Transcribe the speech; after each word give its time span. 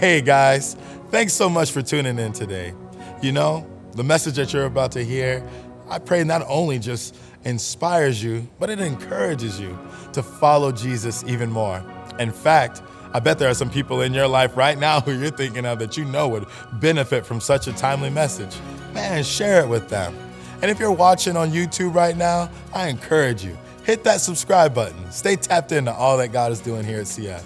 Hey 0.00 0.22
guys, 0.22 0.74
thanks 1.10 1.34
so 1.34 1.50
much 1.50 1.70
for 1.70 1.82
tuning 1.82 2.18
in 2.18 2.32
today. 2.32 2.72
You 3.20 3.30
know, 3.30 3.66
the 3.92 4.02
message 4.02 4.36
that 4.36 4.50
you're 4.50 4.64
about 4.64 4.90
to 4.92 5.04
hear, 5.04 5.46
I 5.86 5.98
pray 5.98 6.24
not 6.24 6.42
only 6.48 6.78
just 6.78 7.14
inspires 7.44 8.24
you, 8.24 8.48
but 8.58 8.70
it 8.70 8.80
encourages 8.80 9.60
you 9.60 9.78
to 10.14 10.22
follow 10.22 10.72
Jesus 10.72 11.22
even 11.26 11.50
more. 11.50 11.84
In 12.18 12.32
fact, 12.32 12.80
I 13.12 13.20
bet 13.20 13.38
there 13.38 13.50
are 13.50 13.54
some 13.54 13.68
people 13.68 14.00
in 14.00 14.14
your 14.14 14.26
life 14.26 14.56
right 14.56 14.78
now 14.78 15.02
who 15.02 15.12
you're 15.12 15.30
thinking 15.30 15.66
of 15.66 15.78
that 15.80 15.98
you 15.98 16.06
know 16.06 16.26
would 16.26 16.46
benefit 16.80 17.26
from 17.26 17.38
such 17.38 17.66
a 17.66 17.72
timely 17.74 18.08
message. 18.08 18.56
Man, 18.94 19.22
share 19.22 19.60
it 19.62 19.68
with 19.68 19.90
them. 19.90 20.16
And 20.62 20.70
if 20.70 20.80
you're 20.80 20.90
watching 20.90 21.36
on 21.36 21.50
YouTube 21.50 21.94
right 21.94 22.16
now, 22.16 22.50
I 22.72 22.88
encourage 22.88 23.44
you, 23.44 23.58
hit 23.84 24.04
that 24.04 24.22
subscribe 24.22 24.74
button. 24.74 25.12
Stay 25.12 25.36
tapped 25.36 25.70
into 25.70 25.92
all 25.92 26.16
that 26.16 26.32
God 26.32 26.50
is 26.50 26.60
doing 26.60 26.82
here 26.82 27.00
at 27.00 27.06
CF. 27.06 27.44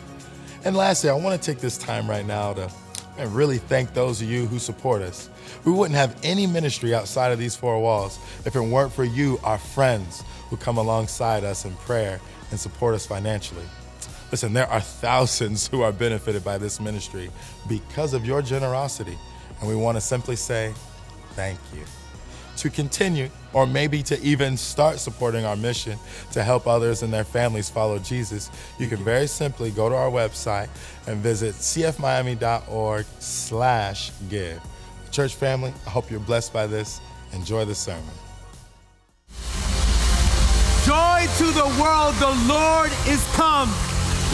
And 0.66 0.76
lastly, 0.76 1.10
I 1.10 1.14
want 1.14 1.40
to 1.40 1.52
take 1.52 1.60
this 1.60 1.78
time 1.78 2.10
right 2.10 2.26
now 2.26 2.52
to 2.54 2.68
and 3.18 3.32
really 3.32 3.58
thank 3.58 3.94
those 3.94 4.20
of 4.20 4.28
you 4.28 4.46
who 4.46 4.58
support 4.58 5.00
us. 5.00 5.30
We 5.64 5.70
wouldn't 5.70 5.94
have 5.94 6.18
any 6.24 6.44
ministry 6.44 6.92
outside 6.92 7.30
of 7.30 7.38
these 7.38 7.54
four 7.54 7.80
walls 7.80 8.18
if 8.44 8.56
it 8.56 8.60
weren't 8.60 8.92
for 8.92 9.04
you, 9.04 9.38
our 9.44 9.58
friends, 9.58 10.24
who 10.50 10.56
come 10.56 10.76
alongside 10.76 11.44
us 11.44 11.66
in 11.66 11.72
prayer 11.76 12.20
and 12.50 12.58
support 12.58 12.96
us 12.96 13.06
financially. 13.06 13.62
Listen, 14.32 14.52
there 14.52 14.66
are 14.66 14.80
thousands 14.80 15.68
who 15.68 15.82
are 15.82 15.92
benefited 15.92 16.42
by 16.44 16.58
this 16.58 16.80
ministry 16.80 17.30
because 17.68 18.12
of 18.12 18.26
your 18.26 18.42
generosity, 18.42 19.16
and 19.60 19.68
we 19.68 19.76
want 19.76 19.96
to 19.96 20.00
simply 20.00 20.34
say 20.34 20.74
thank 21.36 21.60
you 21.72 21.84
to 22.56 22.70
continue 22.70 23.28
or 23.52 23.66
maybe 23.66 24.02
to 24.02 24.20
even 24.22 24.56
start 24.56 24.98
supporting 24.98 25.44
our 25.44 25.56
mission 25.56 25.98
to 26.32 26.42
help 26.42 26.66
others 26.66 27.02
and 27.02 27.12
their 27.12 27.24
families 27.24 27.70
follow 27.70 27.98
Jesus, 27.98 28.50
you 28.78 28.86
can 28.86 28.98
very 28.98 29.26
simply 29.26 29.70
go 29.70 29.88
to 29.88 29.94
our 29.94 30.10
website 30.10 30.68
and 31.06 31.18
visit 31.18 31.54
cfmiami.org 31.54 33.06
slash 33.18 34.12
give. 34.28 34.60
Church 35.10 35.34
family, 35.34 35.72
I 35.86 35.90
hope 35.90 36.10
you're 36.10 36.20
blessed 36.20 36.52
by 36.52 36.66
this. 36.66 37.00
Enjoy 37.32 37.64
the 37.64 37.74
sermon. 37.74 38.04
Joy 40.84 41.26
to 41.38 41.46
the 41.52 41.66
world, 41.80 42.14
the 42.16 42.46
Lord 42.46 42.92
is 43.08 43.26
come. 43.34 43.70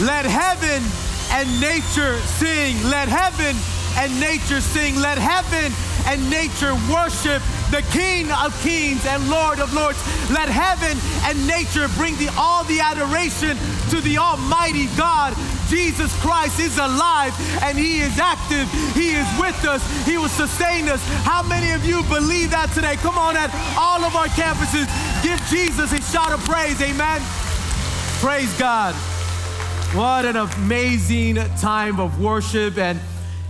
Let 0.01 0.25
heaven 0.25 0.83
and 1.31 1.49
nature 1.59 2.19
sing. 2.37 2.75
Let 2.89 3.07
heaven 3.07 3.55
and 3.97 4.19
nature 4.19 4.61
sing. 4.61 4.95
Let 4.95 5.17
heaven 5.17 5.71
and 6.05 6.29
nature 6.29 6.73
worship 6.91 7.41
the 7.71 7.81
King 7.91 8.31
of 8.31 8.53
kings 8.61 9.05
and 9.05 9.29
Lord 9.29 9.59
of 9.59 9.73
lords. 9.73 9.97
Let 10.29 10.49
heaven 10.49 10.97
and 11.25 11.47
nature 11.47 11.87
bring 11.95 12.15
the, 12.17 12.29
all 12.37 12.63
the 12.65 12.79
adoration 12.79 13.57
to 13.89 14.01
the 14.01 14.17
Almighty 14.17 14.87
God. 14.97 15.33
Jesus 15.67 16.13
Christ 16.21 16.59
is 16.59 16.77
alive 16.77 17.33
and 17.63 17.77
He 17.77 17.99
is 17.99 18.19
active. 18.19 18.69
He 18.93 19.15
is 19.15 19.27
with 19.39 19.57
us. 19.65 19.81
He 20.05 20.17
will 20.17 20.29
sustain 20.29 20.89
us. 20.89 21.01
How 21.23 21.41
many 21.41 21.71
of 21.71 21.85
you 21.85 22.03
believe 22.03 22.51
that 22.51 22.71
today? 22.73 22.95
Come 22.97 23.17
on, 23.17 23.35
at 23.37 23.49
all 23.77 24.03
of 24.03 24.15
our 24.15 24.27
campuses, 24.27 24.85
give 25.23 25.39
Jesus 25.49 25.91
a 25.91 26.01
shout 26.11 26.31
of 26.31 26.43
praise. 26.45 26.79
Amen. 26.81 27.21
Praise 28.19 28.53
God. 28.57 28.93
What 29.95 30.25
an 30.25 30.35
amazing 30.37 31.35
time 31.57 31.99
of 31.99 32.19
worship. 32.21 32.77
And 32.77 32.99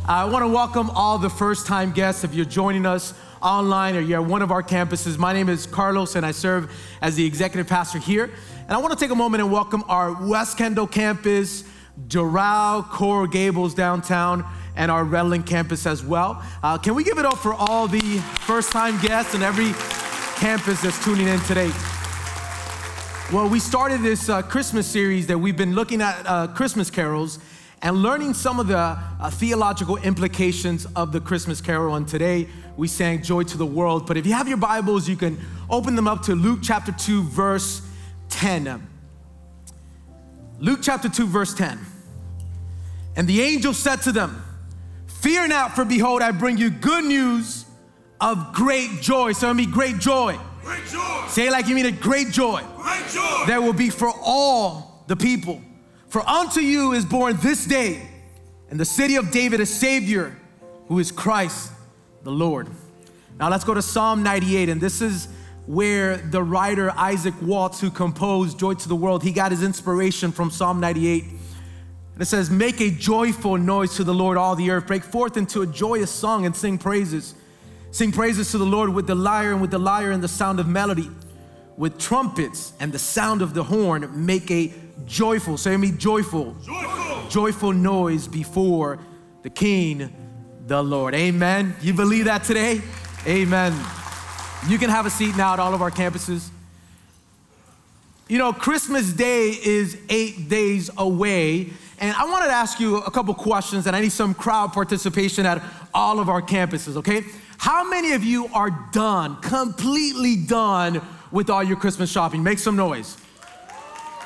I 0.06 0.26
want 0.26 0.44
to 0.44 0.50
welcome 0.50 0.90
all 0.90 1.18
the 1.18 1.30
first 1.30 1.66
time 1.66 1.94
guests. 1.94 2.26
If 2.26 2.34
you're 2.34 2.44
joining 2.44 2.86
us 2.86 3.14
online 3.42 3.96
or 3.96 4.02
you're 4.02 4.22
at 4.22 4.28
one 4.28 4.42
of 4.42 4.52
our 4.52 4.62
campuses. 4.62 5.18
My 5.18 5.32
name 5.32 5.48
is 5.48 5.66
Carlos 5.66 6.18
and 6.18 6.26
I 6.26 6.32
serve 6.32 6.70
as 7.02 7.16
the 7.16 7.26
executive 7.26 7.68
pastor 7.68 8.00
here. 8.00 8.30
And 8.64 8.72
I 8.72 8.80
want 8.80 8.92
to 8.92 9.00
take 9.00 9.12
a 9.12 9.16
moment 9.16 9.42
and 9.42 9.50
welcome 9.50 9.81
our 9.88 10.12
West 10.28 10.58
Kendall 10.58 10.88
campus, 10.88 11.64
Doral, 12.09 12.84
Coral 12.90 13.28
Gables 13.28 13.74
downtown, 13.74 14.46
and 14.76 14.92
our 14.92 15.06
Redland 15.06 15.48
campus 15.48 15.86
as 15.86 16.04
well. 16.04 16.44
Uh, 16.62 16.78
can 16.78 16.96
we 16.96 17.06
give 17.06 17.18
it 17.18 17.26
up 17.26 17.38
for 17.38 17.54
all 17.54 17.88
the 17.88 18.20
first 18.42 18.74
time 18.74 19.00
guests 19.00 19.34
and 19.36 19.42
every 19.42 19.72
campus 20.38 20.81
that's 20.81 21.02
tuning 21.06 21.30
in 21.30 21.40
today? 21.42 21.72
Well, 23.31 23.47
we 23.47 23.59
started 23.59 24.02
this 24.02 24.28
uh, 24.28 24.42
Christmas 24.42 24.86
series 24.86 25.28
that 25.28 25.38
we've 25.38 25.56
been 25.56 25.75
looking 25.75 26.02
at 26.02 26.28
uh, 26.28 26.47
Christmas 26.47 26.90
carols 26.90 27.40
and 27.83 27.97
learning 28.01 28.33
some 28.33 28.61
of 28.61 28.67
the 28.67 28.77
uh, 28.77 29.29
theological 29.29 29.97
implications 29.97 30.88
of 30.95 31.11
the 31.11 31.19
Christmas 31.19 31.59
carol. 31.59 31.95
And 31.95 32.07
today 32.07 32.47
we 32.77 32.88
sang 32.88 33.21
Joy 33.21 33.44
to 33.44 33.57
the 33.57 33.66
World. 33.66 34.07
But 34.07 34.16
if 34.16 34.25
you 34.25 34.31
have 34.31 34.47
your 34.47 34.57
Bibles, 34.57 35.07
you 35.09 35.17
can 35.17 35.38
open 35.69 35.95
them 35.95 36.07
up 36.07 36.23
to 36.23 36.33
Luke 36.33 36.59
chapter 36.63 36.94
2, 36.94 37.23
verse 37.23 37.81
10. 38.29 38.88
Luke 40.59 40.79
chapter 40.81 41.09
2, 41.09 41.27
verse 41.27 41.53
10. 41.53 41.77
And 43.17 43.27
the 43.27 43.41
angel 43.41 43.73
said 43.73 43.97
to 44.03 44.13
them, 44.13 44.41
Fear 45.07 45.50
not, 45.50 45.75
for 45.75 45.83
behold, 45.83 46.21
I 46.21 46.31
bring 46.31 46.57
you 46.57 46.69
good 46.69 47.03
news 47.03 47.65
of 48.21 48.53
great 48.53 49.01
joy. 49.01 49.33
So 49.33 49.51
it 49.51 49.57
be 49.57 49.65
great 49.65 50.00
joy. 50.00 50.39
Great 50.63 50.85
joy. 50.88 51.25
Say 51.27 51.47
it 51.47 51.51
like 51.51 51.67
you 51.67 51.75
mean 51.75 51.85
it, 51.85 52.00
great 52.00 52.31
joy. 52.31 52.61
Great 52.77 53.07
joy. 53.09 53.44
There 53.45 53.61
will 53.61 53.73
be 53.73 53.89
for 53.89 54.09
all 54.23 55.03
the 55.07 55.17
people. 55.17 55.61
For 56.13 56.22
unto 56.29 56.59
you 56.59 56.91
is 56.94 57.06
born 57.06 57.38
this 57.38 57.66
day 57.66 58.00
in 58.69 58.78
the 58.78 58.85
city 58.85 59.16
of 59.16 59.31
David 59.31 59.59
a 59.62 59.66
Savior 59.66 60.38
who 60.88 61.00
is 61.00 61.12
Christ 61.12 61.72
the 62.22 62.29
Lord. 62.29 62.68
Now 63.40 63.50
let's 63.50 63.63
go 63.63 63.74
to 63.74 63.81
Psalm 63.81 64.22
98, 64.22 64.69
and 64.69 64.79
this 64.79 65.01
is 65.01 65.28
where 65.66 66.18
the 66.18 66.44
writer 66.44 66.91
Isaac 66.91 67.34
Watts, 67.41 67.81
who 67.81 67.90
composed 67.90 68.59
Joy 68.59 68.75
to 68.75 68.88
the 68.88 68.96
World, 68.96 69.24
he 69.24 69.31
got 69.31 69.50
his 69.50 69.63
inspiration 69.63 70.31
from 70.31 70.51
Psalm 70.51 70.79
98. 70.79 71.24
And 71.24 72.22
it 72.22 72.25
says, 72.25 72.47
Make 72.47 72.80
a 72.80 72.91
joyful 72.91 73.57
noise 73.57 73.95
to 73.95 74.03
the 74.03 74.13
Lord, 74.13 74.38
all 74.38 74.56
the 74.56 74.69
earth. 74.69 74.85
Break 74.85 75.03
forth 75.03 75.35
into 75.35 75.63
a 75.63 75.66
joyous 75.66 76.12
song 76.12 76.45
and 76.45 76.56
sing 76.56 76.78
praises. 76.78 77.34
Sing 77.90 78.12
praises 78.12 78.51
to 78.51 78.59
the 78.59 78.68
Lord 78.68 78.94
with 78.94 79.07
the 79.07 79.16
lyre 79.16 79.51
and 79.51 79.62
with 79.62 79.72
the 79.72 79.80
lyre 79.80 80.12
and 80.12 80.22
the 80.22 80.28
sound 80.28 80.59
of 80.59 80.68
melody. 80.68 81.09
With 81.75 81.97
trumpets 81.97 82.73
and 82.79 82.91
the 82.91 83.00
sound 83.00 83.41
of 83.41 83.53
the 83.53 83.63
horn, 83.63 84.25
make 84.25 84.51
a 84.51 84.72
joyful, 85.06 85.57
say 85.57 85.75
me 85.75 85.91
joyful, 85.91 86.56
Joyful. 86.63 87.29
joyful 87.29 87.73
noise 87.73 88.28
before 88.28 89.00
the 89.41 89.50
King 89.50 90.13
the 90.67 90.81
Lord. 90.81 91.13
Amen. 91.16 91.75
You 91.81 91.94
believe 91.94 92.25
that 92.25 92.44
today? 92.44 92.81
Amen. 93.28 93.73
You 94.67 94.78
can 94.78 94.89
have 94.89 95.06
a 95.06 95.09
seat 95.09 95.35
now 95.35 95.53
at 95.53 95.59
all 95.59 95.73
of 95.73 95.81
our 95.81 95.91
campuses. 95.91 96.50
You 98.29 98.38
know, 98.38 98.53
Christmas 98.53 99.12
Day 99.12 99.50
is 99.50 99.97
eight 100.09 100.47
days 100.47 100.89
away. 100.97 101.72
And 102.00 102.16
I 102.16 102.25
wanted 102.25 102.47
to 102.47 102.53
ask 102.53 102.79
you 102.79 102.97
a 102.97 103.12
couple 103.12 103.33
questions, 103.33 103.88
and 103.88 103.95
I 103.95 104.01
need 104.01 104.12
some 104.12 104.33
crowd 104.33 104.73
participation 104.73 105.45
at 105.45 105.62
all 105.94 106.19
of 106.19 106.29
our 106.29 106.41
campuses, 106.41 106.95
okay? 106.97 107.23
How 107.57 107.88
many 107.89 108.13
of 108.13 108.23
you 108.23 108.47
are 108.53 108.72
done, 108.91 109.38
completely 109.41 110.35
done 110.35 111.01
with 111.33 111.49
all 111.49 111.63
your 111.63 111.75
Christmas 111.75 112.09
shopping? 112.09 112.41
Make 112.41 112.59
some 112.59 112.77
noise. 112.77 113.17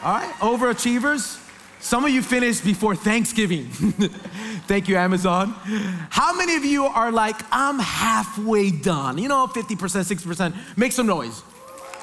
All 0.03 0.13
right, 0.13 0.31
overachievers. 0.35 1.43
Some 1.79 2.05
of 2.05 2.11
you 2.11 2.21
finished 2.21 2.63
before 2.63 2.95
Thanksgiving. 2.95 3.65
Thank 4.67 4.87
you, 4.87 4.97
Amazon. 4.97 5.55
How 6.09 6.35
many 6.35 6.55
of 6.55 6.65
you 6.65 6.85
are 6.85 7.11
like, 7.11 7.35
I'm 7.51 7.79
halfway 7.79 8.71
done? 8.71 9.17
You 9.17 9.29
know, 9.29 9.47
50%, 9.47 9.75
60%. 9.77 10.77
Make 10.77 10.91
some 10.91 11.07
noise. 11.07 11.43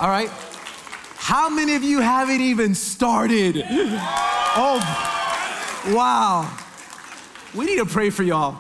All 0.01 0.09
right. 0.09 0.31
How 1.17 1.51
many 1.51 1.75
of 1.75 1.83
you 1.83 2.01
haven't 2.01 2.41
even 2.41 2.75
started? 2.75 3.65
Oh, 4.57 4.79
wow. 5.89 6.49
We 7.57 7.65
need 7.65 7.79
to 7.79 7.87
pray 7.87 8.11
for 8.11 8.23
y'all. 8.23 8.57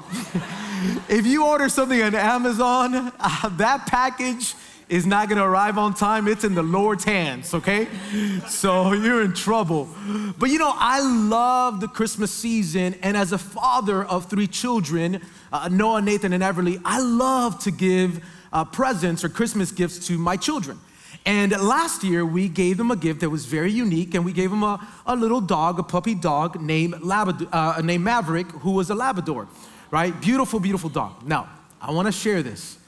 if 1.08 1.24
you 1.24 1.46
order 1.46 1.68
something 1.68 2.02
on 2.02 2.16
Amazon, 2.16 3.12
uh, 3.20 3.48
that 3.50 3.86
package 3.86 4.56
is 4.88 5.06
not 5.06 5.28
gonna 5.28 5.48
arrive 5.48 5.78
on 5.78 5.94
time. 5.94 6.28
It's 6.28 6.44
in 6.44 6.54
the 6.54 6.62
Lord's 6.62 7.04
hands, 7.04 7.54
okay? 7.54 7.88
So 8.48 8.92
you're 8.92 9.22
in 9.22 9.32
trouble. 9.32 9.88
But 10.38 10.50
you 10.50 10.58
know, 10.58 10.72
I 10.74 11.00
love 11.00 11.80
the 11.80 11.88
Christmas 11.88 12.30
season, 12.30 12.94
and 13.02 13.16
as 13.16 13.32
a 13.32 13.38
father 13.38 14.04
of 14.04 14.26
three 14.26 14.46
children, 14.46 15.20
uh, 15.52 15.68
Noah, 15.70 16.02
Nathan, 16.02 16.32
and 16.32 16.42
Everly, 16.42 16.80
I 16.84 17.00
love 17.00 17.58
to 17.60 17.70
give 17.70 18.22
uh, 18.52 18.64
presents 18.64 19.24
or 19.24 19.28
Christmas 19.28 19.72
gifts 19.72 20.06
to 20.08 20.18
my 20.18 20.36
children. 20.36 20.78
And 21.26 21.52
last 21.52 22.04
year, 22.04 22.26
we 22.26 22.48
gave 22.48 22.76
them 22.76 22.90
a 22.90 22.96
gift 22.96 23.20
that 23.20 23.30
was 23.30 23.46
very 23.46 23.72
unique, 23.72 24.14
and 24.14 24.24
we 24.24 24.32
gave 24.32 24.50
them 24.50 24.62
a, 24.62 24.86
a 25.06 25.16
little 25.16 25.40
dog, 25.40 25.78
a 25.78 25.82
puppy 25.82 26.14
dog 26.14 26.60
named, 26.60 27.02
Labrador, 27.02 27.48
uh, 27.50 27.80
named 27.82 28.04
Maverick, 28.04 28.46
who 28.48 28.72
was 28.72 28.90
a 28.90 28.94
Labrador, 28.94 29.48
right? 29.90 30.18
Beautiful, 30.20 30.60
beautiful 30.60 30.90
dog. 30.90 31.26
Now, 31.26 31.48
I 31.80 31.90
wanna 31.92 32.12
share 32.12 32.42
this. 32.42 32.78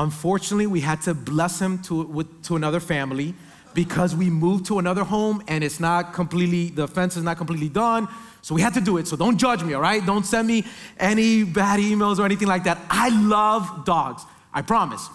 Unfortunately, 0.00 0.66
we 0.66 0.80
had 0.80 1.02
to 1.02 1.12
bless 1.12 1.60
him 1.60 1.78
to, 1.82 2.04
with, 2.04 2.42
to 2.44 2.56
another 2.56 2.80
family 2.80 3.34
because 3.74 4.16
we 4.16 4.30
moved 4.30 4.64
to 4.64 4.78
another 4.78 5.04
home 5.04 5.42
and 5.46 5.62
it's 5.62 5.78
not 5.78 6.14
completely, 6.14 6.70
the 6.70 6.88
fence 6.88 7.18
is 7.18 7.22
not 7.22 7.36
completely 7.36 7.68
done. 7.68 8.08
So 8.40 8.54
we 8.54 8.62
had 8.62 8.72
to 8.74 8.80
do 8.80 8.96
it. 8.96 9.06
So 9.06 9.16
don't 9.18 9.36
judge 9.36 9.62
me, 9.62 9.74
all 9.74 9.82
right? 9.82 10.04
Don't 10.04 10.24
send 10.24 10.48
me 10.48 10.64
any 10.98 11.44
bad 11.44 11.80
emails 11.80 12.18
or 12.18 12.24
anything 12.24 12.48
like 12.48 12.64
that. 12.64 12.78
I 12.88 13.10
love 13.10 13.84
dogs, 13.84 14.24
I 14.54 14.62
promise. 14.62 15.06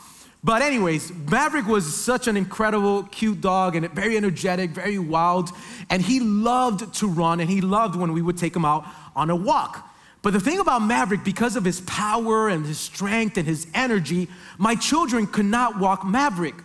But, 0.44 0.62
anyways, 0.62 1.12
Maverick 1.32 1.66
was 1.66 1.92
such 1.92 2.28
an 2.28 2.38
incredible, 2.38 3.02
cute 3.06 3.42
dog 3.42 3.76
and 3.76 3.90
very 3.90 4.16
energetic, 4.16 4.70
very 4.70 5.00
wild. 5.00 5.50
And 5.90 6.00
he 6.00 6.20
loved 6.20 6.94
to 7.00 7.08
run 7.08 7.40
and 7.40 7.50
he 7.50 7.60
loved 7.62 7.96
when 7.96 8.14
we 8.14 8.22
would 8.22 8.38
take 8.38 8.56
him 8.56 8.66
out 8.66 8.86
on 9.16 9.32
a 9.32 9.36
walk. 9.36 9.84
But 10.26 10.34
the 10.34 10.40
thing 10.40 10.60
about 10.60 10.82
Maverick, 10.82 11.24
because 11.24 11.56
of 11.56 11.64
his 11.64 11.82
power 11.82 12.50
and 12.50 12.66
his 12.66 12.80
strength 12.80 13.38
and 13.38 13.46
his 13.46 13.68
energy, 13.76 14.28
my 14.58 14.74
children 14.74 15.28
could 15.28 15.46
not 15.46 15.78
walk 15.78 16.04
Maverick 16.04 16.56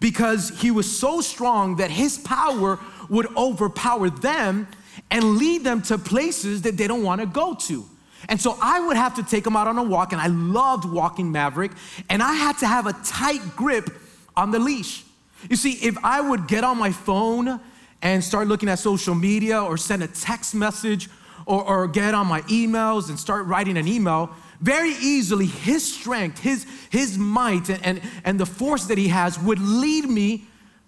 because 0.00 0.48
he 0.58 0.70
was 0.70 0.90
so 0.98 1.20
strong 1.20 1.76
that 1.76 1.90
his 1.90 2.16
power 2.16 2.78
would 3.10 3.26
overpower 3.36 4.08
them 4.08 4.66
and 5.10 5.36
lead 5.36 5.64
them 5.64 5.82
to 5.82 5.98
places 5.98 6.62
that 6.62 6.78
they 6.78 6.86
don't 6.86 7.02
want 7.02 7.20
to 7.20 7.26
go 7.26 7.54
to. 7.56 7.84
And 8.30 8.40
so 8.40 8.56
I 8.58 8.80
would 8.86 8.96
have 8.96 9.14
to 9.16 9.22
take 9.22 9.44
them 9.44 9.54
out 9.54 9.68
on 9.68 9.76
a 9.76 9.82
walk, 9.82 10.12
and 10.12 10.20
I 10.22 10.28
loved 10.28 10.86
walking 10.86 11.30
Maverick, 11.30 11.72
and 12.08 12.22
I 12.22 12.32
had 12.32 12.56
to 12.60 12.66
have 12.66 12.86
a 12.86 12.94
tight 13.04 13.42
grip 13.54 13.90
on 14.34 14.50
the 14.50 14.58
leash. 14.58 15.04
You 15.50 15.56
see, 15.56 15.72
if 15.72 16.02
I 16.02 16.22
would 16.22 16.48
get 16.48 16.64
on 16.64 16.78
my 16.78 16.90
phone 16.90 17.60
and 18.00 18.24
start 18.24 18.48
looking 18.48 18.70
at 18.70 18.78
social 18.78 19.14
media 19.14 19.62
or 19.62 19.76
send 19.76 20.02
a 20.02 20.08
text 20.08 20.54
message 20.54 21.10
or, 21.46 21.64
or 21.64 21.88
get 21.88 22.14
on 22.14 22.26
my 22.26 22.42
emails 22.42 23.08
and 23.08 23.18
start 23.18 23.46
writing 23.46 23.76
an 23.76 23.88
email, 23.88 24.30
very 24.60 24.90
easily 24.90 25.46
his 25.46 25.94
strength, 25.94 26.40
his, 26.40 26.66
his 26.90 27.16
might, 27.16 27.68
and, 27.70 27.84
and, 27.84 28.02
and 28.24 28.38
the 28.38 28.46
force 28.46 28.86
that 28.86 28.98
he 28.98 29.08
has 29.08 29.38
would 29.38 29.58
lead 29.58 30.04
me 30.04 30.44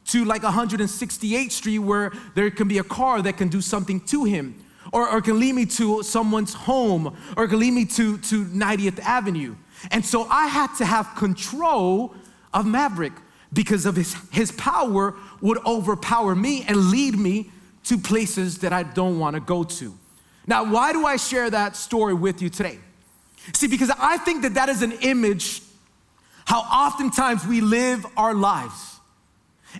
to 0.06 0.24
like 0.24 0.42
168th 0.42 1.52
Street 1.52 1.78
where 1.78 2.12
there 2.34 2.50
can 2.50 2.68
be 2.68 2.78
a 2.78 2.84
car 2.84 3.22
that 3.22 3.36
can 3.36 3.48
do 3.48 3.60
something 3.60 4.00
to 4.00 4.24
him. 4.24 4.62
Or, 4.92 5.08
or 5.08 5.22
can 5.22 5.40
lead 5.40 5.54
me 5.54 5.64
to 5.66 6.02
someone's 6.02 6.52
home, 6.52 7.16
or 7.36 7.48
can 7.48 7.60
lead 7.60 7.72
me 7.72 7.86
to, 7.86 8.18
to 8.18 8.44
90th 8.44 8.98
Avenue. 9.00 9.54
And 9.90 10.04
so 10.04 10.24
I 10.24 10.48
had 10.48 10.74
to 10.74 10.84
have 10.84 11.14
control 11.16 12.14
of 12.52 12.66
Maverick 12.66 13.14
because 13.52 13.86
of 13.86 13.96
his, 13.96 14.14
his 14.30 14.52
power 14.52 15.14
would 15.40 15.64
overpower 15.64 16.34
me 16.34 16.64
and 16.68 16.90
lead 16.90 17.18
me 17.18 17.50
to 17.84 17.96
places 17.96 18.58
that 18.58 18.72
I 18.72 18.82
don't 18.82 19.18
want 19.18 19.34
to 19.34 19.40
go 19.40 19.64
to. 19.64 19.98
Now, 20.46 20.64
why 20.70 20.92
do 20.92 21.06
I 21.06 21.16
share 21.16 21.50
that 21.50 21.76
story 21.76 22.14
with 22.14 22.42
you 22.42 22.48
today? 22.48 22.78
See, 23.52 23.66
because 23.66 23.90
I 23.98 24.18
think 24.18 24.42
that 24.42 24.54
that 24.54 24.68
is 24.68 24.82
an 24.82 24.92
image 24.92 25.62
how 26.44 26.60
oftentimes 26.60 27.46
we 27.46 27.60
live 27.60 28.04
our 28.16 28.34
lives. 28.34 28.92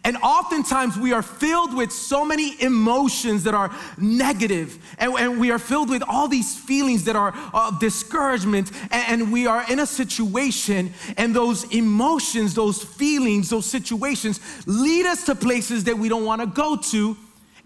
And 0.05 0.17
oftentimes 0.19 0.97
we 0.97 1.13
are 1.13 1.23
filled 1.23 1.77
with 1.77 1.93
so 1.93 2.25
many 2.25 2.61
emotions 2.63 3.45
that 3.45 3.55
are 3.55 3.71
negative, 3.99 4.79
and, 4.99 5.13
and 5.19 5.39
we 5.39 5.51
are 5.51 5.59
filled 5.59 5.91
with 5.91 6.03
all 6.03 6.29
these 6.29 6.59
feelings 6.59 7.05
that 7.05 7.17
are 7.17 7.35
of 7.53 7.79
discouragement, 7.79 8.71
and, 8.91 9.23
and 9.23 9.33
we 9.33 9.47
are 9.47 9.71
in 9.71 9.81
a 9.81 9.87
situation, 9.87 10.95
and 11.19 11.37
those 11.37 11.65
emotions, 11.75 12.55
those 12.55 12.83
feelings, 12.83 13.51
those 13.51 13.67
situations 13.67 14.41
lead 14.67 15.05
us 15.05 15.25
to 15.25 15.35
places 15.35 15.85
that 15.85 15.99
we 15.99 16.09
don't 16.09 16.25
want 16.25 16.41
to 16.41 16.47
go 16.47 16.77
to, 16.77 17.17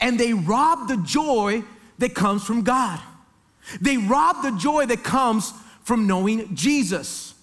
and 0.00 0.18
they 0.18 0.32
rob 0.32 0.88
the 0.88 0.96
joy 0.98 1.62
that 1.98 2.14
comes 2.14 2.44
from 2.44 2.62
God. 2.62 3.00
They 3.80 3.96
rob 3.96 4.42
the 4.42 4.52
joy 4.52 4.86
that 4.86 5.02
comes 5.02 5.52
from 5.82 6.06
knowing 6.06 6.54
Jesus. 6.54 7.34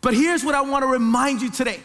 But 0.00 0.14
here's 0.14 0.44
what 0.44 0.54
I 0.54 0.60
want 0.62 0.82
to 0.82 0.88
remind 0.88 1.42
you 1.42 1.50
today 1.50 1.80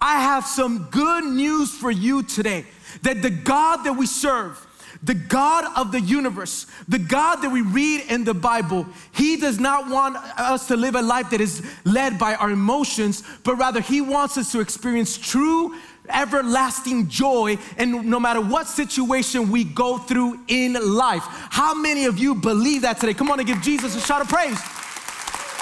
I 0.00 0.20
have 0.20 0.44
some 0.44 0.88
good 0.90 1.24
news 1.24 1.70
for 1.72 1.90
you 1.90 2.22
today 2.22 2.64
that 3.02 3.22
the 3.22 3.30
God 3.30 3.84
that 3.84 3.92
we 3.92 4.06
serve, 4.06 4.66
the 5.02 5.14
God 5.14 5.64
of 5.76 5.92
the 5.92 6.00
universe, 6.00 6.66
the 6.88 6.98
God 6.98 7.36
that 7.36 7.50
we 7.50 7.62
read 7.62 8.10
in 8.10 8.24
the 8.24 8.34
Bible, 8.34 8.86
He 9.12 9.36
does 9.36 9.60
not 9.60 9.88
want 9.88 10.16
us 10.16 10.68
to 10.68 10.76
live 10.76 10.94
a 10.94 11.02
life 11.02 11.30
that 11.30 11.40
is 11.40 11.64
led 11.84 12.18
by 12.18 12.34
our 12.34 12.50
emotions, 12.50 13.22
but 13.44 13.56
rather 13.56 13.80
He 13.80 14.00
wants 14.00 14.36
us 14.38 14.50
to 14.52 14.60
experience 14.60 15.16
true, 15.16 15.74
everlasting 16.12 17.08
joy. 17.08 17.58
And 17.76 18.06
no 18.06 18.20
matter 18.20 18.40
what 18.40 18.66
situation 18.66 19.50
we 19.50 19.64
go 19.64 19.98
through 19.98 20.40
in 20.48 20.74
life, 20.74 21.22
how 21.24 21.74
many 21.74 22.04
of 22.04 22.18
you 22.18 22.34
believe 22.34 22.82
that 22.82 22.98
today? 22.98 23.14
Come 23.14 23.30
on 23.30 23.38
and 23.40 23.46
give 23.46 23.60
Jesus 23.62 23.96
a 23.96 24.00
shout 24.00 24.20
of 24.20 24.28
praise. 24.28 24.60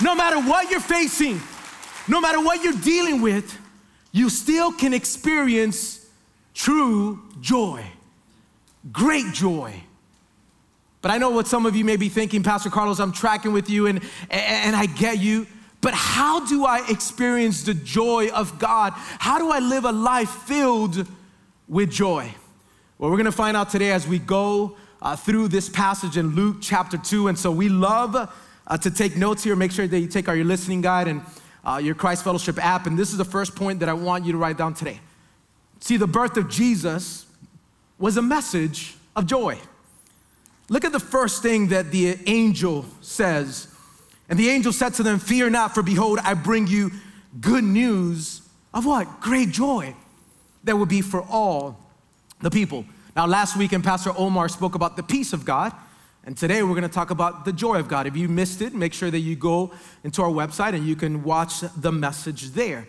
No 0.02 0.14
matter 0.14 0.38
what 0.40 0.70
you're 0.70 0.80
facing, 0.80 1.40
no 2.06 2.20
matter 2.20 2.40
what 2.40 2.62
you're 2.62 2.72
dealing 2.72 3.20
with, 3.20 3.58
you 4.12 4.30
still 4.30 4.72
can 4.72 4.94
experience 4.94 6.06
true 6.54 7.20
joy, 7.40 7.84
great 8.92 9.32
joy. 9.32 9.82
But 11.00 11.12
I 11.12 11.18
know 11.18 11.30
what 11.30 11.46
some 11.46 11.66
of 11.66 11.76
you 11.76 11.84
may 11.84 11.96
be 11.96 12.08
thinking, 12.08 12.42
Pastor 12.42 12.70
Carlos, 12.70 12.98
I'm 12.98 13.12
tracking 13.12 13.52
with 13.52 13.70
you 13.70 13.86
and, 13.86 14.02
and 14.30 14.74
I 14.74 14.86
get 14.86 15.18
you. 15.18 15.46
But 15.80 15.94
how 15.94 16.44
do 16.46 16.64
I 16.64 16.84
experience 16.88 17.62
the 17.62 17.74
joy 17.74 18.28
of 18.30 18.58
God? 18.58 18.92
How 18.94 19.38
do 19.38 19.50
I 19.50 19.60
live 19.60 19.84
a 19.84 19.92
life 19.92 20.30
filled 20.30 21.06
with 21.68 21.90
joy? 21.90 22.32
Well, 22.98 23.10
we're 23.10 23.16
gonna 23.16 23.30
find 23.30 23.56
out 23.56 23.70
today 23.70 23.92
as 23.92 24.06
we 24.06 24.18
go 24.18 24.76
uh, 25.00 25.16
through 25.16 25.48
this 25.48 25.68
passage 25.68 26.16
in 26.16 26.34
Luke 26.34 26.56
chapter 26.60 26.98
2. 26.98 27.28
And 27.28 27.38
so 27.38 27.50
we 27.50 27.68
love 27.68 28.16
uh, 28.66 28.78
to 28.78 28.90
take 28.90 29.16
notes 29.16 29.44
here. 29.44 29.54
Make 29.56 29.72
sure 29.72 29.86
that 29.86 29.98
you 29.98 30.08
take 30.08 30.28
our 30.28 30.36
your 30.36 30.44
listening 30.44 30.80
guide 30.80 31.08
and 31.08 31.22
uh, 31.64 31.80
your 31.82 31.94
Christ 31.94 32.24
Fellowship 32.24 32.62
app. 32.64 32.86
And 32.86 32.98
this 32.98 33.10
is 33.10 33.18
the 33.18 33.24
first 33.24 33.54
point 33.54 33.80
that 33.80 33.88
I 33.88 33.92
want 33.92 34.24
you 34.24 34.32
to 34.32 34.38
write 34.38 34.58
down 34.58 34.74
today. 34.74 35.00
See, 35.80 35.96
the 35.96 36.06
birth 36.06 36.36
of 36.36 36.48
Jesus 36.48 37.26
was 37.98 38.16
a 38.16 38.22
message 38.22 38.96
of 39.14 39.26
joy. 39.26 39.58
Look 40.68 40.84
at 40.84 40.92
the 40.92 41.00
first 41.00 41.42
thing 41.42 41.68
that 41.68 41.90
the 41.90 42.18
angel 42.26 42.84
says. 43.00 43.74
And 44.28 44.38
the 44.38 44.50
angel 44.50 44.72
said 44.72 44.94
to 44.94 45.02
them, 45.02 45.18
Fear 45.18 45.50
not, 45.50 45.74
for 45.74 45.82
behold, 45.82 46.18
I 46.22 46.34
bring 46.34 46.66
you 46.66 46.90
good 47.40 47.64
news 47.64 48.42
of 48.74 48.84
what? 48.84 49.20
Great 49.20 49.50
joy 49.50 49.94
that 50.64 50.76
will 50.76 50.86
be 50.86 51.00
for 51.00 51.22
all 51.22 51.78
the 52.40 52.50
people. 52.50 52.84
Now, 53.16 53.26
last 53.26 53.56
week, 53.56 53.72
and 53.72 53.82
Pastor 53.82 54.12
Omar 54.16 54.48
spoke 54.48 54.74
about 54.74 54.96
the 54.96 55.02
peace 55.02 55.32
of 55.32 55.44
God. 55.44 55.72
And 56.24 56.36
today 56.36 56.62
we're 56.62 56.74
going 56.74 56.82
to 56.82 56.88
talk 56.88 57.10
about 57.10 57.46
the 57.46 57.52
joy 57.54 57.76
of 57.76 57.88
God. 57.88 58.06
If 58.06 58.16
you 58.16 58.28
missed 58.28 58.60
it, 58.60 58.74
make 58.74 58.92
sure 58.92 59.10
that 59.10 59.20
you 59.20 59.34
go 59.34 59.72
into 60.04 60.22
our 60.22 60.28
website 60.28 60.74
and 60.74 60.86
you 60.86 60.94
can 60.94 61.22
watch 61.22 61.60
the 61.60 61.90
message 61.90 62.50
there. 62.50 62.86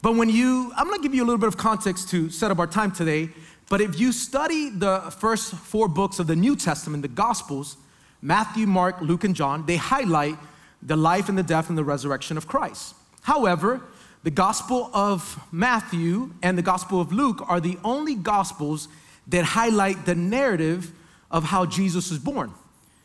But 0.00 0.14
when 0.14 0.30
you, 0.30 0.72
I'm 0.74 0.86
going 0.86 0.98
to 0.98 1.02
give 1.02 1.14
you 1.14 1.22
a 1.22 1.26
little 1.26 1.38
bit 1.38 1.48
of 1.48 1.58
context 1.58 2.08
to 2.10 2.30
set 2.30 2.50
up 2.50 2.58
our 2.58 2.66
time 2.66 2.92
today. 2.92 3.28
But 3.68 3.82
if 3.82 4.00
you 4.00 4.10
study 4.10 4.70
the 4.70 5.00
first 5.18 5.52
four 5.52 5.86
books 5.86 6.18
of 6.18 6.28
the 6.28 6.36
New 6.36 6.56
Testament, 6.56 7.02
the 7.02 7.08
Gospels, 7.08 7.76
Matthew, 8.22 8.66
Mark, 8.66 9.00
Luke, 9.02 9.24
and 9.24 9.36
John, 9.36 9.66
they 9.66 9.76
highlight 9.76 10.36
the 10.82 10.96
life 10.96 11.28
and 11.28 11.36
the 11.36 11.42
death 11.42 11.68
and 11.68 11.78
the 11.78 11.84
resurrection 11.84 12.36
of 12.36 12.46
Christ. 12.46 12.94
However, 13.22 13.82
the 14.22 14.30
Gospel 14.30 14.90
of 14.92 15.40
Matthew 15.52 16.34
and 16.42 16.58
the 16.58 16.62
Gospel 16.62 17.00
of 17.00 17.12
Luke 17.12 17.42
are 17.48 17.60
the 17.60 17.78
only 17.84 18.14
Gospels 18.14 18.88
that 19.28 19.44
highlight 19.44 20.06
the 20.06 20.14
narrative 20.14 20.92
of 21.30 21.44
how 21.44 21.66
Jesus 21.66 22.10
was 22.10 22.18
born. 22.18 22.52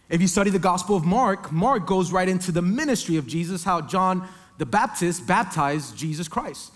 If 0.10 0.22
you 0.22 0.28
study 0.28 0.50
the 0.50 0.60
Gospel 0.60 0.96
of 0.96 1.06
Mark, 1.06 1.52
Mark 1.52 1.86
goes 1.86 2.12
right 2.12 2.28
into 2.28 2.52
the 2.52 2.62
ministry 2.62 3.18
of 3.18 3.28
Jesus, 3.28 3.64
how 3.64 3.81
John 3.81 4.28
the 4.58 4.66
Baptist 4.66 5.25
baptized 5.25 5.98
Jesus 5.98 6.27
Christ. 6.27 6.72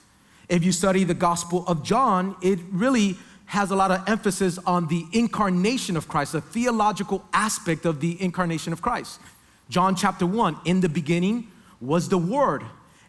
If 0.49 0.63
you 0.63 0.71
study 0.71 1.03
the 1.03 1.13
Gospel 1.13 1.63
of 1.67 1.83
John, 1.83 2.35
it 2.41 2.59
really 2.71 3.17
has 3.45 3.71
a 3.71 3.75
lot 3.75 3.91
of 3.91 4.07
emphasis 4.07 4.57
on 4.65 4.87
the 4.87 5.05
incarnation 5.13 5.95
of 5.95 6.07
Christ, 6.07 6.33
the 6.33 6.41
theological 6.41 7.23
aspect 7.33 7.85
of 7.85 8.01
the 8.01 8.21
incarnation 8.21 8.73
of 8.73 8.81
Christ. 8.81 9.19
John 9.69 9.95
chapter 9.95 10.25
1, 10.25 10.61
in 10.65 10.81
the 10.81 10.89
beginning 10.89 11.51
was 11.79 12.09
the 12.09 12.17
Word, 12.17 12.63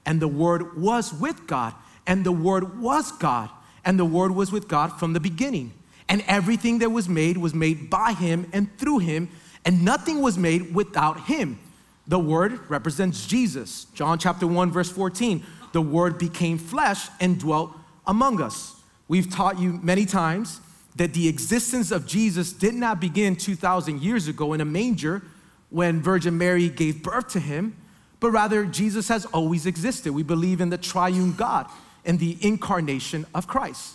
and 0.04 0.20
the 0.20 0.28
Word 0.28 0.76
was 0.76 1.12
with 1.12 1.46
God, 1.46 1.74
and 2.06 2.24
the 2.24 2.32
Word 2.32 2.80
was 2.80 3.12
God, 3.12 3.50
and 3.84 3.98
the 3.98 4.04
Word 4.04 4.32
was 4.32 4.50
with 4.50 4.68
God 4.68 4.98
from 4.98 5.12
the 5.12 5.20
beginning. 5.20 5.72
And 6.08 6.24
everything 6.26 6.78
that 6.78 6.90
was 6.90 7.08
made 7.08 7.36
was 7.36 7.54
made 7.54 7.90
by 7.90 8.12
Him 8.12 8.48
and 8.52 8.76
through 8.78 9.00
Him 9.00 9.28
and 9.68 9.84
nothing 9.84 10.22
was 10.22 10.38
made 10.38 10.74
without 10.74 11.20
him. 11.20 11.58
The 12.06 12.18
word 12.18 12.58
represents 12.70 13.26
Jesus. 13.26 13.84
John 13.92 14.18
chapter 14.18 14.46
1 14.46 14.72
verse 14.72 14.90
14. 14.90 15.44
The 15.72 15.82
word 15.82 16.18
became 16.18 16.56
flesh 16.56 17.08
and 17.20 17.38
dwelt 17.38 17.72
among 18.06 18.40
us. 18.40 18.80
We've 19.08 19.30
taught 19.30 19.58
you 19.58 19.74
many 19.82 20.06
times 20.06 20.62
that 20.96 21.12
the 21.12 21.28
existence 21.28 21.90
of 21.90 22.06
Jesus 22.06 22.52
did 22.52 22.74
not 22.74 22.98
begin 22.98 23.36
2000 23.36 24.00
years 24.00 24.26
ago 24.26 24.54
in 24.54 24.62
a 24.62 24.64
manger 24.64 25.22
when 25.70 26.00
Virgin 26.00 26.38
Mary 26.38 26.68
gave 26.68 27.02
birth 27.02 27.28
to 27.28 27.40
him, 27.40 27.76
but 28.20 28.30
rather 28.30 28.64
Jesus 28.64 29.08
has 29.08 29.25
always 29.26 29.66
existed. 29.66 30.12
We 30.12 30.22
believe 30.22 30.60
in 30.60 30.70
the 30.70 30.78
triune 30.78 31.32
God 31.34 31.66
and 32.04 32.18
the 32.18 32.37
incarnation 32.40 33.26
of 33.34 33.46
Christ. 33.46 33.94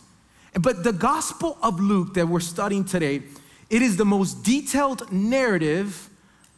But 0.59 0.83
the 0.83 0.93
Gospel 0.93 1.57
of 1.63 1.79
Luke 1.79 2.13
that 2.13 2.27
we're 2.27 2.39
studying 2.39 2.85
today 2.85 3.23
it 3.69 3.81
is 3.81 3.97
the 3.97 4.05
most 4.05 4.43
detailed 4.43 5.11
narrative 5.11 6.09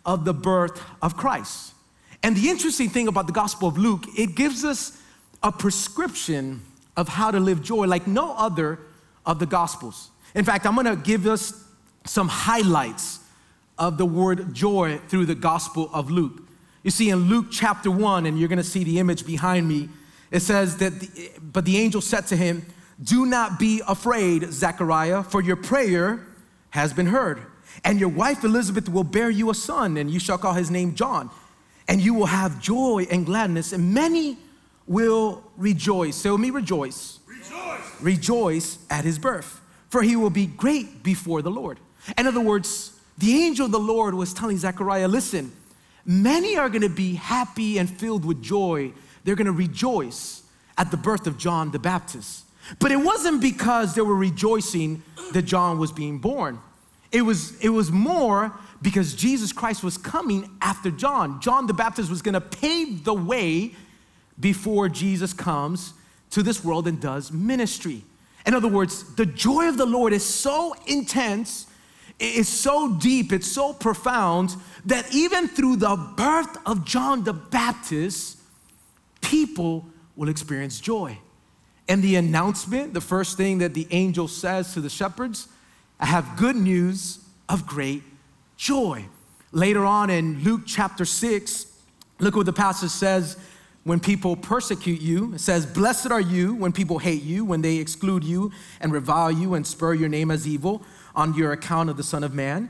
of 0.06 0.26
the 0.26 0.34
birth 0.34 0.82
of 1.02 1.16
Christ. 1.16 1.74
And 2.22 2.36
the 2.36 2.50
interesting 2.50 2.90
thing 2.90 3.08
about 3.08 3.28
the 3.28 3.32
Gospel 3.32 3.70
of 3.70 3.78
Luke, 3.78 4.04
it 4.18 4.36
gives 4.36 4.66
us 4.66 5.02
a 5.42 5.50
prescription 5.50 6.62
of 6.98 7.08
how 7.08 7.32
to 7.32 7.40
live 7.40 7.62
joy 7.62 7.86
like 7.86 8.06
no 8.06 8.36
other 8.36 8.80
of 9.26 9.40
the 9.40 9.46
Gospels. 9.46 10.10
In 10.34 10.44
fact, 10.44 10.66
I'm 10.66 10.76
gonna 10.76 10.98
give 10.98 11.26
us 11.26 11.64
some 12.04 12.28
highlights 12.28 13.20
of 13.78 13.98
the 13.98 14.06
word 14.06 14.54
joy 14.54 15.00
through 15.08 15.26
the 15.26 15.36
Gospel 15.36 15.90
of 15.94 16.10
Luke. 16.10 16.42
You 16.84 16.92
see, 16.92 17.10
in 17.10 17.30
Luke 17.30 17.48
chapter 17.52 17.90
1, 17.92 18.26
and 18.26 18.40
you're 18.40 18.48
gonna 18.48 18.64
see 18.64 18.84
the 18.84 19.00
image 19.00 19.26
behind 19.26 19.68
me, 19.68 19.90
it 20.32 20.42
says 20.42 20.78
that, 20.78 21.00
the, 21.00 21.32
but 21.42 21.66
the 21.66 21.78
angel 21.78 22.02
said 22.02 22.28
to 22.28 22.36
him, 22.36 22.66
Do 23.04 23.26
not 23.26 23.60
be 23.60 23.82
afraid, 23.88 24.52
Zechariah, 24.52 25.24
for 25.24 25.42
your 25.42 25.56
prayer 25.56 26.26
has 26.72 26.94
been 26.94 27.08
heard. 27.08 27.42
And 27.84 28.00
your 28.00 28.10
wife 28.10 28.44
Elizabeth 28.44 28.88
will 28.90 29.04
bear 29.04 29.30
you 29.30 29.50
a 29.50 29.56
son, 29.56 29.98
and 29.98 30.10
you 30.10 30.20
shall 30.20 30.38
call 30.38 30.54
his 30.54 30.72
name 30.72 30.96
John. 30.96 31.30
and 31.88 32.02
you 32.02 32.14
will 32.14 32.26
have 32.26 32.60
joy 32.62 33.06
and 33.12 33.26
gladness, 33.26 33.72
and 33.72 33.94
many 33.94 34.38
will 34.88 35.44
rejoice. 35.58 36.16
So 36.16 36.34
with 36.34 36.42
me, 36.42 36.50
rejoice. 36.50 37.20
Rejoice. 37.28 38.02
Rejoice 38.02 38.78
at 38.90 39.04
his 39.04 39.20
birth, 39.20 39.62
for 39.90 40.02
he 40.02 40.16
will 40.16 40.30
be 40.30 40.46
great 40.46 41.04
before 41.04 41.42
the 41.42 41.52
Lord. 41.52 41.80
In 42.18 42.28
other 42.28 42.42
words, 42.42 42.95
the 43.18 43.44
angel 43.44 43.66
of 43.66 43.72
the 43.72 43.80
Lord 43.80 44.14
was 44.14 44.34
telling 44.34 44.58
Zechariah, 44.58 45.08
listen, 45.08 45.52
many 46.06 46.58
are 46.58 46.70
gonna 46.70 46.90
be 46.90 47.16
happy 47.16 47.78
and 47.78 47.90
filled 47.90 48.26
with 48.26 48.42
joy. 48.42 48.92
They're 49.24 49.36
gonna 49.36 49.52
rejoice 49.52 50.44
at 50.78 50.92
the 50.92 50.98
birth 50.98 51.28
of 51.28 51.38
John 51.38 51.72
the 51.72 51.80
Baptist. 51.80 52.46
But 52.80 52.92
it 52.92 52.98
wasn't 52.98 53.42
because 53.42 53.96
they 53.96 54.02
were 54.02 54.16
rejoicing 54.16 55.04
that 55.34 55.44
John 55.44 55.78
was 55.78 55.92
being 55.92 56.18
born. 56.20 56.60
It 57.12 57.22
was, 57.22 57.58
it 57.60 57.70
was 57.70 57.92
more 57.92 58.52
because 58.82 59.16
Jesus 59.16 59.54
Christ 59.54 59.84
was 59.84 59.98
coming 59.98 60.50
after 60.62 60.92
John. 60.92 61.40
John 61.42 61.68
the 61.68 61.74
Baptist 61.74 62.10
was 62.10 62.22
gonna 62.22 62.42
pave 62.42 63.04
the 63.04 63.14
way 63.14 63.76
before 64.40 64.90
Jesus 64.90 65.32
comes 65.32 65.94
to 66.32 66.44
this 66.44 66.64
world 66.64 66.88
and 66.88 67.00
does 67.00 67.32
ministry. 67.32 68.04
In 68.46 68.54
other 68.54 68.68
words, 68.68 69.16
the 69.16 69.26
joy 69.26 69.68
of 69.70 69.78
the 69.78 69.86
Lord 69.86 70.14
is 70.14 70.26
so 70.26 70.76
intense, 70.86 71.68
it's 72.20 72.50
so 72.50 72.96
deep, 72.96 73.34
it's 73.34 73.52
so 73.52 73.74
profound 73.74 74.56
that 74.86 75.14
even 75.14 75.48
through 75.48 75.78
the 75.78 75.96
birth 76.16 76.58
of 76.66 76.86
John 76.86 77.24
the 77.24 77.34
Baptist, 77.34 78.38
people 79.22 79.86
will 80.16 80.30
experience 80.30 80.80
joy. 80.80 81.18
And 81.88 82.02
the 82.02 82.16
announcement, 82.16 82.94
the 82.94 83.02
first 83.02 83.38
thing 83.38 83.60
that 83.60 83.74
the 83.74 83.88
angel 83.92 84.28
says 84.28 84.74
to 84.74 84.82
the 84.82 84.90
shepherds, 84.90 85.48
I 86.00 86.06
have 86.06 86.38
good 86.38 86.56
news 86.56 87.20
of 87.50 87.68
great 87.68 88.02
joy. 88.58 89.06
Later 89.52 89.86
on 89.86 90.10
in 90.10 90.44
Luke 90.44 90.62
chapter 90.66 91.06
6, 91.06 91.68
look 92.20 92.36
what 92.36 92.46
the 92.46 92.54
passage 92.54 92.90
says 92.90 93.38
when 93.84 94.00
people 94.00 94.36
persecute 94.36 95.02
you. 95.02 95.34
It 95.36 95.40
says, 95.40 95.66
Blessed 95.66 96.12
are 96.12 96.22
you 96.22 96.56
when 96.56 96.72
people 96.72 96.98
hate 96.98 97.24
you, 97.24 97.46
when 97.46 97.62
they 97.62 97.78
exclude 97.78 98.24
you 98.24 98.52
and 98.80 98.92
revile 98.92 99.32
you 99.32 99.54
and 99.54 99.66
spur 99.66 99.94
your 99.94 100.10
name 100.10 100.32
as 100.32 100.48
evil 100.48 100.84
on 101.16 101.34
your 101.34 101.52
account 101.52 101.90
of 101.90 101.98
the 101.98 102.04
Son 102.04 102.24
of 102.24 102.34
Man. 102.34 102.70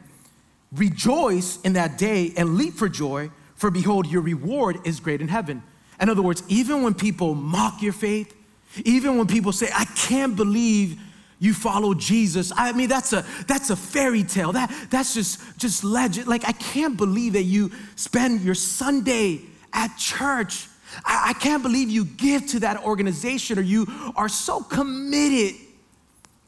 Rejoice 0.71 1.59
in 1.61 1.73
that 1.73 1.97
day 1.97 2.33
and 2.37 2.55
leap 2.55 2.73
for 2.73 2.89
joy, 2.89 3.31
for 3.55 3.71
behold, 3.71 4.07
your 4.07 4.21
reward 4.21 4.77
is 4.83 4.99
great 4.99 5.21
in 5.21 5.27
heaven. 5.27 5.63
In 5.99 6.09
other 6.09 6.21
words, 6.21 6.43
even 6.47 6.81
when 6.81 6.93
people 6.93 7.35
mock 7.35 7.81
your 7.81 7.93
faith, 7.93 8.35
even 8.83 9.17
when 9.17 9.27
people 9.27 9.51
say, 9.51 9.69
I 9.73 9.85
can't 9.85 10.35
believe 10.35 10.99
you 11.39 11.53
follow 11.53 11.93
Jesus. 11.93 12.51
I 12.55 12.71
mean, 12.71 12.89
that's 12.89 13.13
a 13.13 13.25
that's 13.47 13.69
a 13.69 13.75
fairy 13.75 14.23
tale. 14.23 14.51
That 14.53 14.73
that's 14.89 15.13
just 15.13 15.57
just 15.57 15.83
legend. 15.83 16.27
Like 16.27 16.47
I 16.47 16.53
can't 16.53 16.97
believe 16.97 17.33
that 17.33 17.43
you 17.43 17.71
spend 17.95 18.41
your 18.41 18.55
Sunday 18.55 19.41
at 19.73 19.95
church. 19.97 20.67
I, 21.03 21.29
I 21.29 21.33
can't 21.33 21.61
believe 21.61 21.89
you 21.89 22.05
give 22.05 22.47
to 22.47 22.59
that 22.61 22.83
organization 22.83 23.59
or 23.59 23.61
you 23.61 23.85
are 24.15 24.29
so 24.29 24.61
committed. 24.61 25.55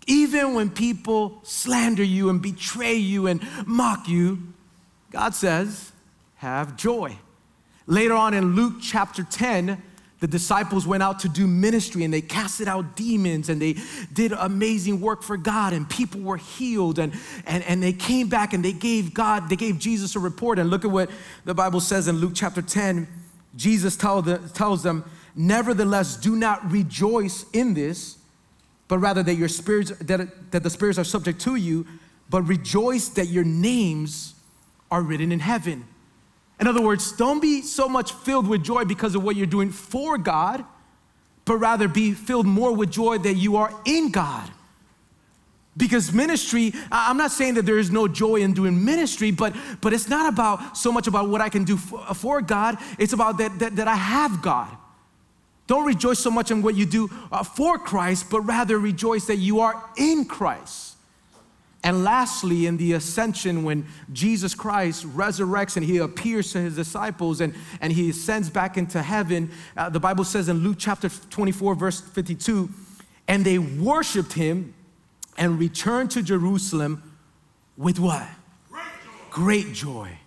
Even 0.08 0.54
when 0.54 0.70
people 0.70 1.40
slander 1.44 2.04
you 2.04 2.30
and 2.30 2.42
betray 2.42 2.96
you 2.96 3.28
and 3.28 3.46
mock 3.66 4.08
you, 4.08 4.54
God 5.12 5.36
says, 5.36 5.92
have 6.36 6.78
joy. 6.78 7.18
Later 7.86 8.14
on 8.14 8.34
in 8.34 8.56
Luke 8.56 8.76
chapter 8.82 9.24
10, 9.24 9.82
the 10.20 10.28
disciples 10.28 10.88
went 10.88 11.04
out 11.04 11.20
to 11.20 11.30
do 11.30 11.46
ministry 11.46 12.04
and 12.04 12.14
they 12.14 12.22
casted 12.22 12.68
out 12.68 12.96
demons 12.96 13.50
and 13.50 13.62
they 13.62 13.76
did 14.14 14.32
amazing 14.32 15.00
work 15.00 15.22
for 15.22 15.38
God 15.38 15.74
and 15.74 15.88
people 15.88 16.22
were 16.22 16.38
healed 16.38 16.98
and, 16.98 17.14
and, 17.46 17.64
and 17.66 17.84
they 17.84 17.94
came 17.94 18.28
back 18.28 18.54
and 18.54 18.66
they 18.66 18.74
gave 18.74 19.14
God, 19.14 19.48
they 19.50 19.56
gave 19.56 19.78
Jesus 19.78 20.16
a 20.16 20.20
report. 20.20 20.58
And 20.58 20.70
look 20.70 20.86
at 20.86 20.92
what 20.92 21.12
the 21.46 21.54
Bible 21.54 21.80
says 21.80 22.08
in 22.08 22.18
Luke 22.18 22.34
chapter 22.34 22.62
10. 22.62 23.08
Jesus 23.56 23.96
tell 23.96 24.22
the, 24.22 24.40
tells 24.54 24.84
them, 24.84 25.04
Nevertheless, 25.36 26.18
do 26.18 26.36
not 26.36 26.72
rejoice 26.72 27.46
in 27.54 27.76
this, 27.76 28.17
but 28.88 29.00
rather 29.00 29.24
that 29.24 29.36
your 29.36 29.50
spirits, 29.50 29.92
that, 29.92 30.52
that 30.52 30.64
the 30.64 30.70
spirits 30.70 30.98
are 30.98 31.04
subject 31.04 31.42
to 31.42 31.56
you, 31.56 31.86
but 32.30 32.44
rejoice 32.44 33.10
that 33.10 33.28
your 33.28 33.44
names 33.44 34.34
are 34.90 35.02
written 35.02 35.32
in 35.32 35.40
heaven. 35.40 35.86
In 36.60 36.68
other 36.68 36.82
words, 36.82 37.12
don't 37.12 37.42
be 37.42 37.62
so 37.62 37.88
much 37.88 38.14
filled 38.14 38.48
with 38.48 38.64
joy 38.64 38.86
because 38.86 39.16
of 39.16 39.24
what 39.24 39.36
you're 39.36 39.46
doing 39.46 39.72
for 39.72 40.18
God, 40.18 40.66
but 41.46 41.58
rather 41.58 41.88
be 41.88 42.14
filled 42.14 42.46
more 42.46 42.74
with 42.74 42.92
joy 42.92 43.18
that 43.20 43.36
you 43.36 43.58
are 43.58 43.72
in 43.86 44.12
God. 44.12 44.50
Because 45.76 46.12
ministry, 46.12 46.74
I'm 46.92 47.18
not 47.18 47.32
saying 47.32 47.54
that 47.54 47.68
there 47.68 47.78
is 47.78 47.92
no 47.92 48.08
joy 48.08 48.38
in 48.38 48.54
doing 48.54 48.84
ministry, 48.84 49.30
but, 49.30 49.56
but 49.80 49.94
it's 49.94 50.10
not 50.10 50.28
about 50.28 50.76
so 50.76 50.92
much 50.92 51.06
about 51.06 51.30
what 51.30 51.40
I 51.40 51.50
can 51.50 51.64
do 51.64 51.78
for, 51.78 52.00
for 52.16 52.42
God, 52.42 52.78
it's 52.98 53.14
about 53.14 53.38
that, 53.38 53.60
that, 53.60 53.76
that 53.76 53.88
I 53.88 53.96
have 53.96 54.42
God. 54.42 54.76
Don't 55.68 55.86
rejoice 55.86 56.20
so 56.20 56.32
much 56.32 56.50
in 56.50 56.62
what 56.62 56.76
you 56.76 56.86
do 56.86 57.10
uh, 57.32 57.44
for 57.44 57.78
Christ, 57.78 58.30
but 58.32 58.42
rather 58.42 58.80
rejoice 58.80 59.26
that 59.26 59.36
you 59.36 59.60
are 59.60 59.84
in 59.98 60.26
Christ. 60.26 60.96
And 61.84 62.04
lastly, 62.04 62.66
in 62.66 62.78
the 62.78 62.94
ascension, 62.94 63.64
when 63.64 63.86
Jesus 64.12 64.56
Christ 64.56 65.06
resurrects 65.16 65.78
and 65.78 65.86
he 65.86 65.98
appears 65.98 66.52
to 66.54 66.60
his 66.60 66.76
disciples 66.76 67.40
and, 67.40 67.54
and 67.82 67.94
he 67.94 68.10
ascends 68.10 68.50
back 68.50 68.78
into 68.78 69.02
heaven, 69.02 69.52
uh, 69.76 69.90
the 69.90 70.00
Bible 70.00 70.24
says 70.24 70.50
in 70.50 70.58
Luke 70.60 70.78
chapter 70.80 71.10
24, 71.10 71.76
verse 71.76 72.02
52, 72.02 72.70
and 73.28 73.46
they 73.46 73.60
worshiped 73.60 74.34
him 74.34 74.74
and 75.38 75.60
returned 75.60 76.12
to 76.12 76.22
Jerusalem 76.24 77.04
with 77.78 78.00
what? 78.00 78.28
Great 78.72 78.84
joy. 79.04 79.30
Great 79.30 79.74
joy. 79.74 80.18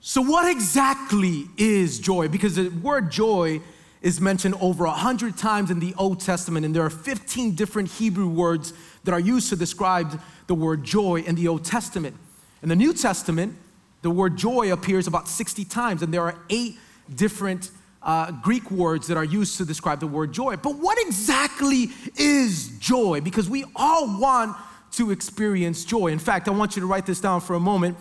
So, 0.00 0.22
what 0.22 0.50
exactly 0.50 1.44
is 1.56 2.00
joy? 2.00 2.28
Because 2.28 2.56
the 2.56 2.68
word 2.68 3.12
joy 3.12 3.60
is 4.02 4.20
mentioned 4.20 4.54
over 4.60 4.86
a 4.86 4.92
hundred 4.92 5.36
times 5.36 5.70
in 5.70 5.78
the 5.78 5.94
Old 5.98 6.20
Testament, 6.20 6.64
and 6.64 6.74
there 6.74 6.84
are 6.84 6.90
15 6.90 7.54
different 7.54 7.88
Hebrew 7.88 8.28
words 8.28 8.72
that 9.04 9.12
are 9.12 9.20
used 9.20 9.50
to 9.50 9.56
describe 9.56 10.20
the 10.46 10.54
word 10.54 10.84
joy 10.84 11.20
in 11.20 11.34
the 11.34 11.48
Old 11.48 11.64
Testament. 11.64 12.16
In 12.62 12.68
the 12.68 12.76
New 12.76 12.94
Testament, 12.94 13.56
the 14.02 14.10
word 14.10 14.36
joy 14.36 14.72
appears 14.72 15.06
about 15.06 15.28
60 15.28 15.64
times, 15.66 16.02
and 16.02 16.12
there 16.12 16.22
are 16.22 16.38
eight 16.48 16.78
different 17.14 17.70
uh, 18.02 18.30
Greek 18.30 18.70
words 18.70 19.06
that 19.08 19.16
are 19.16 19.24
used 19.24 19.58
to 19.58 19.64
describe 19.64 20.00
the 20.00 20.06
word 20.06 20.32
joy. 20.32 20.56
But 20.56 20.76
what 20.76 20.98
exactly 21.06 21.88
is 22.16 22.78
joy? 22.78 23.20
Because 23.20 23.50
we 23.50 23.64
all 23.76 24.18
want 24.18 24.56
to 24.92 25.10
experience 25.10 25.84
joy. 25.84 26.08
In 26.08 26.18
fact, 26.18 26.48
I 26.48 26.52
want 26.52 26.76
you 26.76 26.80
to 26.80 26.86
write 26.86 27.06
this 27.06 27.20
down 27.20 27.40
for 27.40 27.54
a 27.54 27.60
moment. 27.60 27.96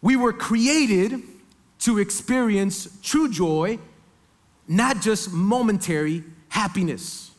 We 0.00 0.16
were 0.16 0.32
created 0.32 1.22
to 1.80 1.98
experience 1.98 2.88
true 3.02 3.30
joy, 3.30 3.78
not 4.68 5.00
just 5.00 5.32
momentary 5.32 6.24
happiness. 6.48 7.30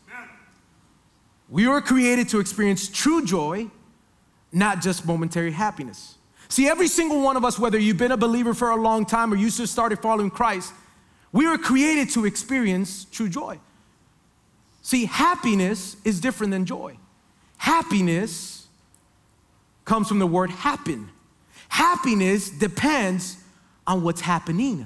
We 1.49 1.67
were 1.67 1.81
created 1.81 2.29
to 2.29 2.39
experience 2.39 2.89
true 2.89 3.25
joy, 3.25 3.67
not 4.51 4.81
just 4.81 5.05
momentary 5.05 5.51
happiness. 5.51 6.17
See, 6.49 6.67
every 6.67 6.87
single 6.87 7.21
one 7.21 7.37
of 7.37 7.43
us, 7.43 7.59
whether 7.59 7.77
you've 7.77 7.97
been 7.97 8.11
a 8.11 8.17
believer 8.17 8.53
for 8.53 8.71
a 8.71 8.75
long 8.75 9.05
time 9.05 9.33
or 9.33 9.35
you 9.35 9.49
just 9.49 9.71
started 9.71 9.99
following 9.99 10.29
Christ, 10.29 10.73
we 11.31 11.47
were 11.47 11.57
created 11.57 12.09
to 12.11 12.25
experience 12.25 13.05
true 13.05 13.29
joy. 13.29 13.59
See, 14.81 15.05
happiness 15.05 15.97
is 16.05 16.21
different 16.21 16.51
than 16.51 16.65
joy. 16.65 16.97
Happiness 17.57 18.67
comes 19.83 20.07
from 20.07 20.19
the 20.19 20.27
word 20.27 20.49
happen. 20.49 21.09
Happiness 21.69 22.49
depends 22.49 23.37
on 23.85 24.03
what's 24.03 24.21
happening. 24.21 24.85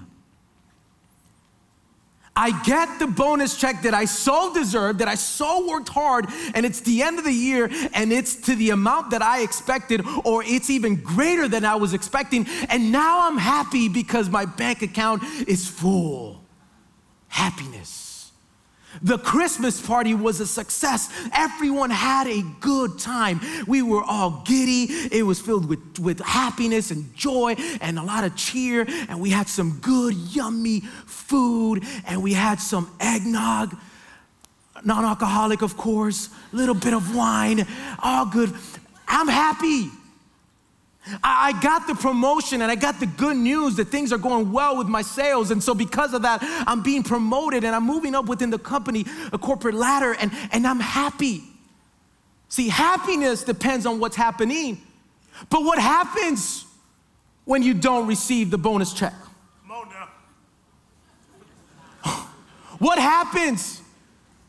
I 2.41 2.60
get 2.63 2.98
the 2.98 3.05
bonus 3.05 3.55
check 3.55 3.83
that 3.83 3.93
I 3.93 4.05
so 4.05 4.51
deserve, 4.51 4.98
that 4.98 5.07
I 5.07 5.13
so 5.13 5.67
worked 5.67 5.89
hard, 5.89 6.25
and 6.55 6.65
it's 6.65 6.79
the 6.81 7.03
end 7.03 7.19
of 7.19 7.24
the 7.24 7.31
year, 7.31 7.69
and 7.93 8.12
it's 8.12 8.36
to 8.48 8.55
the 8.55 8.71
amount 8.71 9.12
that 9.12 9.21
I 9.21 9.43
expected, 9.43 10.03
or 10.25 10.43
it's 10.43 10.71
even 10.71 10.95
greater 10.95 11.48
than 11.48 11.63
I 11.65 11.75
was 11.75 11.93
expecting. 11.93 12.48
And 12.69 12.91
now 12.91 13.27
I'm 13.27 13.38
happy 13.38 13.89
because 13.89 14.27
my 14.27 14.45
bank 14.45 14.81
account 14.81 15.21
is 15.48 15.67
full. 15.67 16.41
Happiness. 17.27 18.10
The 19.01 19.17
Christmas 19.17 19.79
party 19.86 20.13
was 20.13 20.39
a 20.39 20.48
success. 20.48 21.10
Everyone 21.33 21.89
had 21.89 22.27
a 22.27 22.43
good 22.60 23.00
time. 23.00 23.39
We 23.67 23.81
were 23.81 24.03
all 24.03 24.43
giddy. 24.45 24.83
It 25.12 25.25
was 25.25 25.39
filled 25.39 25.67
with, 25.67 26.00
with 26.00 26.19
happiness 26.19 26.91
and 26.91 27.15
joy 27.15 27.55
and 27.79 27.98
a 27.98 28.03
lot 28.03 28.24
of 28.24 28.36
cheer. 28.36 28.86
And 29.07 29.21
we 29.21 29.29
had 29.29 29.48
some 29.48 29.79
good, 29.79 30.15
yummy 30.15 30.81
food. 30.81 31.83
And 32.05 32.21
we 32.21 32.33
had 32.33 32.60
some 32.60 32.91
eggnog, 33.00 33.77
non 34.83 35.05
alcoholic, 35.05 35.62
of 35.62 35.77
course, 35.77 36.29
a 36.51 36.55
little 36.55 36.75
bit 36.75 36.93
of 36.93 37.15
wine, 37.15 37.65
all 38.03 38.25
good. 38.25 38.53
I'm 39.07 39.27
happy. 39.27 39.89
I 41.24 41.60
got 41.62 41.88
the 41.88 41.96
promotion 41.96 42.62
and 42.62 42.72
I 42.72 42.75
got 42.75 43.00
the 43.00 43.08
good 43.08 43.36
news 43.36 43.75
that 43.77 43.86
things 43.86 44.13
are 44.13 44.20
going 44.20 44.51
well 44.51 44.77
with 44.77 44.88
my 44.88 45.01
sales. 45.01 45.50
And 45.50 45.63
so, 45.63 45.74
because 45.74 46.13
of 46.13 46.22
that, 46.22 46.39
I'm 46.67 46.84
being 46.84 47.01
promoted 47.01 47.63
and 47.63 47.75
I'm 47.75 47.86
moving 47.86 48.13
up 48.13 48.25
within 48.25 48.51
the 48.51 48.60
company, 48.60 49.05
a 49.34 49.38
corporate 49.38 49.74
ladder, 49.74 50.15
and, 50.20 50.31
and 50.51 50.65
I'm 50.67 50.79
happy. 50.79 51.43
See, 52.50 52.70
happiness 52.70 53.43
depends 53.43 53.86
on 53.86 54.00
what's 54.00 54.15
happening. 54.15 54.79
But 55.50 55.63
what 55.63 55.79
happens 55.79 56.65
when 57.46 57.63
you 57.63 57.74
don't 57.74 58.08
receive 58.08 58.51
the 58.51 58.58
bonus 58.60 58.93
check? 58.93 59.13
Come 59.63 59.72
on 59.72 59.89
now. 59.89 60.10
What 62.77 62.98
happens 62.98 63.81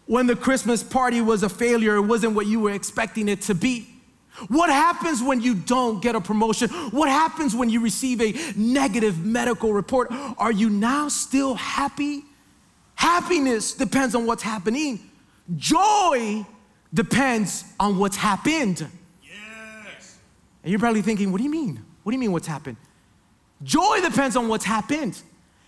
when 0.07 0.27
the 0.27 0.35
Christmas 0.37 0.83
party 0.83 1.21
was 1.21 1.43
a 1.43 1.51
failure? 1.51 1.97
It 1.97 2.03
wasn't 2.03 2.35
what 2.35 2.47
you 2.47 2.61
were 2.61 2.73
expecting 2.73 3.29
it 3.29 3.43
to 3.43 3.55
be. 3.55 3.92
What 4.49 4.71
happens 4.71 5.23
when 5.23 5.41
you 5.41 5.55
don't 5.55 6.03
get 6.03 6.15
a 6.15 6.21
promotion? 6.21 6.69
What 6.91 7.09
happens 7.09 7.55
when 7.55 7.69
you 7.69 7.81
receive 7.81 8.21
a 8.21 8.33
negative 8.57 9.25
medical 9.25 9.73
report? 9.73 10.09
Are 10.39 10.53
you 10.53 10.71
now 10.71 11.09
still 11.09 11.55
happy? 11.55 12.25
Happiness 12.95 13.75
depends 13.75 14.15
on 14.15 14.27
what's 14.27 14.43
happening. 14.43 15.11
Joy 15.57 16.47
depends 16.95 17.65
on 17.79 17.99
what's 17.99 18.17
happened. 18.17 18.87
Yes. 19.23 20.19
And 20.63 20.71
you're 20.71 20.81
probably 20.81 21.03
thinking, 21.03 21.31
what 21.31 21.39
do 21.39 21.45
you 21.45 21.51
mean? 21.51 21.85
What 22.03 22.13
do 22.13 22.17
you 22.17 22.21
mean 22.21 22.33
what's 22.33 22.47
happened? 22.47 22.77
Joy 23.63 24.01
depends 24.01 24.37
on 24.37 24.49
what's 24.49 24.65
happened. 24.65 25.21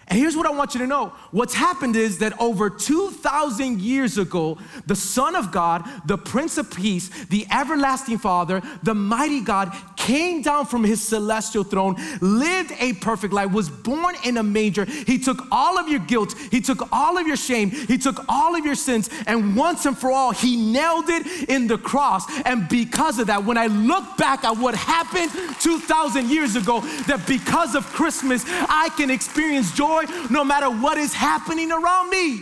And 0.08 0.18
here's 0.18 0.36
what 0.36 0.46
I 0.46 0.50
want 0.50 0.74
you 0.74 0.80
to 0.80 0.86
know 0.86 1.12
what's 1.30 1.54
happened 1.54 1.96
is 1.96 2.18
that 2.18 2.38
over 2.40 2.68
2,000 2.68 3.80
years 3.80 4.18
ago, 4.18 4.58
the 4.86 4.96
Son 4.96 5.34
of 5.34 5.50
God, 5.50 5.88
the 6.06 6.18
Prince 6.18 6.58
of 6.58 6.70
Peace, 6.70 7.08
the 7.26 7.46
everlasting 7.50 8.18
Father, 8.18 8.60
the 8.82 8.94
mighty 8.94 9.40
God 9.40 9.72
came 9.96 10.42
down 10.42 10.66
from 10.66 10.84
his 10.84 11.02
celestial 11.02 11.64
throne, 11.64 11.96
lived 12.20 12.72
a 12.78 12.92
perfect 12.94 13.32
life, 13.32 13.50
was 13.50 13.70
born 13.70 14.14
in 14.24 14.36
a 14.36 14.42
manger. 14.42 14.84
He 14.84 15.18
took 15.18 15.46
all 15.50 15.78
of 15.78 15.88
your 15.88 16.00
guilt, 16.00 16.34
he 16.50 16.60
took 16.60 16.86
all 16.92 17.16
of 17.16 17.26
your 17.26 17.36
shame, 17.36 17.70
he 17.70 17.96
took 17.96 18.24
all 18.28 18.54
of 18.54 18.66
your 18.66 18.74
sins, 18.74 19.08
and 19.26 19.56
once 19.56 19.86
and 19.86 19.96
for 19.96 20.10
all, 20.10 20.32
he 20.32 20.56
nailed 20.56 21.08
it 21.08 21.48
in 21.48 21.66
the 21.66 21.78
cross. 21.78 22.24
And 22.42 22.68
because 22.68 23.18
of 23.18 23.28
that, 23.28 23.44
when 23.44 23.56
I 23.56 23.66
look 23.66 24.18
back 24.18 24.44
at 24.44 24.58
what 24.58 24.74
happened 24.74 25.30
2,000 25.60 26.28
years 26.28 26.56
ago, 26.56 26.80
that 27.06 27.26
because 27.26 27.74
of 27.74 27.86
Christmas, 27.86 28.44
I 28.46 28.90
can 28.96 29.10
experience 29.10 29.72
joy 29.72 29.93
no 30.30 30.44
matter 30.44 30.70
what 30.70 30.98
is 30.98 31.12
happening 31.14 31.70
around 31.70 32.10
me. 32.10 32.40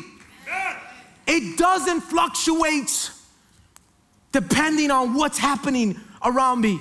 It 1.27 1.57
doesn't 1.59 2.01
fluctuate 2.01 3.11
depending 4.33 4.91
on 4.91 5.15
what's 5.15 5.39
happening 5.39 6.01
around 6.25 6.61
me. 6.61 6.81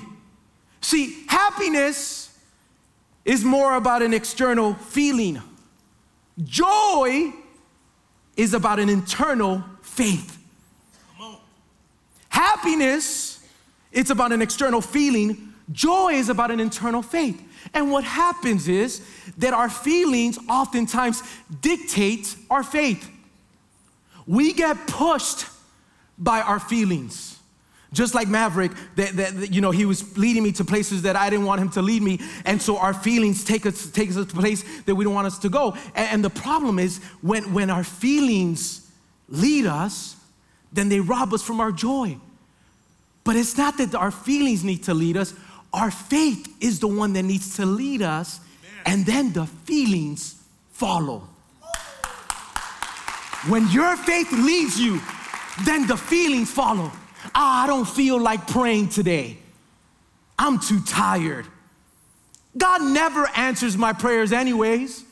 See, 0.82 1.26
happiness 1.28 2.38
is 3.24 3.44
more 3.44 3.76
about 3.76 4.02
an 4.02 4.14
external 4.14 4.74
feeling, 4.74 5.42
joy 6.44 7.32
is 8.36 8.54
about 8.54 8.80
an 8.80 8.90
internal 8.90 9.64
faith. 9.82 10.38
Happiness, 12.30 13.46
it's 13.92 14.10
about 14.10 14.32
an 14.32 14.42
external 14.42 14.82
feeling. 14.82 15.51
Joy 15.72 16.14
is 16.14 16.30
about 16.30 16.52
an 16.52 16.60
internal 16.60 17.02
faith. 17.02 17.42
And 17.74 17.92
what 17.92 18.04
happens 18.04 18.68
is 18.68 19.02
that 19.38 19.54
our 19.54 19.70
feelings 19.70 20.38
oftentimes 20.50 21.22
dictate 21.62 22.36
our 22.50 22.64
faith. 22.64 23.10
We 24.26 24.54
get 24.54 24.88
pushed 24.88 25.46
by 26.18 26.42
our 26.42 26.60
feelings. 26.60 27.38
Just 27.94 28.16
like 28.16 28.30
Maverick, 28.30 28.72
that, 28.96 29.18
that, 29.18 29.52
you 29.52 29.60
know, 29.60 29.72
he 29.72 29.86
was 29.86 30.18
leading 30.18 30.44
me 30.44 30.54
to 30.54 30.64
places 30.64 31.02
that 31.02 31.18
I 31.18 31.30
didn't 31.30 31.46
want 31.46 31.60
him 31.60 31.70
to 31.72 31.82
lead 31.82 32.02
me. 32.02 32.22
And 32.46 32.62
so 32.62 32.78
our 32.78 32.94
feelings 32.94 33.44
take 33.44 33.66
us, 33.66 33.88
take 33.88 34.10
us 34.10 34.16
to 34.16 34.22
a 34.22 34.26
place 34.26 34.64
that 34.84 34.96
we 34.96 35.04
don't 35.04 35.14
want 35.14 35.28
us 35.28 35.38
to 35.40 35.50
go. 35.50 35.76
And, 35.94 36.08
and 36.10 36.24
the 36.24 36.30
problem 36.30 36.80
is 36.80 37.00
when, 37.22 37.54
when 37.54 37.70
our 37.70 37.84
feelings 37.84 38.90
lead 39.28 39.66
us, 39.66 40.16
then 40.72 40.88
they 40.88 41.02
rob 41.02 41.34
us 41.34 41.44
from 41.44 41.60
our 41.60 41.74
joy. 41.74 42.18
But 43.26 43.36
it's 43.36 43.58
not 43.58 43.78
that 43.78 43.94
our 43.94 44.12
feelings 44.12 44.64
need 44.64 44.84
to 44.84 44.94
lead 44.94 45.18
us, 45.18 45.34
our 45.74 45.92
faith 45.92 46.56
is 46.60 46.80
the 46.80 46.88
one 46.88 47.14
that 47.14 47.24
needs 47.24 47.56
to 47.58 47.66
lead 47.66 48.02
us, 48.02 48.40
and 48.86 49.06
then 49.06 49.32
the 49.32 49.46
feelings 49.46 50.36
follow. 50.72 51.28
When 53.48 53.68
your 53.70 53.96
faith 53.98 54.32
leads 54.32 54.80
you, 54.80 55.02
then 55.66 55.88
the 55.88 55.98
feelings 55.98 56.52
follow. 56.52 56.92
Ah, 57.34 57.64
I 57.64 57.68
don't 57.68 57.88
feel 57.88 58.20
like 58.20 58.48
praying 58.48 58.90
today. 58.90 59.38
I'm 60.38 60.60
too 60.60 60.82
tired. 60.82 61.46
God 62.58 62.82
never 62.82 63.30
answers 63.36 63.78
my 63.78 63.94
prayers, 63.94 64.32
anyways. 64.32 65.06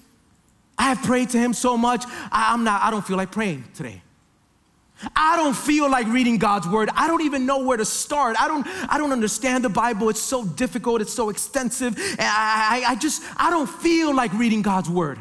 I 0.77 0.83
have 0.83 1.03
prayed 1.03 1.29
to 1.31 1.37
Him 1.37 1.53
so 1.53 1.77
much, 1.77 2.03
I, 2.31 2.53
am 2.53 2.63
not, 2.63 2.81
I 2.81 2.91
don't 2.91 3.05
feel 3.05 3.17
like 3.17 3.31
praying 3.31 3.65
today. 3.73 4.01
I 5.15 5.37
don't 5.37 5.55
feel 5.55 5.89
like 5.89 6.07
reading 6.07 6.37
God's 6.37 6.67
word. 6.67 6.89
I 6.93 7.07
don't 7.07 7.21
even 7.21 7.45
know 7.45 7.63
where 7.63 7.77
to 7.77 7.85
start. 7.85 8.35
I 8.39 8.47
don't, 8.47 8.67
I 8.89 8.97
don't 8.97 9.11
understand 9.11 9.63
the 9.63 9.69
Bible. 9.69 10.09
It's 10.09 10.19
so 10.19 10.45
difficult, 10.45 11.01
it's 11.01 11.13
so 11.13 11.29
extensive. 11.29 11.95
I, 12.19 12.83
I, 12.85 12.91
I 12.91 12.95
just, 12.95 13.23
I 13.37 13.49
don't 13.49 13.69
feel 13.69 14.13
like 14.13 14.33
reading 14.33 14.61
God's 14.61 14.89
word. 14.89 15.19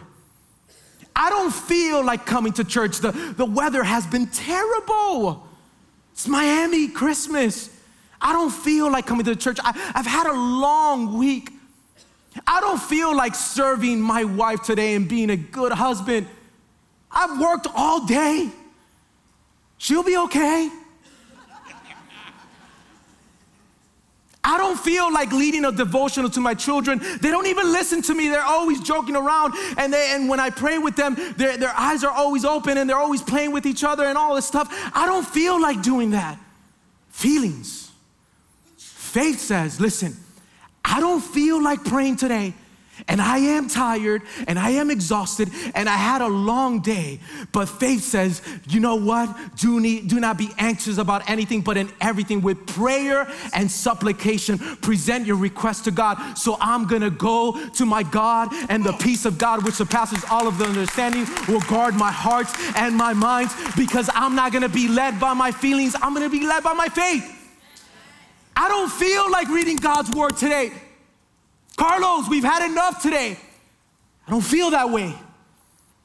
I 1.14 1.30
don't 1.30 1.52
feel 1.52 2.04
like 2.04 2.26
coming 2.26 2.52
to 2.54 2.64
church. 2.64 2.98
The, 2.98 3.12
the 3.36 3.44
weather 3.44 3.82
has 3.82 4.06
been 4.06 4.26
terrible. 4.26 5.46
It's 6.12 6.28
Miami 6.28 6.88
Christmas. 6.88 7.70
I 8.20 8.32
don't 8.32 8.50
feel 8.50 8.90
like 8.90 9.06
coming 9.06 9.24
to 9.24 9.34
the 9.34 9.40
church. 9.40 9.58
I, 9.62 9.92
I've 9.94 10.06
had 10.06 10.26
a 10.26 10.32
long 10.32 11.18
week. 11.18 11.50
I 12.46 12.60
don't 12.60 12.80
feel 12.80 13.16
like 13.16 13.34
serving 13.34 14.00
my 14.00 14.24
wife 14.24 14.62
today 14.62 14.94
and 14.94 15.08
being 15.08 15.30
a 15.30 15.36
good 15.36 15.72
husband. 15.72 16.26
I've 17.10 17.40
worked 17.40 17.66
all 17.74 18.06
day. 18.06 18.50
She'll 19.78 20.02
be 20.02 20.16
okay. 20.16 20.70
I 24.44 24.56
don't 24.56 24.78
feel 24.78 25.12
like 25.12 25.30
leading 25.32 25.64
a 25.66 25.72
devotional 25.72 26.30
to 26.30 26.40
my 26.40 26.54
children. 26.54 27.00
They 27.20 27.30
don't 27.30 27.46
even 27.46 27.70
listen 27.70 28.00
to 28.02 28.14
me. 28.14 28.28
They're 28.28 28.42
always 28.42 28.80
joking 28.80 29.14
around. 29.14 29.52
And, 29.76 29.92
they, 29.92 30.12
and 30.14 30.28
when 30.28 30.40
I 30.40 30.48
pray 30.48 30.78
with 30.78 30.96
them, 30.96 31.16
their, 31.36 31.58
their 31.58 31.74
eyes 31.76 32.02
are 32.02 32.10
always 32.10 32.44
open 32.44 32.78
and 32.78 32.88
they're 32.88 32.96
always 32.96 33.20
playing 33.20 33.52
with 33.52 33.66
each 33.66 33.84
other 33.84 34.04
and 34.04 34.16
all 34.16 34.34
this 34.34 34.46
stuff. 34.46 34.68
I 34.94 35.06
don't 35.06 35.26
feel 35.26 35.60
like 35.60 35.82
doing 35.82 36.12
that. 36.12 36.38
Feelings. 37.10 37.90
Faith 38.76 39.40
says, 39.40 39.80
listen, 39.80 40.16
I 40.84 41.00
don't 41.00 41.20
feel 41.20 41.62
like 41.62 41.84
praying 41.84 42.16
today 42.16 42.54
and 43.06 43.20
I 43.20 43.38
am 43.38 43.68
tired 43.68 44.22
and 44.46 44.58
I 44.58 44.70
am 44.70 44.90
exhausted 44.90 45.50
and 45.74 45.88
I 45.88 45.96
had 45.96 46.22
a 46.22 46.26
long 46.26 46.80
day. 46.80 47.20
But 47.52 47.68
faith 47.68 48.02
says, 48.02 48.42
you 48.68 48.80
know 48.80 48.96
what? 48.96 49.28
Do, 49.56 49.80
need, 49.80 50.08
do 50.08 50.18
not 50.18 50.38
be 50.38 50.50
anxious 50.58 50.98
about 50.98 51.28
anything, 51.30 51.60
but 51.60 51.76
in 51.76 51.90
everything 52.00 52.42
with 52.42 52.66
prayer 52.66 53.30
and 53.54 53.70
supplication, 53.70 54.58
present 54.58 55.26
your 55.26 55.36
request 55.36 55.84
to 55.84 55.90
God. 55.90 56.36
So 56.36 56.56
I'm 56.60 56.86
gonna 56.86 57.10
go 57.10 57.68
to 57.74 57.86
my 57.86 58.02
God, 58.02 58.48
and 58.68 58.84
the 58.84 58.92
peace 58.94 59.24
of 59.24 59.38
God, 59.38 59.64
which 59.64 59.74
surpasses 59.74 60.24
all 60.30 60.48
of 60.48 60.58
the 60.58 60.64
understanding, 60.64 61.26
will 61.46 61.60
guard 61.62 61.94
my 61.94 62.10
hearts 62.10 62.52
and 62.76 62.96
my 62.96 63.12
minds 63.12 63.54
because 63.76 64.10
I'm 64.14 64.34
not 64.34 64.52
gonna 64.52 64.68
be 64.68 64.88
led 64.88 65.20
by 65.20 65.34
my 65.34 65.52
feelings, 65.52 65.94
I'm 66.00 66.14
gonna 66.14 66.28
be 66.28 66.46
led 66.46 66.62
by 66.62 66.72
my 66.72 66.88
faith. 66.88 67.34
I 68.56 68.68
don't 68.68 68.90
feel 68.90 69.30
like 69.30 69.48
reading 69.48 69.76
God's 69.76 70.10
word 70.10 70.36
today. 70.36 70.72
Carlos, 71.78 72.28
we've 72.28 72.44
had 72.44 72.68
enough 72.68 73.00
today. 73.00 73.38
I 74.26 74.30
don't 74.30 74.42
feel 74.42 74.70
that 74.70 74.90
way. 74.90 75.14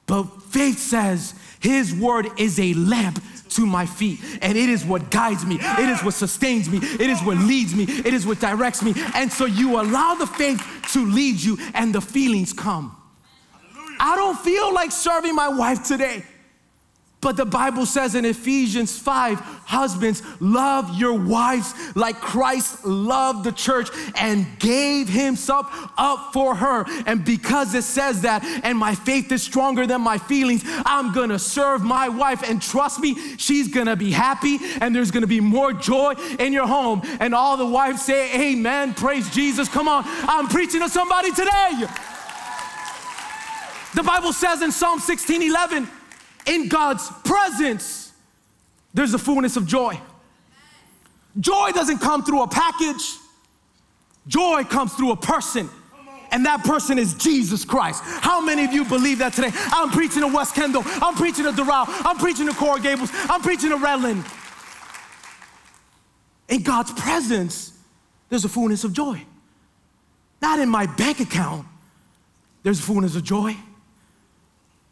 But 0.06 0.24
faith 0.44 0.80
says 0.80 1.34
his 1.60 1.94
word 1.94 2.28
is 2.38 2.60
a 2.60 2.74
lamp 2.76 3.22
to 3.50 3.66
my 3.66 3.86
feet, 3.86 4.20
and 4.42 4.58
it 4.58 4.70
is 4.70 4.84
what 4.84 5.12
guides 5.12 5.46
me, 5.46 5.60
it 5.60 5.90
is 5.90 6.04
what 6.04 6.14
sustains 6.14 6.68
me, 6.70 6.80
it 6.80 7.02
is 7.02 7.22
what 7.22 7.38
leads 7.38 7.76
me, 7.76 7.84
it 7.84 8.14
is 8.14 8.26
what 8.26 8.40
directs 8.40 8.82
me. 8.82 8.94
And 9.14 9.32
so 9.32 9.46
you 9.46 9.80
allow 9.80 10.16
the 10.16 10.26
faith 10.26 10.62
to 10.94 11.06
lead 11.06 11.40
you, 11.42 11.58
and 11.74 11.94
the 11.94 12.02
feelings 12.02 12.52
come. 12.52 12.96
I 14.00 14.16
don't 14.16 14.38
feel 14.40 14.74
like 14.74 14.92
serving 14.92 15.36
my 15.36 15.48
wife 15.50 15.84
today. 15.84 16.24
But 17.24 17.38
the 17.38 17.46
Bible 17.46 17.86
says 17.86 18.16
in 18.16 18.26
Ephesians 18.26 19.00
5 19.00 19.40
husbands, 19.40 20.22
love 20.42 21.00
your 21.00 21.14
wives 21.14 21.74
like 21.96 22.20
Christ 22.20 22.84
loved 22.86 23.46
the 23.46 23.54
church 23.54 23.90
and 24.16 24.46
gave 24.60 25.08
himself 25.08 25.68
up 25.98 26.34
for 26.34 26.54
her. 26.54 26.84
And 27.06 27.24
because 27.24 27.74
it 27.76 27.84
says 27.84 28.24
that, 28.24 28.44
and 28.66 28.78
my 28.78 28.94
faith 28.94 29.32
is 29.32 29.42
stronger 29.42 29.88
than 29.88 30.02
my 30.02 30.18
feelings, 30.18 30.64
I'm 30.86 31.14
gonna 31.14 31.40
serve 31.40 31.82
my 31.82 32.10
wife. 32.10 32.44
And 32.48 32.62
trust 32.62 33.00
me, 33.00 33.16
she's 33.38 33.70
gonna 33.70 33.96
be 33.96 34.12
happy 34.12 34.60
and 34.82 34.94
there's 34.94 35.12
gonna 35.12 35.26
be 35.26 35.40
more 35.40 35.72
joy 35.72 36.16
in 36.40 36.52
your 36.52 36.68
home. 36.68 37.02
And 37.22 37.34
all 37.34 37.56
the 37.56 37.66
wives 37.66 38.02
say, 38.02 38.52
Amen, 38.52 38.94
praise 38.94 39.30
Jesus. 39.30 39.70
Come 39.70 39.88
on, 39.88 40.04
I'm 40.06 40.50
preaching 40.50 40.82
to 40.82 40.90
somebody 40.90 41.32
today. 41.32 41.88
The 43.96 44.04
Bible 44.04 44.34
says 44.34 44.62
in 44.62 44.74
Psalm 44.74 45.00
16 45.00 45.42
11, 45.42 45.88
in 46.46 46.68
God's 46.68 47.10
presence, 47.24 48.12
there's 48.94 49.14
a 49.14 49.20
fullness 49.20 49.58
of 49.58 49.66
joy. 49.66 50.00
Joy 51.40 51.72
doesn't 51.72 52.00
come 52.00 52.24
through 52.24 52.44
a 52.44 52.48
package, 52.48 53.18
joy 54.28 54.64
comes 54.64 54.94
through 54.94 55.12
a 55.12 55.18
person. 55.18 55.70
And 56.32 56.48
that 56.48 56.64
person 56.64 56.98
is 56.98 57.14
Jesus 57.14 57.64
Christ. 57.64 58.02
How 58.04 58.42
many 58.42 58.66
of 58.66 58.74
you 58.74 58.86
believe 58.86 59.20
that 59.20 59.34
today? 59.34 59.52
I'm 59.54 59.92
preaching 59.92 60.22
to 60.22 60.28
West 60.28 60.56
Kendall. 60.56 60.82
I'm 60.84 61.14
preaching 61.14 61.44
to 61.44 61.52
Doral. 61.52 61.86
I'm 61.88 62.18
preaching 62.18 62.48
to 62.48 62.54
Coral 62.54 62.80
Gables. 62.80 63.12
I'm 63.14 63.40
preaching 63.44 63.70
to 63.70 63.78
Redland. 63.78 64.26
In 66.50 66.64
God's 66.64 66.92
presence, 66.94 67.78
there's 68.30 68.46
a 68.46 68.50
fullness 68.50 68.84
of 68.84 68.94
joy. 68.94 69.24
Not 70.42 70.60
in 70.60 70.70
my 70.70 70.88
bank 70.88 71.20
account, 71.20 71.68
there's 72.64 72.80
a 72.80 72.82
fullness 72.82 73.16
of 73.16 73.24
joy. 73.24 73.56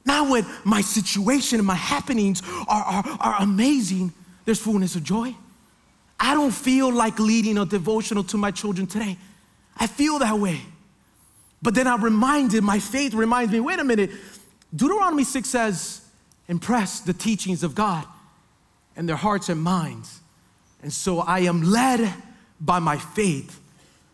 Now, 0.06 0.30
when 0.30 0.46
my 0.64 0.82
situation 0.82 1.60
and 1.60 1.68
my 1.68 1.76
happenings 1.76 2.42
are, 2.68 2.84
are, 2.84 3.04
are 3.20 3.36
amazing, 3.42 4.14
there's 4.46 4.60
fullness 4.60 4.96
of 4.96 5.04
joy. 5.04 5.36
I 6.20 6.34
don't 6.34 6.52
feel 6.52 6.92
like 6.92 7.20
leading 7.20 7.58
a 7.58 7.66
devotional 7.66 8.24
to 8.26 8.38
my 8.38 8.52
children 8.52 8.88
today. 8.88 9.18
I 9.78 9.88
feel 9.88 10.20
that 10.20 10.38
way. 10.38 10.62
But 11.62 11.76
then 11.76 11.88
I'm 11.88 12.04
reminded, 12.04 12.64
my 12.64 12.80
faith 12.80 13.14
reminds 13.14 13.52
me 13.52 13.60
wait 13.60 13.80
a 13.80 13.84
minute, 13.84 14.12
Deuteronomy 14.76 15.24
6 15.24 15.48
says, 15.48 16.02
impress 16.48 17.02
the 17.02 17.14
teachings 17.14 17.64
of 17.64 17.76
God 17.76 18.06
and 18.96 19.08
their 19.08 19.16
hearts 19.16 19.50
and 19.50 19.62
minds. 19.62 20.20
And 20.82 20.92
so 20.92 21.20
I 21.20 21.40
am 21.42 21.62
led 21.62 22.14
by 22.60 22.80
my 22.80 22.98
faith 22.98 23.60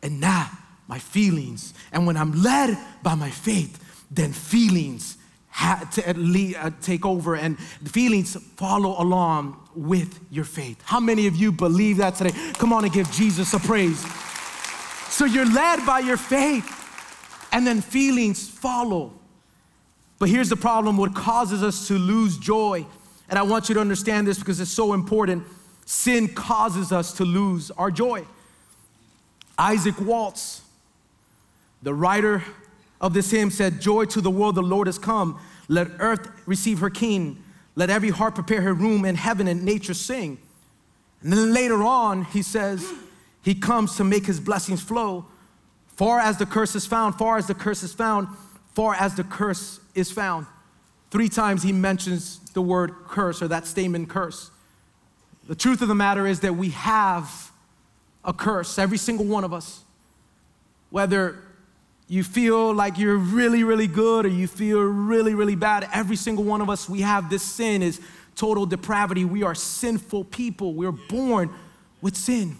and 0.02 0.20
not 0.20 0.50
my 0.88 1.00
feelings. 1.00 1.74
And 1.92 2.06
when 2.06 2.18
I'm 2.18 2.44
led 2.44 2.78
by 3.04 3.16
my 3.16 3.30
faith, 3.30 3.84
then 4.12 4.34
feelings 4.34 5.17
to 5.58 6.08
at 6.08 6.18
uh, 6.18 6.72
take 6.82 7.06
over 7.06 7.36
and 7.36 7.58
feelings 7.60 8.36
follow 8.56 9.02
along 9.02 9.60
with 9.76 10.20
your 10.30 10.46
faith. 10.46 10.82
How 10.84 11.00
many 11.00 11.28
of 11.28 11.36
you 11.36 11.52
believe 11.52 11.98
that 11.98 12.16
today? 12.16 12.32
Come 12.54 12.74
on 12.74 12.84
and 12.84 12.94
give 12.94 13.12
Jesus 13.12 13.54
a 13.54 13.60
praise. 13.60 14.00
So 15.10 15.26
you're 15.26 15.52
led 15.52 15.86
by 15.86 16.00
your 16.00 16.18
faith, 16.18 16.74
and 17.52 17.66
then 17.66 17.82
feelings 17.82 18.48
follow. 18.48 19.14
But 20.20 20.30
here's 20.30 20.50
the 20.50 20.56
problem 20.56 20.98
what 20.98 21.16
causes 21.16 21.64
us 21.64 21.88
to 21.88 21.98
lose 21.98 22.38
joy, 22.38 22.86
and 23.30 23.40
I 23.40 23.44
want 23.44 23.70
you 23.70 23.76
to 23.76 23.82
understand 23.82 24.28
this 24.28 24.38
because 24.38 24.60
it's 24.60 24.72
so 24.72 24.94
important. 24.94 25.44
Sin 25.86 26.28
causes 26.28 26.92
us 26.92 27.14
to 27.14 27.26
lose 27.26 27.72
our 27.72 27.90
joy. 27.90 28.26
Isaac 29.58 30.00
Watts, 30.00 30.62
the 31.82 31.94
writer 31.94 32.44
of 33.00 33.14
this 33.14 33.32
hymn, 33.32 33.52
said, 33.52 33.82
Joy 33.82 34.06
to 34.06 34.22
the 34.22 34.32
world, 34.32 34.56
the 34.56 34.62
Lord 34.62 34.88
has 34.88 34.98
come. 34.98 35.40
Let 35.68 35.88
earth 36.00 36.30
receive 36.46 36.80
her 36.80 36.90
king. 36.90 37.44
Let 37.76 37.90
every 37.90 38.10
heart 38.10 38.36
prepare 38.36 38.62
her 38.62 38.74
room, 38.74 39.06
and 39.06 39.18
heaven 39.18 39.48
and 39.48 39.64
nature 39.64 39.94
sing. 39.94 40.40
And 41.22 41.32
then 41.32 41.54
later 41.54 41.84
on, 41.84 42.24
he 42.26 42.42
says, 42.42 42.86
He 43.42 43.56
comes 43.56 43.96
to 43.98 44.04
make 44.04 44.26
his 44.26 44.40
blessings 44.40 44.82
flow. 44.82 45.26
Far 45.96 46.20
as 46.20 46.38
the 46.38 46.46
curse 46.46 46.76
is 46.76 46.86
found, 46.86 47.16
far 47.16 47.38
as 47.38 47.48
the 47.48 47.56
curse 47.56 47.84
is 47.84 47.94
found, 47.94 48.28
far 48.74 48.94
as 48.94 49.16
the 49.16 49.24
curse 49.24 49.80
is 49.96 50.12
found. 50.12 50.46
Three 51.10 51.30
times 51.30 51.64
he 51.64 51.72
mentions 51.72 52.40
the 52.52 52.62
word 52.62 52.92
curse 53.08 53.42
or 53.42 53.48
that 53.48 53.66
statement 53.66 54.10
curse. 54.10 54.52
The 55.48 55.56
truth 55.56 55.82
of 55.82 55.88
the 55.88 55.96
matter 55.96 56.28
is 56.28 56.42
that 56.42 56.56
we 56.56 56.70
have 56.70 57.52
a 58.24 58.34
curse, 58.34 58.78
every 58.78 58.98
single 58.98 59.26
one 59.26 59.44
of 59.44 59.54
us. 59.54 59.84
Whether 60.90 61.40
you 62.08 62.24
feel 62.24 62.74
like 62.74 62.98
you're 62.98 63.18
really, 63.18 63.64
really 63.64 63.88
good 63.88 64.26
or 64.26 64.30
you 64.30 64.48
feel 64.48 64.80
really, 64.82 65.34
really 65.34 65.56
bad, 65.56 65.90
every 65.94 66.16
single 66.16 66.44
one 66.44 66.62
of 66.62 66.70
us, 66.70 66.88
we 66.88 67.02
have 67.02 67.30
this 67.30 67.44
sin 67.44 67.82
is 67.82 68.00
total 68.36 68.66
depravity. 68.66 69.26
We 69.26 69.44
are 69.44 69.56
sinful 69.56 70.26
people. 70.26 70.74
We're 70.74 70.92
born 70.92 71.54
with 72.02 72.16
sin. 72.16 72.58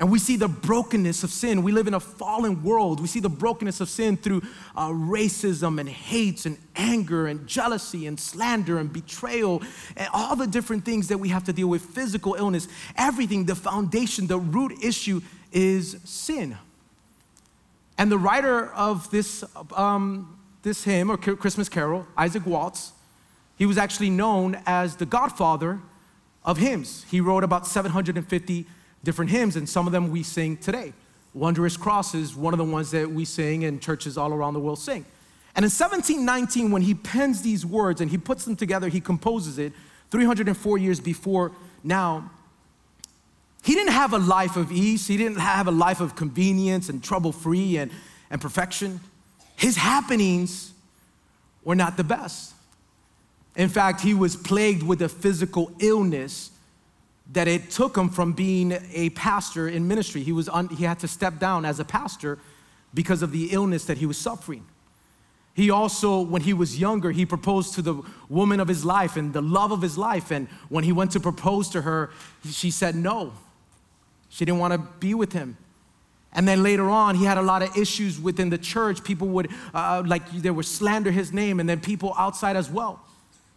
And 0.00 0.12
we 0.12 0.20
see 0.20 0.36
the 0.36 0.46
brokenness 0.46 1.24
of 1.24 1.30
sin. 1.30 1.64
We 1.64 1.72
live 1.72 1.88
in 1.88 1.94
a 1.94 1.98
fallen 1.98 2.62
world. 2.62 3.00
We 3.00 3.08
see 3.08 3.18
the 3.18 3.28
brokenness 3.28 3.80
of 3.80 3.88
sin 3.88 4.16
through 4.16 4.42
uh, 4.76 4.90
racism 4.90 5.80
and 5.80 5.88
hates 5.88 6.46
and 6.46 6.56
anger 6.76 7.26
and 7.26 7.48
jealousy 7.48 8.06
and 8.06 8.20
slander 8.20 8.78
and 8.78 8.92
betrayal 8.92 9.60
and 9.96 10.08
all 10.12 10.36
the 10.36 10.46
different 10.46 10.84
things 10.84 11.08
that 11.08 11.18
we 11.18 11.30
have 11.30 11.42
to 11.44 11.52
deal 11.52 11.66
with 11.66 11.82
physical 11.82 12.34
illness, 12.34 12.68
everything. 12.96 13.44
The 13.44 13.56
foundation, 13.56 14.28
the 14.28 14.38
root 14.38 14.84
issue 14.84 15.20
is 15.50 15.96
sin. 16.04 16.56
And 17.98 18.12
the 18.12 18.18
writer 18.18 18.72
of 18.74 19.10
this, 19.10 19.44
um, 19.74 20.38
this 20.62 20.84
hymn 20.84 21.10
or 21.10 21.16
Christmas 21.16 21.68
carol, 21.68 22.06
Isaac 22.16 22.46
Watts, 22.46 22.92
he 23.56 23.66
was 23.66 23.76
actually 23.76 24.10
known 24.10 24.56
as 24.66 24.96
the 24.96 25.04
godfather 25.04 25.80
of 26.44 26.58
hymns. 26.58 27.04
He 27.10 27.20
wrote 27.20 27.42
about 27.42 27.66
750 27.66 28.66
different 29.02 29.30
hymns, 29.32 29.56
and 29.56 29.68
some 29.68 29.86
of 29.86 29.92
them 29.92 30.12
we 30.12 30.22
sing 30.22 30.56
today. 30.56 30.92
Wondrous 31.34 31.76
Cross 31.76 32.14
is 32.14 32.36
one 32.36 32.54
of 32.54 32.58
the 32.58 32.64
ones 32.64 32.92
that 32.92 33.10
we 33.10 33.24
sing 33.24 33.64
and 33.64 33.82
churches 33.82 34.16
all 34.16 34.32
around 34.32 34.54
the 34.54 34.60
world 34.60 34.78
sing. 34.78 35.04
And 35.56 35.64
in 35.64 35.70
1719, 35.70 36.70
when 36.70 36.82
he 36.82 36.94
pens 36.94 37.42
these 37.42 37.66
words 37.66 38.00
and 38.00 38.10
he 38.10 38.16
puts 38.16 38.44
them 38.44 38.54
together, 38.54 38.88
he 38.88 39.00
composes 39.00 39.58
it 39.58 39.72
304 40.10 40.78
years 40.78 41.00
before 41.00 41.52
now. 41.82 42.30
He 43.68 43.74
didn't 43.74 43.92
have 43.92 44.14
a 44.14 44.18
life 44.18 44.56
of 44.56 44.72
ease, 44.72 45.06
he 45.06 45.18
didn't 45.18 45.40
have 45.40 45.66
a 45.66 45.70
life 45.70 46.00
of 46.00 46.16
convenience 46.16 46.88
and 46.88 47.04
trouble 47.04 47.32
free 47.32 47.76
and, 47.76 47.90
and 48.30 48.40
perfection. 48.40 48.98
His 49.56 49.76
happenings 49.76 50.72
were 51.64 51.74
not 51.74 51.98
the 51.98 52.02
best. 52.02 52.54
In 53.56 53.68
fact, 53.68 54.00
he 54.00 54.14
was 54.14 54.36
plagued 54.36 54.82
with 54.82 55.02
a 55.02 55.08
physical 55.10 55.70
illness 55.80 56.50
that 57.34 57.46
it 57.46 57.70
took 57.70 57.94
him 57.94 58.08
from 58.08 58.32
being 58.32 58.72
a 58.94 59.10
pastor 59.10 59.68
in 59.68 59.86
ministry. 59.86 60.22
He, 60.22 60.32
was 60.32 60.48
un, 60.48 60.68
he 60.68 60.84
had 60.84 60.98
to 61.00 61.08
step 61.08 61.38
down 61.38 61.66
as 61.66 61.78
a 61.78 61.84
pastor 61.84 62.38
because 62.94 63.20
of 63.20 63.32
the 63.32 63.50
illness 63.52 63.84
that 63.84 63.98
he 63.98 64.06
was 64.06 64.16
suffering. 64.16 64.64
He 65.52 65.68
also, 65.68 66.22
when 66.22 66.40
he 66.40 66.54
was 66.54 66.80
younger, 66.80 67.10
he 67.10 67.26
proposed 67.26 67.74
to 67.74 67.82
the 67.82 68.00
woman 68.30 68.60
of 68.60 68.68
his 68.68 68.82
life 68.82 69.18
and 69.18 69.34
the 69.34 69.42
love 69.42 69.72
of 69.72 69.82
his 69.82 69.98
life. 69.98 70.30
And 70.30 70.48
when 70.70 70.84
he 70.84 70.92
went 70.92 71.10
to 71.10 71.20
propose 71.20 71.68
to 71.68 71.82
her, 71.82 72.08
she 72.50 72.70
said 72.70 72.94
no. 72.96 73.34
She 74.28 74.44
didn't 74.44 74.58
want 74.58 74.74
to 74.74 74.78
be 75.00 75.14
with 75.14 75.32
him. 75.32 75.56
And 76.32 76.46
then 76.46 76.62
later 76.62 76.88
on, 76.90 77.14
he 77.14 77.24
had 77.24 77.38
a 77.38 77.42
lot 77.42 77.62
of 77.62 77.76
issues 77.76 78.20
within 78.20 78.50
the 78.50 78.58
church. 78.58 79.02
People 79.02 79.28
would, 79.28 79.50
uh, 79.72 80.02
like, 80.06 80.30
they 80.30 80.50
would 80.50 80.66
slander 80.66 81.10
his 81.10 81.32
name, 81.32 81.58
and 81.58 81.68
then 81.68 81.80
people 81.80 82.14
outside 82.18 82.56
as 82.56 82.70
well. 82.70 83.00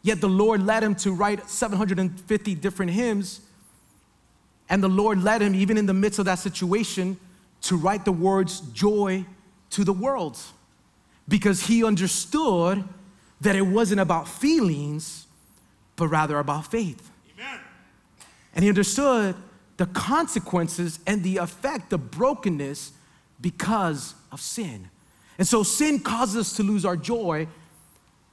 Yet 0.01 0.21
the 0.21 0.29
Lord 0.29 0.65
led 0.65 0.81
him 0.81 0.95
to 0.95 1.12
write 1.12 1.49
750 1.49 2.55
different 2.55 2.91
hymns 2.91 3.41
and 4.71 4.81
the 4.81 4.88
Lord 4.88 5.21
led 5.21 5.41
him, 5.41 5.53
even 5.53 5.77
in 5.77 5.86
the 5.86 5.93
midst 5.93 6.17
of 6.17 6.23
that 6.25 6.39
situation, 6.39 7.19
to 7.63 7.75
write 7.75 8.05
the 8.05 8.13
words 8.13 8.62
joy 8.71 9.25
to 9.71 9.84
the 9.84 9.91
world 9.91 10.39
because 11.27 11.67
he 11.67 11.84
understood 11.84 12.86
that 13.41 13.57
it 13.57 13.63
wasn't 13.63 13.99
about 13.99 14.29
feelings, 14.29 15.27
but 15.97 16.07
rather 16.07 16.39
about 16.39 16.71
faith. 16.71 17.12
Amen. 17.38 17.60
And 18.55 18.63
he 18.63 18.69
understood 18.69 19.36
the 19.82 19.88
consequences 19.88 21.00
and 21.08 21.24
the 21.24 21.38
effect, 21.38 21.89
the 21.89 21.98
brokenness 21.98 22.91
because 23.41 24.13
of 24.32 24.39
sin. 24.39 24.89
And 25.39 25.48
so 25.48 25.63
sin 25.63 26.00
causes 26.00 26.38
us 26.38 26.56
to 26.58 26.63
lose 26.63 26.86
our 26.86 26.96
joy. 26.96 27.48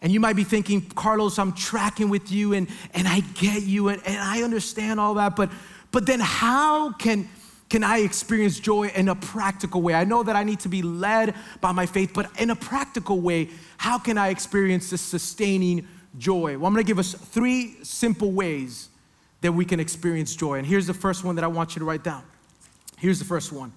And 0.03 0.13
you 0.13 0.21
might 0.21 0.37
be 0.37 0.45
thinking, 0.45 0.83
Carlos, 0.83 1.39
I'm 1.39 1.53
tracking 1.53 2.11
with 2.11 2.31
you 2.31 2.53
and, 2.53 2.69
and 2.93 3.09
I 3.09 3.21
get 3.21 3.63
you 3.63 3.89
and, 3.89 4.07
and 4.07 4.19
I 4.19 4.43
understand 4.43 5.01
all 5.01 5.15
that, 5.15 5.37
but 5.37 5.51
but 5.91 6.05
then, 6.07 6.21
how 6.21 6.93
can, 6.93 7.29
can 7.69 7.83
I 7.83 8.01
experience 8.01 8.61
joy 8.61 8.89
in 8.89 9.09
a 9.09 9.15
practical 9.15 9.81
way? 9.81 9.95
I 9.95 10.05
know 10.05 10.23
that 10.23 10.37
I 10.37 10.45
need 10.45 10.61
to 10.61 10.69
be 10.69 10.83
led 10.83 11.35
by 11.61 11.73
my 11.73 11.87
faith, 11.87 12.11
but 12.13 12.31
in 12.39 12.51
a 12.51 12.57
practical 12.57 13.21
way, 13.21 13.49
how 13.79 13.99
can 13.99 14.19
I 14.19 14.29
experience 14.29 14.91
this 14.91 15.01
sustaining 15.01 15.89
joy? 16.19 16.59
Well, 16.59 16.67
I'm 16.67 16.75
gonna 16.75 16.83
give 16.83 16.99
us 16.99 17.15
three 17.15 17.77
simple 17.83 18.33
ways 18.33 18.91
that 19.41 19.53
we 19.53 19.65
can 19.65 19.81
experience 19.81 20.35
joy. 20.35 20.59
And 20.59 20.67
here's 20.67 20.87
the 20.87 20.95
first 20.95 21.25
one 21.25 21.37
that 21.37 21.45
I 21.45 21.49
want 21.49 21.75
you 21.75 21.81
to 21.81 21.85
write 21.85 22.03
down. 22.03 22.23
Here's 22.99 23.19
the 23.19 23.25
first 23.25 23.53
one 23.53 23.73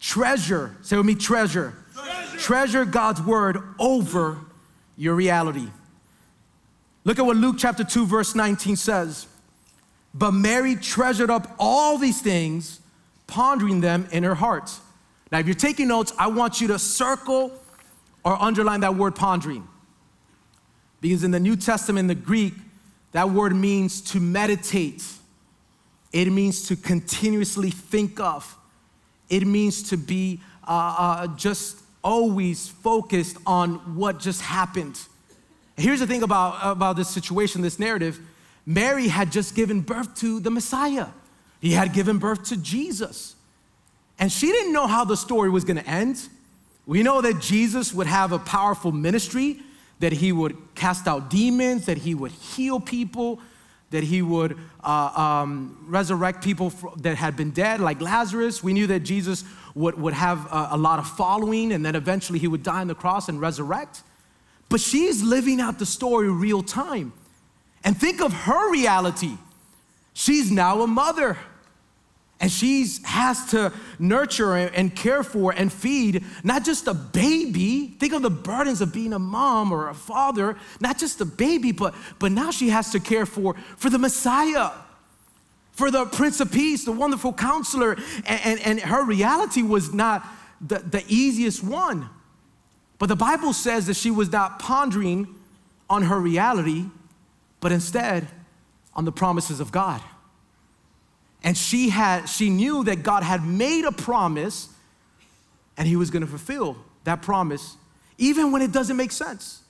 treasure, 0.00 0.76
say 0.82 0.96
with 0.96 1.06
me, 1.06 1.14
treasure. 1.14 1.74
Treasure, 1.94 2.38
treasure 2.38 2.84
God's 2.84 3.22
word 3.22 3.58
over 3.78 4.38
your 4.96 5.14
reality. 5.14 5.68
Look 7.04 7.18
at 7.18 7.24
what 7.24 7.36
Luke 7.36 7.56
chapter 7.58 7.84
2, 7.84 8.06
verse 8.06 8.34
19 8.34 8.76
says. 8.76 9.26
But 10.12 10.32
Mary 10.32 10.76
treasured 10.76 11.30
up 11.30 11.54
all 11.58 11.98
these 11.98 12.20
things, 12.20 12.80
pondering 13.26 13.80
them 13.80 14.08
in 14.12 14.24
her 14.24 14.34
heart. 14.34 14.70
Now, 15.30 15.38
if 15.38 15.46
you're 15.46 15.54
taking 15.54 15.88
notes, 15.88 16.12
I 16.18 16.28
want 16.28 16.60
you 16.60 16.68
to 16.68 16.78
circle 16.78 17.52
or 18.24 18.40
underline 18.40 18.80
that 18.80 18.96
word 18.96 19.14
pondering. 19.14 19.66
Because 21.00 21.22
in 21.22 21.30
the 21.30 21.40
New 21.40 21.54
Testament, 21.54 22.00
in 22.00 22.06
the 22.06 22.14
Greek, 22.14 22.54
that 23.16 23.30
word 23.30 23.56
means 23.56 24.02
to 24.02 24.20
meditate, 24.20 25.02
it 26.12 26.30
means 26.30 26.68
to 26.68 26.76
continuously 26.76 27.70
think 27.70 28.20
of, 28.20 28.58
it 29.30 29.46
means 29.46 29.88
to 29.88 29.96
be 29.96 30.38
uh, 30.68 30.94
uh, 30.98 31.26
just 31.28 31.80
always 32.04 32.68
focused 32.68 33.38
on 33.46 33.96
what 33.96 34.20
just 34.20 34.42
happened. 34.42 35.00
Here's 35.78 36.00
the 36.00 36.06
thing 36.06 36.22
about, 36.24 36.58
about 36.62 36.96
this 36.96 37.08
situation, 37.08 37.62
this 37.62 37.78
narrative 37.78 38.20
Mary 38.66 39.08
had 39.08 39.32
just 39.32 39.54
given 39.54 39.80
birth 39.80 40.14
to 40.16 40.38
the 40.38 40.50
Messiah. 40.50 41.06
He 41.60 41.72
had 41.72 41.94
given 41.94 42.18
birth 42.18 42.44
to 42.50 42.56
Jesus. 42.58 43.34
And 44.18 44.30
she 44.30 44.48
didn't 44.48 44.74
know 44.74 44.86
how 44.86 45.06
the 45.06 45.16
story 45.16 45.48
was 45.48 45.64
to 45.78 45.88
end. 45.88 46.20
We 46.84 47.02
know 47.02 47.22
that 47.22 47.40
Jesus 47.40 47.94
would 47.94 48.08
have 48.08 48.32
a 48.32 48.38
powerful 48.38 48.92
ministry, 48.92 49.60
that 50.00 50.12
he 50.12 50.32
would 50.32 50.56
cast 50.74 51.08
out 51.08 51.30
demons, 51.30 51.86
that 51.86 51.98
he 51.98 52.14
would 52.14 52.32
heal 52.32 52.78
people, 52.80 53.40
that 53.90 54.02
he 54.02 54.20
would 54.20 54.58
uh, 54.84 55.12
um, 55.16 55.86
resurrect 55.88 56.42
people 56.42 56.70
that 56.98 57.16
had 57.16 57.36
been 57.36 57.50
dead, 57.50 57.80
like 57.80 58.00
Lazarus. 58.00 58.62
We 58.62 58.72
knew 58.72 58.86
that 58.88 59.00
Jesus 59.00 59.44
would, 59.74 59.98
would 59.98 60.12
have 60.12 60.46
a, 60.52 60.68
a 60.72 60.76
lot 60.76 60.98
of 60.98 61.06
following, 61.08 61.72
and 61.72 61.84
then 61.84 61.94
eventually 61.94 62.38
he 62.38 62.48
would 62.48 62.62
die 62.62 62.80
on 62.80 62.88
the 62.88 62.94
cross 62.94 63.28
and 63.28 63.40
resurrect. 63.40 64.02
but 64.68 64.80
she's 64.80 65.22
living 65.22 65.60
out 65.60 65.78
the 65.78 65.86
story 65.86 66.28
real 66.28 66.62
time. 66.62 67.12
And 67.84 67.96
think 67.96 68.20
of 68.20 68.32
her 68.32 68.70
reality. 68.72 69.38
She's 70.12 70.50
now 70.50 70.82
a 70.82 70.86
mother. 70.86 71.38
And 72.38 72.52
she 72.52 72.86
has 73.04 73.50
to 73.52 73.72
nurture 73.98 74.54
and 74.56 74.94
care 74.94 75.22
for 75.22 75.52
and 75.52 75.72
feed 75.72 76.22
not 76.44 76.64
just 76.64 76.86
a 76.86 76.92
baby. 76.92 77.96
Think 77.98 78.12
of 78.12 78.20
the 78.20 78.30
burdens 78.30 78.82
of 78.82 78.92
being 78.92 79.14
a 79.14 79.18
mom 79.18 79.72
or 79.72 79.88
a 79.88 79.94
father, 79.94 80.56
not 80.78 80.98
just 80.98 81.20
a 81.22 81.24
baby, 81.24 81.72
but, 81.72 81.94
but 82.18 82.32
now 82.32 82.50
she 82.50 82.68
has 82.68 82.90
to 82.92 83.00
care 83.00 83.24
for, 83.24 83.54
for 83.78 83.88
the 83.88 83.98
Messiah, 83.98 84.70
for 85.72 85.90
the 85.90 86.04
Prince 86.04 86.40
of 86.40 86.52
Peace, 86.52 86.84
the 86.84 86.92
wonderful 86.92 87.32
counselor. 87.32 87.96
And, 88.26 88.40
and, 88.44 88.60
and 88.60 88.80
her 88.80 89.02
reality 89.04 89.62
was 89.62 89.94
not 89.94 90.26
the, 90.60 90.80
the 90.80 91.04
easiest 91.08 91.64
one. 91.64 92.10
But 92.98 93.06
the 93.06 93.16
Bible 93.16 93.54
says 93.54 93.86
that 93.86 93.96
she 93.96 94.10
was 94.10 94.30
not 94.30 94.58
pondering 94.58 95.34
on 95.88 96.02
her 96.02 96.20
reality, 96.20 96.84
but 97.60 97.72
instead 97.72 98.28
on 98.94 99.06
the 99.06 99.12
promises 99.12 99.60
of 99.60 99.72
God. 99.72 100.02
And 101.46 101.56
she 101.56 101.90
had 101.90 102.28
she 102.28 102.50
knew 102.50 102.82
that 102.84 103.04
God 103.04 103.22
had 103.22 103.46
made 103.46 103.84
a 103.84 103.92
promise 103.92 104.68
and 105.76 105.86
he 105.86 105.94
was 105.94 106.10
going 106.10 106.22
to 106.22 106.26
fulfill 106.26 106.76
that 107.04 107.22
promise 107.22 107.76
even 108.18 108.50
when 108.50 108.62
it 108.62 108.72
doesn't 108.72 108.96
make 108.96 109.12
sense. 109.12 109.62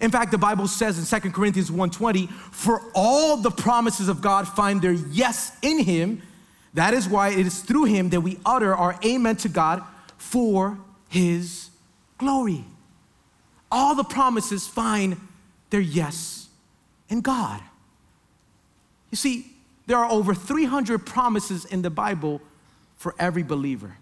In 0.00 0.10
fact, 0.10 0.30
the 0.30 0.38
Bible 0.38 0.66
says 0.66 0.98
in 0.98 1.04
2 1.04 1.34
Corinthians 1.34 1.70
1:20, 1.70 2.28
"For 2.50 2.80
all 2.94 3.36
the 3.36 3.50
promises 3.50 4.08
of 4.08 4.22
God 4.22 4.48
find 4.48 4.80
their 4.80 4.92
yes 4.92 5.52
in 5.60 5.84
him. 5.84 6.22
That 6.72 6.94
is 6.94 7.06
why 7.06 7.28
it 7.28 7.46
is 7.46 7.58
through 7.58 7.84
him 7.84 8.08
that 8.08 8.22
we 8.22 8.38
utter 8.46 8.74
our 8.74 8.98
amen 9.04 9.36
to 9.36 9.50
God 9.50 9.82
for 10.16 10.78
his 11.08 11.68
glory." 12.16 12.64
All 13.70 13.94
the 13.94 14.04
promises 14.04 14.66
find 14.66 15.20
their 15.68 15.80
yes 15.80 16.46
in 17.10 17.20
God. 17.20 17.60
You 19.10 19.16
see, 19.16 19.57
there 19.88 19.96
are 19.96 20.10
over 20.10 20.34
300 20.34 21.06
promises 21.06 21.64
in 21.64 21.80
the 21.80 21.88
Bible 21.88 22.42
for 22.98 23.14
every 23.18 23.42
believer. 23.42 23.96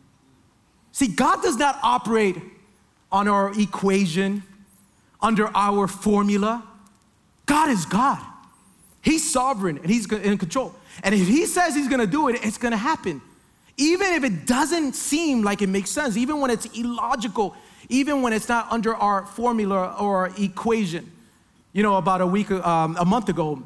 See, 0.90 1.06
God 1.06 1.42
does 1.42 1.56
not 1.56 1.78
operate 1.80 2.36
on 3.12 3.28
our 3.28 3.52
equation, 3.58 4.42
under 5.22 5.46
our 5.56 5.86
formula. 5.86 6.64
God 7.46 7.70
is 7.70 7.86
God. 7.86 8.18
He's 9.00 9.30
sovereign 9.30 9.78
and 9.78 9.88
He's 9.88 10.10
in 10.10 10.36
control. 10.38 10.74
And 11.04 11.14
if 11.14 11.28
He 11.28 11.46
says 11.46 11.76
He's 11.76 11.88
gonna 11.88 12.04
do 12.04 12.28
it, 12.28 12.44
it's 12.44 12.58
gonna 12.58 12.76
happen. 12.76 13.22
Even 13.76 14.12
if 14.14 14.24
it 14.24 14.44
doesn't 14.44 14.94
seem 14.94 15.42
like 15.42 15.62
it 15.62 15.68
makes 15.68 15.90
sense, 15.90 16.16
even 16.16 16.40
when 16.40 16.50
it's 16.50 16.66
illogical, 16.76 17.54
even 17.88 18.22
when 18.22 18.32
it's 18.32 18.48
not 18.48 18.66
under 18.72 18.96
our 18.96 19.24
formula 19.24 19.94
or 20.00 20.16
our 20.16 20.32
equation. 20.36 21.12
You 21.72 21.84
know, 21.84 21.96
about 21.96 22.22
a 22.22 22.26
week, 22.26 22.50
um, 22.50 22.96
a 22.98 23.04
month 23.04 23.28
ago, 23.28 23.64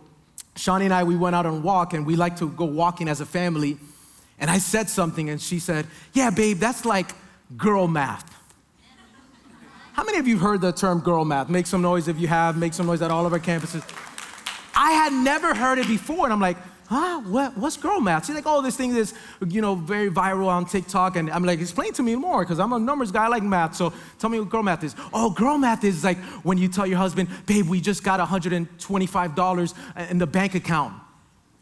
Shawnee 0.60 0.84
and 0.84 0.92
I, 0.92 1.04
we 1.04 1.16
went 1.16 1.34
out 1.34 1.46
on 1.46 1.54
a 1.54 1.60
walk 1.60 1.94
and 1.94 2.04
we 2.04 2.16
like 2.16 2.36
to 2.36 2.50
go 2.50 2.66
walking 2.66 3.08
as 3.08 3.22
a 3.22 3.26
family. 3.26 3.78
And 4.38 4.50
I 4.50 4.58
said 4.58 4.90
something 4.90 5.30
and 5.30 5.40
she 5.40 5.58
said, 5.58 5.86
Yeah, 6.12 6.28
babe, 6.28 6.58
that's 6.58 6.84
like 6.84 7.12
girl 7.56 7.88
math. 7.88 8.30
How 9.94 10.04
many 10.04 10.18
of 10.18 10.28
you 10.28 10.36
heard 10.38 10.60
the 10.60 10.72
term 10.72 11.00
girl 11.00 11.24
math? 11.24 11.48
Make 11.48 11.66
some 11.66 11.80
noise 11.80 12.08
if 12.08 12.18
you 12.18 12.28
have, 12.28 12.58
make 12.58 12.74
some 12.74 12.86
noise 12.86 13.00
at 13.00 13.10
all 13.10 13.24
of 13.24 13.32
our 13.32 13.38
campuses. 13.38 13.82
I 14.74 14.92
had 14.92 15.14
never 15.14 15.54
heard 15.54 15.78
it 15.78 15.88
before, 15.88 16.24
and 16.24 16.32
I'm 16.32 16.40
like, 16.40 16.58
huh, 16.90 17.20
what, 17.20 17.56
what's 17.56 17.76
girl 17.76 18.00
math? 18.00 18.26
She's 18.26 18.34
like, 18.34 18.46
oh, 18.46 18.60
this 18.62 18.76
thing 18.76 18.96
is, 18.96 19.14
you 19.46 19.60
know, 19.60 19.76
very 19.76 20.10
viral 20.10 20.48
on 20.48 20.66
TikTok. 20.66 21.14
And 21.14 21.30
I'm 21.30 21.44
like, 21.44 21.60
explain 21.60 21.92
to 21.92 22.02
me 22.02 22.16
more, 22.16 22.42
because 22.42 22.58
I'm 22.58 22.72
a 22.72 22.80
numbers 22.80 23.12
guy, 23.12 23.26
I 23.26 23.28
like 23.28 23.44
math. 23.44 23.76
So 23.76 23.92
tell 24.18 24.28
me 24.28 24.40
what 24.40 24.48
girl 24.50 24.64
math 24.64 24.82
is. 24.82 24.96
Oh, 25.12 25.30
girl 25.30 25.56
math 25.56 25.84
is 25.84 26.02
like 26.02 26.18
when 26.42 26.58
you 26.58 26.66
tell 26.66 26.86
your 26.86 26.98
husband, 26.98 27.28
babe, 27.46 27.68
we 27.68 27.80
just 27.80 28.02
got 28.02 28.18
$125 28.18 30.10
in 30.10 30.18
the 30.18 30.26
bank 30.26 30.56
account. 30.56 30.94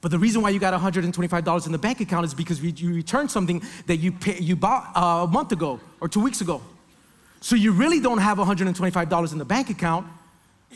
But 0.00 0.12
the 0.12 0.18
reason 0.18 0.40
why 0.40 0.48
you 0.50 0.58
got 0.58 0.72
$125 0.72 1.66
in 1.66 1.72
the 1.72 1.78
bank 1.78 2.00
account 2.00 2.24
is 2.24 2.32
because 2.32 2.62
you 2.62 2.94
returned 2.94 3.30
something 3.30 3.62
that 3.86 3.96
you, 3.96 4.12
pay, 4.12 4.38
you 4.38 4.56
bought 4.56 4.92
uh, 4.96 5.24
a 5.24 5.26
month 5.26 5.52
ago 5.52 5.78
or 6.00 6.08
two 6.08 6.20
weeks 6.20 6.40
ago. 6.40 6.62
So 7.40 7.54
you 7.54 7.72
really 7.72 8.00
don't 8.00 8.18
have 8.18 8.38
$125 8.38 9.32
in 9.32 9.38
the 9.38 9.44
bank 9.44 9.68
account 9.68 10.06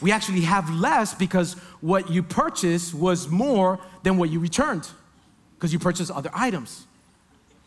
we 0.00 0.10
actually 0.10 0.40
have 0.42 0.70
less 0.70 1.14
because 1.14 1.54
what 1.80 2.10
you 2.10 2.22
purchased 2.22 2.94
was 2.94 3.28
more 3.28 3.78
than 4.02 4.16
what 4.16 4.30
you 4.30 4.40
returned 4.40 4.88
because 5.54 5.72
you 5.72 5.78
purchased 5.78 6.10
other 6.10 6.30
items. 6.32 6.86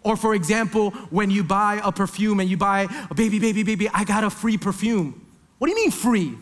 Or, 0.03 0.15
for 0.15 0.35
example, 0.35 0.91
when 1.09 1.31
you 1.31 1.43
buy 1.43 1.81
a 1.83 1.91
perfume 1.91 2.39
and 2.39 2.49
you 2.49 2.57
buy 2.57 2.87
a 3.09 3.15
baby, 3.15 3.39
baby, 3.39 3.63
baby, 3.63 3.89
I 3.93 4.03
got 4.03 4.23
a 4.23 4.29
free 4.29 4.57
perfume. 4.57 5.25
What 5.57 5.67
do 5.67 5.71
you 5.71 5.77
mean 5.77 5.91
free? 5.91 6.37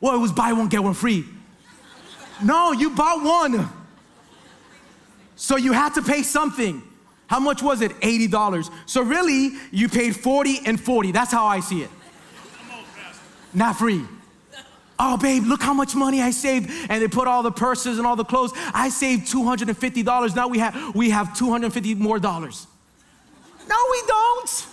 Well, 0.00 0.14
it 0.14 0.18
was 0.18 0.32
buy 0.32 0.52
one, 0.52 0.68
get 0.68 0.82
one 0.82 0.94
free. 0.94 1.24
No, 2.42 2.72
you 2.72 2.90
bought 2.90 3.24
one. 3.24 3.68
So 5.36 5.56
you 5.56 5.72
had 5.72 5.94
to 5.94 6.02
pay 6.02 6.22
something. 6.22 6.82
How 7.28 7.38
much 7.38 7.62
was 7.62 7.80
it? 7.80 7.92
$80. 8.00 8.70
So 8.86 9.02
really, 9.02 9.52
you 9.70 9.88
paid 9.88 10.16
40 10.16 10.60
and 10.66 10.78
40. 10.78 11.12
That's 11.12 11.30
how 11.30 11.46
I 11.46 11.60
see 11.60 11.82
it. 11.82 11.90
Not 13.54 13.76
free. 13.76 14.04
Oh, 15.02 15.16
babe, 15.16 15.44
look 15.46 15.62
how 15.62 15.72
much 15.72 15.94
money 15.94 16.20
I 16.20 16.30
saved. 16.30 16.70
And 16.90 17.02
they 17.02 17.08
put 17.08 17.26
all 17.26 17.42
the 17.42 17.50
purses 17.50 17.96
and 17.96 18.06
all 18.06 18.16
the 18.16 18.24
clothes. 18.24 18.52
I 18.74 18.90
saved 18.90 19.32
$250. 19.32 20.36
Now 20.36 20.46
we 20.46 20.58
have, 20.58 20.94
we 20.94 21.08
have 21.08 21.34
250 21.36 21.94
more 21.94 22.18
dollars. 22.18 22.66
No, 23.66 23.76
we 23.90 24.02
don't. 24.06 24.66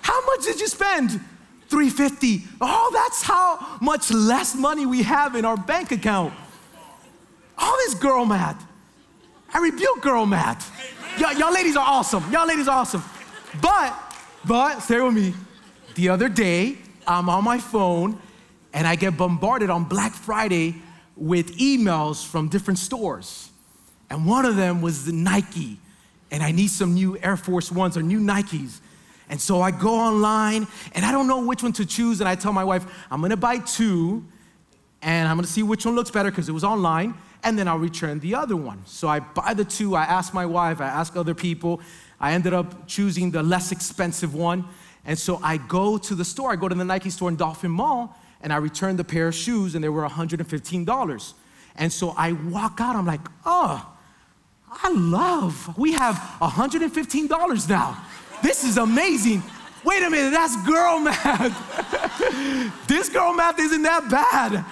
How 0.00 0.24
much 0.26 0.44
did 0.44 0.60
you 0.60 0.68
spend? 0.68 1.10
350. 1.70 2.44
Oh, 2.60 2.90
that's 2.94 3.22
how 3.22 3.78
much 3.80 4.12
less 4.12 4.54
money 4.54 4.86
we 4.86 5.02
have 5.02 5.34
in 5.34 5.44
our 5.44 5.56
bank 5.56 5.90
account. 5.90 6.32
All 7.58 7.76
this 7.78 7.94
girl 7.94 8.24
math. 8.24 8.64
I 9.52 9.58
rebuke 9.58 10.02
girl 10.02 10.24
math. 10.24 10.70
Y'all, 11.18 11.32
y'all 11.32 11.52
ladies 11.52 11.76
are 11.76 11.84
awesome. 11.84 12.22
Y'all 12.30 12.46
ladies 12.46 12.68
are 12.68 12.78
awesome. 12.78 13.02
But, 13.60 13.92
but, 14.44 14.78
stay 14.80 15.00
with 15.00 15.14
me. 15.14 15.34
The 15.96 16.10
other 16.10 16.28
day, 16.28 16.78
I'm 17.08 17.28
on 17.28 17.42
my 17.42 17.58
phone 17.58 18.20
and 18.74 18.86
I 18.86 18.96
get 18.96 19.16
bombarded 19.16 19.70
on 19.70 19.84
Black 19.84 20.12
Friday 20.12 20.74
with 21.16 21.56
emails 21.58 22.26
from 22.26 22.48
different 22.48 22.78
stores. 22.78 23.50
And 24.10 24.26
one 24.26 24.44
of 24.44 24.56
them 24.56 24.82
was 24.82 25.06
the 25.06 25.12
Nike, 25.12 25.78
and 26.30 26.42
I 26.42 26.50
need 26.50 26.68
some 26.68 26.92
new 26.92 27.16
Air 27.18 27.36
Force 27.36 27.72
Ones 27.72 27.96
or 27.96 28.02
new 28.02 28.20
Nikes. 28.20 28.80
And 29.30 29.40
so 29.40 29.62
I 29.62 29.70
go 29.70 29.94
online 29.94 30.66
and 30.92 31.04
I 31.04 31.12
don't 31.12 31.26
know 31.26 31.46
which 31.46 31.62
one 31.62 31.72
to 31.74 31.86
choose. 31.86 32.20
And 32.20 32.28
I 32.28 32.34
tell 32.34 32.52
my 32.52 32.64
wife, 32.64 32.84
I'm 33.10 33.22
gonna 33.22 33.36
buy 33.36 33.58
two 33.58 34.22
and 35.00 35.28
I'm 35.28 35.36
gonna 35.36 35.46
see 35.46 35.62
which 35.62 35.86
one 35.86 35.94
looks 35.94 36.10
better 36.10 36.30
because 36.30 36.48
it 36.48 36.52
was 36.52 36.64
online. 36.64 37.14
And 37.42 37.58
then 37.58 37.66
I'll 37.66 37.78
return 37.78 38.20
the 38.20 38.34
other 38.34 38.56
one. 38.56 38.82
So 38.84 39.08
I 39.08 39.20
buy 39.20 39.54
the 39.54 39.64
two. 39.64 39.94
I 39.94 40.04
ask 40.04 40.34
my 40.34 40.44
wife, 40.44 40.80
I 40.80 40.86
ask 40.86 41.16
other 41.16 41.34
people. 41.34 41.80
I 42.20 42.32
ended 42.32 42.52
up 42.52 42.86
choosing 42.86 43.30
the 43.30 43.42
less 43.42 43.72
expensive 43.72 44.34
one. 44.34 44.66
And 45.06 45.18
so 45.18 45.40
I 45.42 45.56
go 45.56 45.96
to 45.98 46.14
the 46.14 46.24
store, 46.24 46.52
I 46.52 46.56
go 46.56 46.68
to 46.68 46.74
the 46.74 46.84
Nike 46.84 47.10
store 47.10 47.28
in 47.28 47.36
Dolphin 47.36 47.70
Mall, 47.70 48.14
and 48.44 48.52
I 48.52 48.58
returned 48.58 48.98
the 48.98 49.04
pair 49.04 49.26
of 49.26 49.34
shoes 49.34 49.74
and 49.74 49.82
they 49.82 49.88
were 49.88 50.06
$115. 50.06 51.32
And 51.76 51.92
so 51.92 52.14
I 52.16 52.32
walk 52.32 52.78
out, 52.78 52.94
I'm 52.94 53.06
like, 53.06 53.22
oh, 53.44 53.90
I 54.70 54.92
love, 54.92 55.76
we 55.78 55.92
have 55.92 56.16
$115 56.40 57.68
now. 57.68 58.04
This 58.42 58.62
is 58.62 58.76
amazing. 58.76 59.42
Wait 59.82 60.02
a 60.02 60.10
minute, 60.10 60.30
that's 60.30 60.56
girl 60.66 61.00
math. 61.00 62.86
this 62.86 63.08
girl 63.08 63.32
math 63.34 63.58
isn't 63.58 63.82
that 63.82 64.10
bad. 64.10 64.64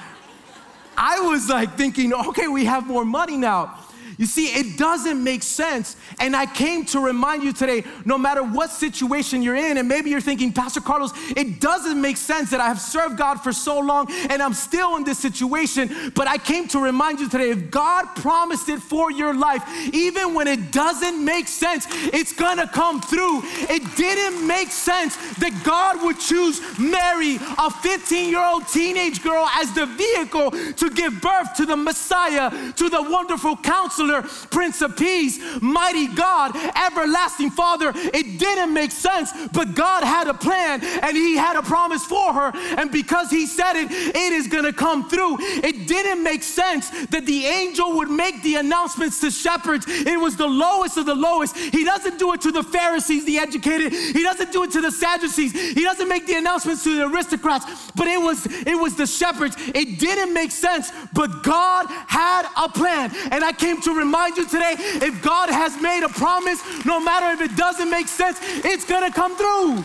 I 0.96 1.20
was 1.20 1.48
like 1.48 1.74
thinking, 1.76 2.12
okay, 2.12 2.48
we 2.48 2.66
have 2.66 2.86
more 2.86 3.06
money 3.06 3.38
now. 3.38 3.78
You 4.22 4.28
see, 4.28 4.46
it 4.54 4.78
doesn't 4.78 5.24
make 5.24 5.42
sense. 5.42 5.96
And 6.20 6.36
I 6.36 6.46
came 6.46 6.84
to 6.84 7.00
remind 7.00 7.42
you 7.42 7.52
today 7.52 7.82
no 8.04 8.16
matter 8.16 8.44
what 8.44 8.70
situation 8.70 9.42
you're 9.42 9.56
in, 9.56 9.78
and 9.78 9.88
maybe 9.88 10.10
you're 10.10 10.20
thinking, 10.20 10.52
Pastor 10.52 10.80
Carlos, 10.80 11.10
it 11.36 11.58
doesn't 11.58 12.00
make 12.00 12.16
sense 12.16 12.48
that 12.50 12.60
I 12.60 12.68
have 12.68 12.78
served 12.78 13.18
God 13.18 13.40
for 13.40 13.52
so 13.52 13.80
long 13.80 14.06
and 14.30 14.40
I'm 14.40 14.54
still 14.54 14.94
in 14.94 15.02
this 15.02 15.18
situation. 15.18 16.12
But 16.14 16.28
I 16.28 16.38
came 16.38 16.68
to 16.68 16.78
remind 16.78 17.18
you 17.18 17.28
today 17.28 17.50
if 17.50 17.68
God 17.72 18.14
promised 18.14 18.68
it 18.68 18.78
for 18.78 19.10
your 19.10 19.34
life, 19.34 19.64
even 19.92 20.34
when 20.34 20.46
it 20.46 20.70
doesn't 20.70 21.24
make 21.24 21.48
sense, 21.48 21.88
it's 21.90 22.32
gonna 22.32 22.68
come 22.68 23.00
through. 23.00 23.42
It 23.42 23.96
didn't 23.96 24.46
make 24.46 24.70
sense 24.70 25.16
that 25.38 25.64
God 25.64 26.00
would 26.00 26.20
choose 26.20 26.60
Mary, 26.78 27.40
a 27.58 27.72
15 27.72 28.30
year 28.30 28.46
old 28.46 28.68
teenage 28.68 29.20
girl, 29.20 29.48
as 29.54 29.72
the 29.72 29.86
vehicle 29.86 30.52
to 30.52 30.90
give 30.90 31.20
birth 31.20 31.56
to 31.56 31.66
the 31.66 31.76
Messiah, 31.76 32.72
to 32.74 32.88
the 32.88 33.02
wonderful 33.02 33.56
counselor 33.56 34.11
Prince 34.50 34.82
of 34.82 34.96
Peace, 34.96 35.40
Mighty 35.62 36.08
God, 36.08 36.54
Everlasting 36.76 37.50
Father. 37.50 37.92
It 37.94 38.38
didn't 38.38 38.74
make 38.74 38.90
sense, 38.90 39.32
but 39.52 39.74
God 39.74 40.04
had 40.04 40.28
a 40.28 40.34
plan 40.34 40.82
and 40.82 41.16
He 41.16 41.36
had 41.36 41.56
a 41.56 41.62
promise 41.62 42.04
for 42.04 42.34
her. 42.34 42.52
And 42.76 42.90
because 42.90 43.30
He 43.30 43.46
said 43.46 43.76
it, 43.76 43.90
it 43.90 44.32
is 44.32 44.48
gonna 44.48 44.72
come 44.72 45.08
through. 45.08 45.38
It 45.40 45.81
didn't 45.92 46.22
make 46.22 46.42
sense 46.42 46.88
that 47.08 47.26
the 47.26 47.44
angel 47.44 47.96
would 47.96 48.08
make 48.08 48.42
the 48.42 48.54
announcements 48.56 49.20
to 49.20 49.30
shepherds. 49.30 49.84
It 49.86 50.18
was 50.18 50.36
the 50.36 50.46
lowest 50.46 50.96
of 50.96 51.04
the 51.04 51.14
lowest. 51.14 51.56
He 51.56 51.84
doesn't 51.84 52.18
do 52.18 52.32
it 52.32 52.40
to 52.42 52.50
the 52.50 52.62
Pharisees, 52.62 53.26
the 53.26 53.38
educated. 53.38 53.92
He 53.92 54.22
doesn't 54.22 54.52
do 54.52 54.62
it 54.64 54.70
to 54.72 54.80
the 54.80 54.90
Sadducees. 54.90 55.52
He 55.52 55.82
doesn't 55.82 56.08
make 56.08 56.26
the 56.26 56.36
announcements 56.36 56.82
to 56.84 56.96
the 56.96 57.06
aristocrats, 57.06 57.66
but 57.94 58.06
it 58.06 58.20
was 58.20 58.46
it 58.46 58.78
was 58.78 58.96
the 58.96 59.06
shepherds. 59.06 59.56
It 59.74 59.98
didn't 59.98 60.32
make 60.32 60.50
sense, 60.50 60.90
but 61.12 61.42
God 61.42 61.86
had 62.06 62.46
a 62.56 62.68
plan. 62.68 63.12
And 63.30 63.44
I 63.44 63.52
came 63.52 63.80
to 63.82 63.94
remind 63.94 64.38
you 64.38 64.46
today, 64.46 64.74
if 64.78 65.22
God 65.22 65.50
has 65.50 65.80
made 65.82 66.04
a 66.04 66.08
promise, 66.08 66.60
no 66.86 67.00
matter 67.00 67.28
if 67.32 67.50
it 67.50 67.56
doesn't 67.56 67.90
make 67.90 68.08
sense, 68.08 68.38
it's 68.64 68.86
going 68.86 69.04
to 69.04 69.12
come 69.12 69.36
through. 69.36 69.84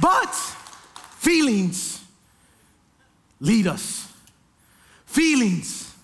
But 0.00 0.32
feelings 1.18 1.97
lead 3.40 3.66
us. 3.66 4.12
Feelings 5.06 5.94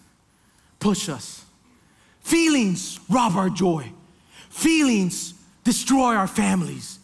push 0.79 1.09
us. 1.09 1.45
Feelings 2.21 3.01
rob 3.09 3.37
our 3.37 3.51
joy. 3.51 3.91
Feelings 4.51 5.35
destroy 5.65 6.15
our 6.15 6.29
families. 6.29 6.99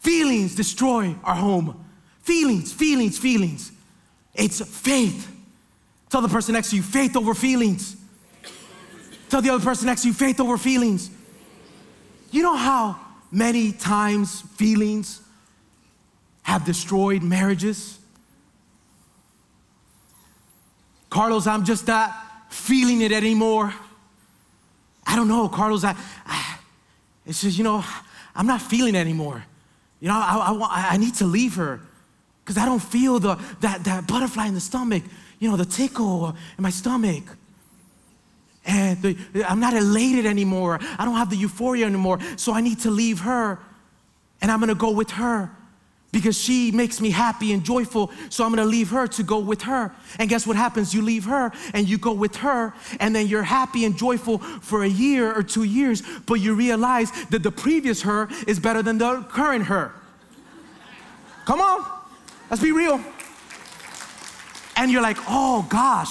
Feelings 0.00 0.54
destroy 0.54 1.14
our 1.24 1.34
home. 1.34 1.84
Feelings, 2.22 2.72
feelings, 2.72 3.18
feelings. 3.18 3.72
It's 4.34 4.60
faith. 4.64 5.30
Tell 6.08 6.20
the 6.20 6.28
person 6.28 6.54
next 6.54 6.70
to 6.70 6.76
you, 6.76 6.82
faith 6.82 7.16
over 7.16 7.34
feelings. 7.34 7.96
Tell 9.28 9.40
the 9.40 9.50
other 9.50 9.62
person 9.62 9.86
next 9.86 10.02
to 10.02 10.08
you, 10.08 10.14
faith 10.14 10.40
over 10.40 10.58
feelings. 10.58 11.08
You 12.32 12.42
know 12.42 12.56
how 12.56 12.98
many 13.30 13.70
times 13.70 14.40
feelings 14.56 15.20
have 16.42 16.64
destroyed 16.64 17.22
marriages? 17.22 17.99
Carlos, 21.10 21.46
I'm 21.46 21.64
just 21.64 21.86
not 21.86 22.14
feeling 22.48 23.02
it 23.02 23.12
anymore. 23.12 23.74
I 25.06 25.16
don't 25.16 25.28
know, 25.28 25.48
Carlos. 25.48 25.82
I, 25.84 25.96
I 26.24 26.58
it's 27.26 27.42
just, 27.42 27.58
you 27.58 27.64
know, 27.64 27.84
I'm 28.34 28.46
not 28.46 28.62
feeling 28.62 28.94
it 28.94 28.98
anymore. 28.98 29.44
You 30.00 30.08
know, 30.08 30.14
I, 30.14 30.52
I, 30.52 30.94
I 30.94 30.96
need 30.96 31.14
to 31.16 31.26
leave 31.26 31.56
her 31.56 31.80
because 32.44 32.56
I 32.56 32.64
don't 32.64 32.80
feel 32.80 33.18
the, 33.18 33.34
that, 33.60 33.84
that 33.84 34.06
butterfly 34.06 34.46
in 34.46 34.54
the 34.54 34.60
stomach, 34.60 35.02
you 35.38 35.50
know, 35.50 35.56
the 35.56 35.64
tickle 35.64 36.34
in 36.56 36.62
my 36.62 36.70
stomach. 36.70 37.24
And 38.64 39.02
the, 39.02 39.16
I'm 39.48 39.60
not 39.60 39.74
elated 39.74 40.26
anymore. 40.26 40.78
I 40.98 41.04
don't 41.04 41.16
have 41.16 41.30
the 41.30 41.36
euphoria 41.36 41.86
anymore. 41.86 42.18
So 42.36 42.52
I 42.52 42.60
need 42.60 42.80
to 42.80 42.90
leave 42.90 43.20
her 43.20 43.58
and 44.40 44.50
I'm 44.50 44.60
gonna 44.60 44.74
go 44.74 44.90
with 44.90 45.10
her 45.10 45.50
because 46.12 46.36
she 46.36 46.70
makes 46.70 47.00
me 47.00 47.10
happy 47.10 47.52
and 47.52 47.64
joyful. 47.64 48.10
So 48.28 48.44
I'm 48.44 48.50
gonna 48.50 48.64
leave 48.64 48.90
her 48.90 49.06
to 49.08 49.22
go 49.22 49.38
with 49.38 49.62
her. 49.62 49.92
And 50.18 50.28
guess 50.28 50.46
what 50.46 50.56
happens? 50.56 50.92
You 50.92 51.02
leave 51.02 51.24
her 51.24 51.52
and 51.72 51.88
you 51.88 51.98
go 51.98 52.12
with 52.12 52.36
her, 52.36 52.72
and 52.98 53.14
then 53.14 53.26
you're 53.26 53.42
happy 53.42 53.84
and 53.84 53.96
joyful 53.96 54.38
for 54.38 54.82
a 54.82 54.88
year 54.88 55.32
or 55.32 55.42
two 55.42 55.64
years, 55.64 56.02
but 56.26 56.34
you 56.34 56.54
realize 56.54 57.10
that 57.30 57.42
the 57.42 57.52
previous 57.52 58.02
her 58.02 58.28
is 58.46 58.58
better 58.58 58.82
than 58.82 58.98
the 58.98 59.22
current 59.28 59.66
her. 59.66 59.92
Come 61.44 61.60
on, 61.60 61.86
let's 62.50 62.62
be 62.62 62.72
real. 62.72 63.02
And 64.76 64.90
you're 64.90 65.02
like, 65.02 65.18
oh 65.28 65.66
gosh, 65.68 66.10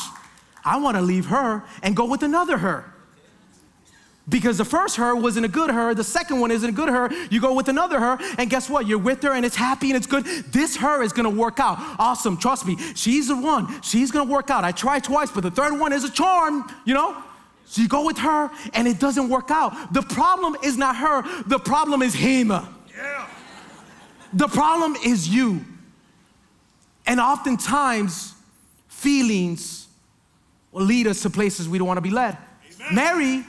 I 0.63 0.77
wanna 0.79 1.01
leave 1.01 1.25
her 1.27 1.63
and 1.83 1.95
go 1.95 2.05
with 2.05 2.23
another 2.23 2.57
her 2.57 2.93
because 4.29 4.57
the 4.57 4.65
first 4.65 4.95
her 4.97 5.15
wasn't 5.15 5.45
a 5.45 5.49
good 5.49 5.71
her, 5.71 5.93
the 5.93 6.03
second 6.03 6.39
one 6.39 6.51
isn't 6.51 6.69
a 6.69 6.73
good 6.73 6.89
her. 6.89 7.11
You 7.29 7.41
go 7.41 7.53
with 7.53 7.67
another 7.67 7.99
her, 7.99 8.17
and 8.37 8.49
guess 8.49 8.69
what? 8.69 8.87
You're 8.87 8.99
with 8.99 9.23
her 9.23 9.33
and 9.33 9.45
it's 9.45 9.55
happy 9.55 9.89
and 9.89 9.97
it's 9.97 10.07
good. 10.07 10.25
This 10.25 10.77
her 10.77 11.01
is 11.01 11.13
gonna 11.13 11.29
work 11.29 11.59
out. 11.59 11.77
Awesome, 11.99 12.37
trust 12.37 12.65
me. 12.65 12.77
She's 12.95 13.27
the 13.27 13.35
one. 13.35 13.81
She's 13.81 14.11
gonna 14.11 14.29
work 14.29 14.49
out. 14.49 14.63
I 14.63 14.71
tried 14.71 15.03
twice, 15.03 15.31
but 15.31 15.41
the 15.41 15.51
third 15.51 15.79
one 15.79 15.93
is 15.93 16.03
a 16.03 16.11
charm, 16.11 16.63
you 16.85 16.93
know? 16.93 17.21
So 17.65 17.81
you 17.81 17.87
go 17.87 18.05
with 18.05 18.17
her 18.17 18.49
and 18.73 18.87
it 18.87 18.99
doesn't 18.99 19.29
work 19.29 19.51
out. 19.51 19.93
The 19.93 20.01
problem 20.01 20.55
is 20.63 20.77
not 20.77 20.95
her, 20.97 21.23
the 21.45 21.59
problem 21.59 22.01
is 22.01 22.13
him. 22.13 22.49
Yeah. 22.49 23.27
The 24.33 24.47
problem 24.47 24.95
is 25.05 25.27
you. 25.27 25.65
And 27.05 27.19
oftentimes, 27.19 28.33
feelings 28.87 29.87
will 30.71 30.83
lead 30.85 31.07
us 31.07 31.21
to 31.23 31.29
places 31.29 31.69
we 31.69 31.77
don't 31.77 31.87
wanna 31.87 32.01
be 32.01 32.11
led. 32.11 32.37
Amen. 32.81 32.95
Mary 32.95 33.45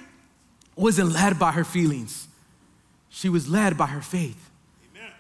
wasn't 0.81 1.13
led 1.13 1.39
by 1.39 1.53
her 1.53 1.65
feelings, 1.65 2.29
she 3.09 3.29
was 3.29 3.49
led 3.49 3.77
by 3.77 3.87
her 3.87 4.01
faith. 4.01 4.51
Amen. 4.95 5.13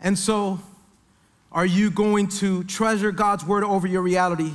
And 0.00 0.18
so, 0.18 0.60
are 1.52 1.66
you 1.66 1.90
going 1.90 2.28
to 2.28 2.64
treasure 2.64 3.10
God's 3.12 3.44
word 3.44 3.64
over 3.64 3.86
your 3.86 4.02
reality? 4.02 4.52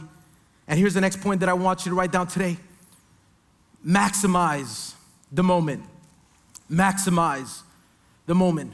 And 0.68 0.80
here's 0.80 0.94
the 0.94 1.02
next 1.02 1.22
point 1.22 1.42
that 1.42 1.50
I 1.50 1.54
want 1.54 1.86
you 1.86 1.92
to 1.92 1.96
write 1.96 2.12
down 2.12 2.28
today 2.28 2.58
maximize 3.86 4.94
the 5.32 5.44
moment. 5.44 5.84
Maximize 6.72 7.62
the 8.26 8.34
moment. 8.34 8.74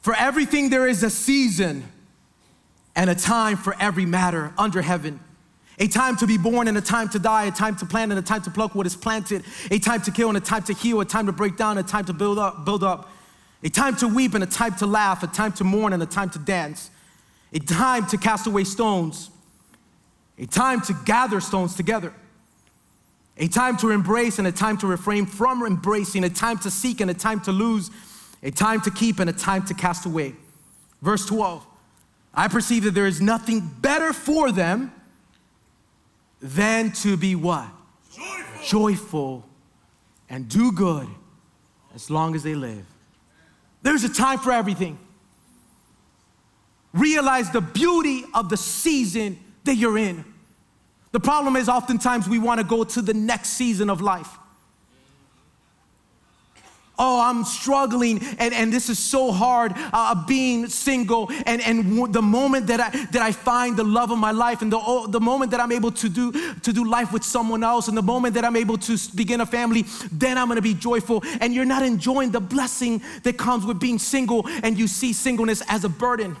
For 0.00 0.14
everything, 0.14 0.70
there 0.70 0.86
is 0.86 1.02
a 1.02 1.10
season 1.10 1.86
and 2.96 3.10
a 3.10 3.14
time 3.14 3.58
for 3.58 3.76
every 3.78 4.06
matter 4.06 4.54
under 4.56 4.80
heaven 4.80 5.20
a 5.80 5.88
time 5.88 6.14
to 6.16 6.26
be 6.26 6.36
born 6.36 6.68
and 6.68 6.76
a 6.76 6.80
time 6.82 7.08
to 7.08 7.18
die, 7.18 7.44
a 7.44 7.50
time 7.50 7.74
to 7.74 7.86
plant 7.86 8.12
and 8.12 8.18
a 8.18 8.22
time 8.22 8.42
to 8.42 8.50
pluck 8.50 8.74
what 8.74 8.86
is 8.86 8.94
planted, 8.94 9.42
a 9.70 9.78
time 9.78 10.02
to 10.02 10.10
kill 10.10 10.28
and 10.28 10.36
a 10.36 10.40
time 10.40 10.62
to 10.62 10.74
heal, 10.74 11.00
a 11.00 11.06
time 11.06 11.24
to 11.24 11.32
break 11.32 11.56
down, 11.56 11.78
a 11.78 11.82
time 11.82 12.04
to 12.04 12.12
build 12.12 12.38
up, 12.38 12.66
build 12.66 12.84
up, 12.84 13.10
a 13.64 13.70
time 13.70 13.96
to 13.96 14.06
weep 14.06 14.34
and 14.34 14.44
a 14.44 14.46
time 14.46 14.74
to 14.76 14.86
laugh, 14.86 15.22
a 15.22 15.26
time 15.26 15.52
to 15.52 15.64
mourn 15.64 15.94
and 15.94 16.02
a 16.02 16.06
time 16.06 16.28
to 16.28 16.38
dance, 16.38 16.90
a 17.54 17.58
time 17.58 18.06
to 18.06 18.18
cast 18.18 18.46
away 18.46 18.62
stones, 18.62 19.30
a 20.38 20.44
time 20.44 20.82
to 20.82 20.94
gather 21.06 21.40
stones 21.40 21.74
together, 21.74 22.12
a 23.38 23.48
time 23.48 23.78
to 23.78 23.88
embrace 23.88 24.38
and 24.38 24.46
a 24.46 24.52
time 24.52 24.76
to 24.76 24.86
refrain 24.86 25.24
from 25.24 25.64
embracing, 25.64 26.24
a 26.24 26.30
time 26.30 26.58
to 26.58 26.70
seek 26.70 27.00
and 27.00 27.10
a 27.10 27.14
time 27.14 27.40
to 27.40 27.52
lose, 27.52 27.90
a 28.42 28.50
time 28.50 28.82
to 28.82 28.90
keep 28.90 29.18
and 29.18 29.30
a 29.30 29.32
time 29.32 29.64
to 29.64 29.72
cast 29.72 30.04
away. 30.04 30.34
Verse 31.00 31.24
12 31.24 31.66
I 32.34 32.48
perceive 32.48 32.84
that 32.84 32.92
there 32.92 33.06
is 33.06 33.22
nothing 33.22 33.60
better 33.80 34.12
for 34.12 34.52
them 34.52 34.92
than 36.40 36.92
to 36.92 37.16
be 37.16 37.34
what? 37.34 37.68
Joyful. 38.12 38.66
Joyful 38.66 39.48
and 40.28 40.48
do 40.48 40.72
good 40.72 41.08
as 41.94 42.10
long 42.10 42.34
as 42.34 42.42
they 42.42 42.54
live. 42.54 42.86
There's 43.82 44.04
a 44.04 44.12
time 44.12 44.38
for 44.38 44.52
everything. 44.52 44.98
Realize 46.92 47.50
the 47.50 47.60
beauty 47.60 48.24
of 48.34 48.48
the 48.48 48.56
season 48.56 49.38
that 49.64 49.76
you're 49.76 49.98
in. 49.98 50.24
The 51.12 51.20
problem 51.20 51.56
is, 51.56 51.68
oftentimes, 51.68 52.28
we 52.28 52.38
want 52.38 52.60
to 52.60 52.66
go 52.66 52.84
to 52.84 53.02
the 53.02 53.14
next 53.14 53.50
season 53.50 53.90
of 53.90 54.00
life 54.00 54.39
oh, 57.00 57.20
I'm 57.20 57.44
struggling 57.44 58.20
and, 58.38 58.54
and 58.54 58.72
this 58.72 58.88
is 58.88 58.98
so 58.98 59.32
hard 59.32 59.72
uh, 59.92 60.14
being 60.26 60.68
single. 60.68 61.30
And, 61.46 61.60
and 61.62 62.12
the 62.12 62.22
moment 62.22 62.66
that 62.68 62.80
I, 62.80 62.90
that 63.06 63.22
I 63.22 63.32
find 63.32 63.76
the 63.76 63.84
love 63.84 64.10
of 64.10 64.18
my 64.18 64.30
life 64.30 64.62
and 64.62 64.70
the, 64.70 64.78
oh, 64.78 65.06
the 65.06 65.20
moment 65.20 65.50
that 65.52 65.60
I'm 65.60 65.72
able 65.72 65.90
to 65.92 66.08
do, 66.08 66.30
to 66.60 66.72
do 66.72 66.84
life 66.84 67.12
with 67.12 67.24
someone 67.24 67.64
else 67.64 67.88
and 67.88 67.96
the 67.96 68.02
moment 68.02 68.34
that 68.34 68.44
I'm 68.44 68.56
able 68.56 68.76
to 68.78 68.98
begin 69.14 69.40
a 69.40 69.46
family, 69.46 69.86
then 70.12 70.38
I'm 70.38 70.48
gonna 70.48 70.60
be 70.60 70.74
joyful. 70.74 71.24
And 71.40 71.54
you're 71.54 71.64
not 71.64 71.82
enjoying 71.82 72.30
the 72.30 72.40
blessing 72.40 73.02
that 73.22 73.38
comes 73.38 73.64
with 73.64 73.80
being 73.80 73.98
single 73.98 74.46
and 74.62 74.78
you 74.78 74.86
see 74.86 75.12
singleness 75.12 75.62
as 75.68 75.84
a 75.84 75.88
burden 75.88 76.36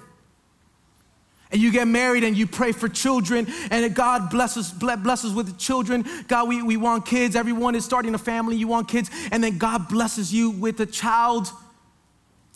and 1.52 1.60
you 1.60 1.72
get 1.72 1.88
married 1.88 2.22
and 2.22 2.36
you 2.36 2.46
pray 2.46 2.72
for 2.72 2.88
children 2.88 3.46
and 3.70 3.94
God 3.94 4.30
blesses 4.30 4.70
blesses 4.70 5.32
with 5.32 5.58
children. 5.58 6.04
God, 6.28 6.48
we, 6.48 6.62
we 6.62 6.76
want 6.76 7.06
kids. 7.06 7.34
Everyone 7.34 7.74
is 7.74 7.84
starting 7.84 8.14
a 8.14 8.18
family. 8.18 8.56
You 8.56 8.68
want 8.68 8.88
kids. 8.88 9.10
And 9.32 9.42
then 9.42 9.58
God 9.58 9.88
blesses 9.88 10.32
you 10.32 10.50
with 10.50 10.80
a 10.80 10.86
child. 10.86 11.48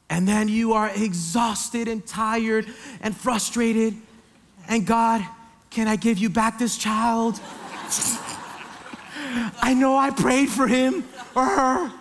And 0.08 0.28
then 0.28 0.48
you 0.48 0.74
are 0.74 0.90
exhausted 0.94 1.88
and 1.88 2.06
tired 2.06 2.66
and 3.00 3.16
frustrated. 3.16 3.94
And 4.68 4.86
God, 4.86 5.26
can 5.70 5.88
I 5.88 5.96
give 5.96 6.18
you 6.18 6.30
back 6.30 6.58
this 6.58 6.78
child? 6.78 7.40
I 9.60 9.74
know 9.74 9.96
I 9.96 10.10
prayed 10.10 10.50
for 10.50 10.68
him 10.68 11.04
or 11.34 11.44
her. 11.44 11.92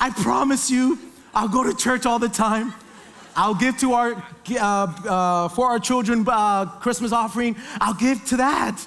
I 0.00 0.10
promise 0.10 0.70
you, 0.70 0.98
I'll 1.34 1.48
go 1.48 1.62
to 1.62 1.74
church 1.74 2.06
all 2.06 2.18
the 2.18 2.28
time. 2.28 2.72
I'll 3.34 3.54
give 3.54 3.78
to 3.78 3.94
our, 3.94 4.24
uh, 4.50 4.58
uh, 4.58 5.48
for 5.48 5.66
our 5.66 5.78
children 5.78 6.24
uh, 6.28 6.66
Christmas 6.66 7.12
offering, 7.12 7.56
I'll 7.80 7.94
give 7.94 8.24
to 8.26 8.36
that. 8.38 8.86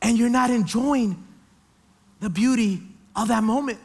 And 0.00 0.16
you're 0.16 0.30
not 0.30 0.50
enjoying 0.50 1.22
the 2.20 2.30
beauty 2.30 2.82
of 3.16 3.28
that 3.28 3.42
moment. 3.42 3.78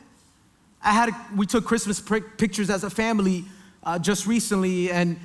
I 0.84 0.92
had, 0.92 1.10
we 1.36 1.46
took 1.46 1.66
Christmas 1.66 2.00
pictures 2.00 2.70
as 2.70 2.84
a 2.84 2.90
family 2.90 3.46
uh, 3.84 3.98
just 3.98 4.28
recently, 4.28 4.92
and, 4.92 5.20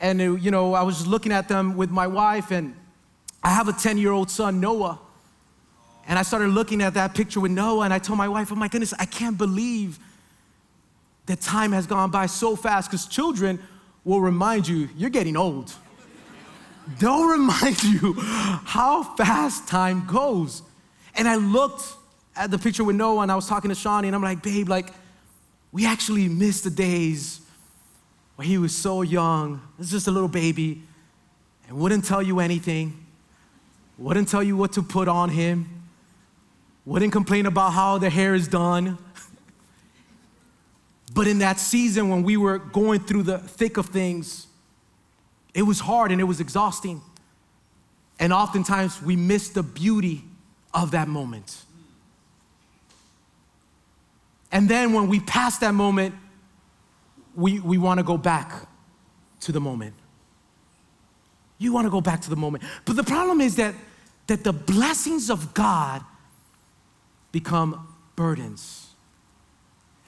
and 0.00 0.20
it, 0.20 0.40
you 0.40 0.50
know, 0.50 0.74
I 0.74 0.82
was 0.82 1.06
looking 1.06 1.32
at 1.32 1.48
them 1.48 1.76
with 1.76 1.90
my 1.90 2.06
wife, 2.06 2.50
and 2.50 2.74
I 3.42 3.50
have 3.50 3.68
a 3.68 3.72
10 3.72 3.98
year 3.98 4.12
old 4.12 4.30
son, 4.30 4.60
Noah. 4.60 4.98
And 6.08 6.18
I 6.18 6.22
started 6.22 6.48
looking 6.48 6.82
at 6.82 6.94
that 6.94 7.14
picture 7.14 7.40
with 7.40 7.50
Noah, 7.50 7.84
and 7.84 7.94
I 7.94 7.98
told 7.98 8.18
my 8.18 8.28
wife, 8.28 8.52
Oh 8.52 8.56
my 8.56 8.68
goodness, 8.68 8.92
I 8.98 9.06
can't 9.06 9.38
believe 9.38 9.98
that 11.26 11.40
time 11.40 11.72
has 11.72 11.86
gone 11.86 12.10
by 12.10 12.26
so 12.26 12.56
fast 12.56 12.90
because 12.90 13.06
children 13.06 13.58
will 14.04 14.20
remind 14.20 14.66
you 14.66 14.88
you're 14.96 15.10
getting 15.10 15.36
old. 15.36 15.74
They'll 16.98 17.26
remind 17.38 17.82
you 17.82 18.14
how 18.14 19.02
fast 19.16 19.68
time 19.68 20.06
goes. 20.06 20.62
And 21.14 21.28
I 21.28 21.36
looked 21.36 21.82
at 22.36 22.50
the 22.50 22.58
picture 22.58 22.84
with 22.84 22.96
Noah 22.96 23.22
and 23.22 23.32
I 23.32 23.34
was 23.34 23.48
talking 23.48 23.68
to 23.70 23.74
Shawnee 23.74 24.08
and 24.08 24.14
I'm 24.14 24.22
like, 24.22 24.42
babe, 24.42 24.68
like, 24.68 24.90
we 25.72 25.84
actually 25.84 26.28
missed 26.28 26.64
the 26.64 26.70
days 26.70 27.40
where 28.36 28.46
he 28.46 28.58
was 28.58 28.74
so 28.74 29.02
young, 29.02 29.60
was 29.78 29.90
just 29.90 30.06
a 30.06 30.10
little 30.10 30.28
baby, 30.28 30.82
and 31.68 31.76
wouldn't 31.76 32.04
tell 32.04 32.22
you 32.22 32.38
anything, 32.38 33.04
wouldn't 33.98 34.28
tell 34.28 34.42
you 34.42 34.56
what 34.56 34.72
to 34.74 34.82
put 34.82 35.08
on 35.08 35.30
him, 35.30 35.68
wouldn't 36.84 37.12
complain 37.12 37.46
about 37.46 37.72
how 37.72 37.98
the 37.98 38.08
hair 38.08 38.34
is 38.34 38.46
done. 38.46 38.98
But 41.14 41.26
in 41.26 41.38
that 41.38 41.60
season 41.60 42.08
when 42.08 42.22
we 42.22 42.36
were 42.36 42.58
going 42.58 43.00
through 43.00 43.22
the 43.22 43.38
thick 43.38 43.76
of 43.76 43.86
things, 43.86 44.46
it 45.54 45.62
was 45.62 45.80
hard 45.80 46.12
and 46.12 46.20
it 46.20 46.24
was 46.24 46.40
exhausting. 46.40 47.00
And 48.18 48.32
oftentimes 48.32 49.00
we 49.02 49.16
miss 49.16 49.50
the 49.50 49.62
beauty 49.62 50.24
of 50.74 50.90
that 50.90 51.08
moment. 51.08 51.64
And 54.52 54.68
then 54.68 54.92
when 54.92 55.08
we 55.08 55.20
pass 55.20 55.58
that 55.58 55.74
moment, 55.74 56.14
we, 57.34 57.60
we 57.60 57.78
want 57.78 57.98
to 57.98 58.04
go 58.04 58.16
back 58.16 58.52
to 59.40 59.52
the 59.52 59.60
moment. 59.60 59.94
You 61.58 61.72
want 61.72 61.86
to 61.86 61.90
go 61.90 62.00
back 62.00 62.20
to 62.22 62.30
the 62.30 62.36
moment. 62.36 62.64
But 62.84 62.96
the 62.96 63.04
problem 63.04 63.40
is 63.40 63.56
that, 63.56 63.74
that 64.26 64.44
the 64.44 64.52
blessings 64.52 65.30
of 65.30 65.54
God 65.54 66.02
become 67.32 67.94
burdens. 68.14 68.85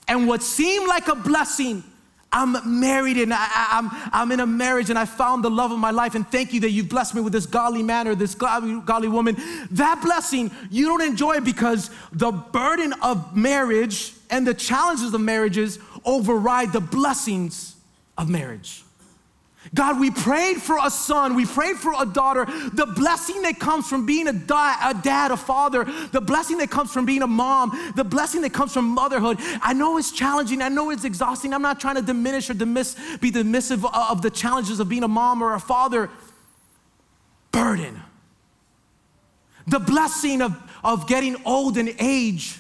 And 0.09 0.27
what 0.27 0.43
seemed 0.43 0.89
like 0.89 1.09
a 1.09 1.15
blessing, 1.15 1.85
I'm 2.33 2.81
married 2.81 3.19
and 3.19 3.33
I, 3.33 3.49
am 3.71 3.91
I'm, 3.91 4.11
I'm 4.13 4.33
in 4.33 4.41
a 4.41 4.47
marriage 4.47 4.91
and 4.91 4.99
I 4.99 5.05
found 5.05 5.45
the 5.45 5.51
love 5.51 5.71
of 5.71 5.79
my 5.79 5.91
life. 5.91 6.15
And 6.15 6.27
thank 6.27 6.53
you 6.53 6.61
that 6.61 6.71
you've 6.71 6.89
blessed 6.89 7.15
me 7.15 7.21
with 7.21 7.33
this 7.33 7.47
godly 7.47 7.83
man 7.83 8.09
or 8.09 8.15
this 8.15 8.35
godly, 8.35 8.81
godly 8.81 9.09
woman. 9.09 9.37
That 9.71 10.01
blessing, 10.03 10.51
you 10.71 10.87
don't 10.87 11.03
enjoy 11.03 11.37
it 11.37 11.45
because 11.45 11.91
the 12.13 12.33
burden 12.33 12.95
of 13.03 13.37
marriage 13.37 14.15
and 14.31 14.47
the 14.47 14.55
challenges 14.55 15.13
of 15.13 15.21
marriages 15.21 15.79
override 16.05 16.73
the 16.73 16.81
blessings 16.81 17.77
of 18.17 18.29
marriage. 18.29 18.83
God, 19.75 20.01
we 20.01 20.11
prayed 20.11 20.63
for 20.63 20.79
a 20.83 20.91
son, 20.91 21.35
we 21.35 21.45
prayed 21.45 21.77
for 21.77 21.93
a 21.99 22.07
daughter. 22.07 22.47
The 22.73 22.87
blessing 22.87 23.43
that 23.43 23.59
comes 23.59 23.89
from 23.89 24.07
being 24.07 24.27
a, 24.27 24.31
a, 24.31 24.95
dad, 25.03 25.31
a 25.31 25.37
father, 25.37 25.85
the 26.13 26.21
blessing 26.21 26.59
that 26.59 26.71
comes 26.71 26.93
from 26.93 27.05
being 27.05 27.23
a 27.23 27.27
mom, 27.27 27.93
the 27.95 28.05
blessing 28.05 28.43
that 28.43 28.53
comes 28.53 28.73
from 28.73 28.87
motherhood. 28.87 29.39
I 29.61 29.75
know 29.75 29.99
it's 29.99 30.13
challenging, 30.13 30.63
I 30.63 30.69
know 30.69 30.91
it's 30.91 31.05
exhausting. 31.05 31.53
I'm 31.53 31.63
not 31.63 31.81
trying 31.81 31.97
to 31.97 32.03
diminish 32.03 32.49
or 32.49 32.55
dismiss, 32.55 32.97
be 33.21 33.31
dismissive 33.31 33.89
of 33.95 34.23
the 34.23 34.31
challenges 34.31 34.81
of 34.81 34.89
being 34.89 35.03
a 35.03 35.09
mom 35.09 35.43
or 35.43 35.55
a 35.55 35.61
father. 35.61 36.11
Burden. 37.53 38.01
The 39.67 39.81
blessing 39.81 40.41
of, 40.41 40.57
of 40.83 41.07
getting 41.07 41.37
old 41.45 41.77
and 41.77 41.95
age. 41.99 42.59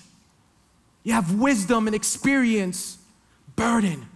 You 1.04 1.14
have 1.14 1.34
wisdom 1.34 1.86
and 1.86 1.96
experience. 1.96 2.98
Burden 3.56 4.06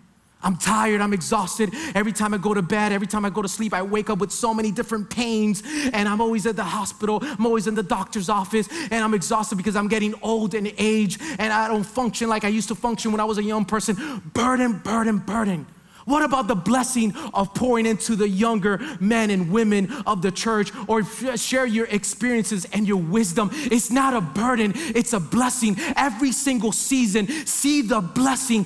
I'm 0.43 0.57
tired, 0.57 1.01
I'm 1.01 1.13
exhausted. 1.13 1.75
Every 1.95 2.13
time 2.13 2.35
I 2.35 2.39
go 2.39 2.55
to 2.55 2.63
bed, 2.63 2.93
every 2.93 3.07
time 3.07 3.25
I 3.25 3.31
go 3.31 3.43
to 3.43 3.49
sleep, 3.49 3.73
I 3.73 3.83
wake 3.83 4.11
up 4.11 4.19
with 4.19 4.33
so 4.33 4.53
many 4.53 4.71
different 4.71 5.11
pains, 5.11 5.63
and 5.93 6.09
I'm 6.09 6.21
always 6.21 6.47
at 6.47 6.57
the 6.57 6.65
hospital, 6.65 7.21
I'm 7.23 7.47
always 7.47 7.67
in 7.67 7.75
the 7.75 7.83
doctor's 7.83 8.29
office, 8.29 8.69
and 8.91 9.05
I'm 9.05 9.15
exhausted 9.15 9.57
because 9.57 9.77
I'm 9.77 9.89
getting 9.89 10.15
old 10.23 10.55
and 10.55 10.73
age, 10.79 11.19
and 11.39 11.53
I 11.53 11.69
don't 11.69 11.85
function 11.85 12.29
like 12.29 12.45
I 12.45 12.49
used 12.49 12.69
to 12.69 12.75
function 12.75 13.13
when 13.13 13.21
I 13.21 13.25
was 13.25 13.39
a 13.39 13.43
young 13.43 13.65
person. 13.65 14.23
Burden, 14.35 14.79
burden, 14.79 15.19
burden. 15.19 15.67
What 16.05 16.23
about 16.23 16.49
the 16.49 16.55
blessing 16.55 17.15
of 17.35 17.55
pouring 17.55 17.87
into 17.87 18.17
the 18.17 18.29
younger 18.29 18.79
men 19.01 19.31
and 19.31 19.51
women 19.51 19.93
of 20.07 20.23
the 20.23 20.31
church 20.31 20.73
or 20.89 21.05
share 21.05 21.67
your 21.67 21.87
experiences 21.87 22.67
and 22.73 22.87
your 22.87 23.01
wisdom? 23.01 23.51
It's 23.53 23.91
not 23.91 24.15
a 24.15 24.21
burden, 24.21 24.73
it's 24.75 25.13
a 25.13 25.21
blessing. 25.21 25.77
Every 25.97 26.33
single 26.33 26.73
season, 26.73 27.27
see 27.47 27.83
the 27.83 28.01
blessing, 28.01 28.65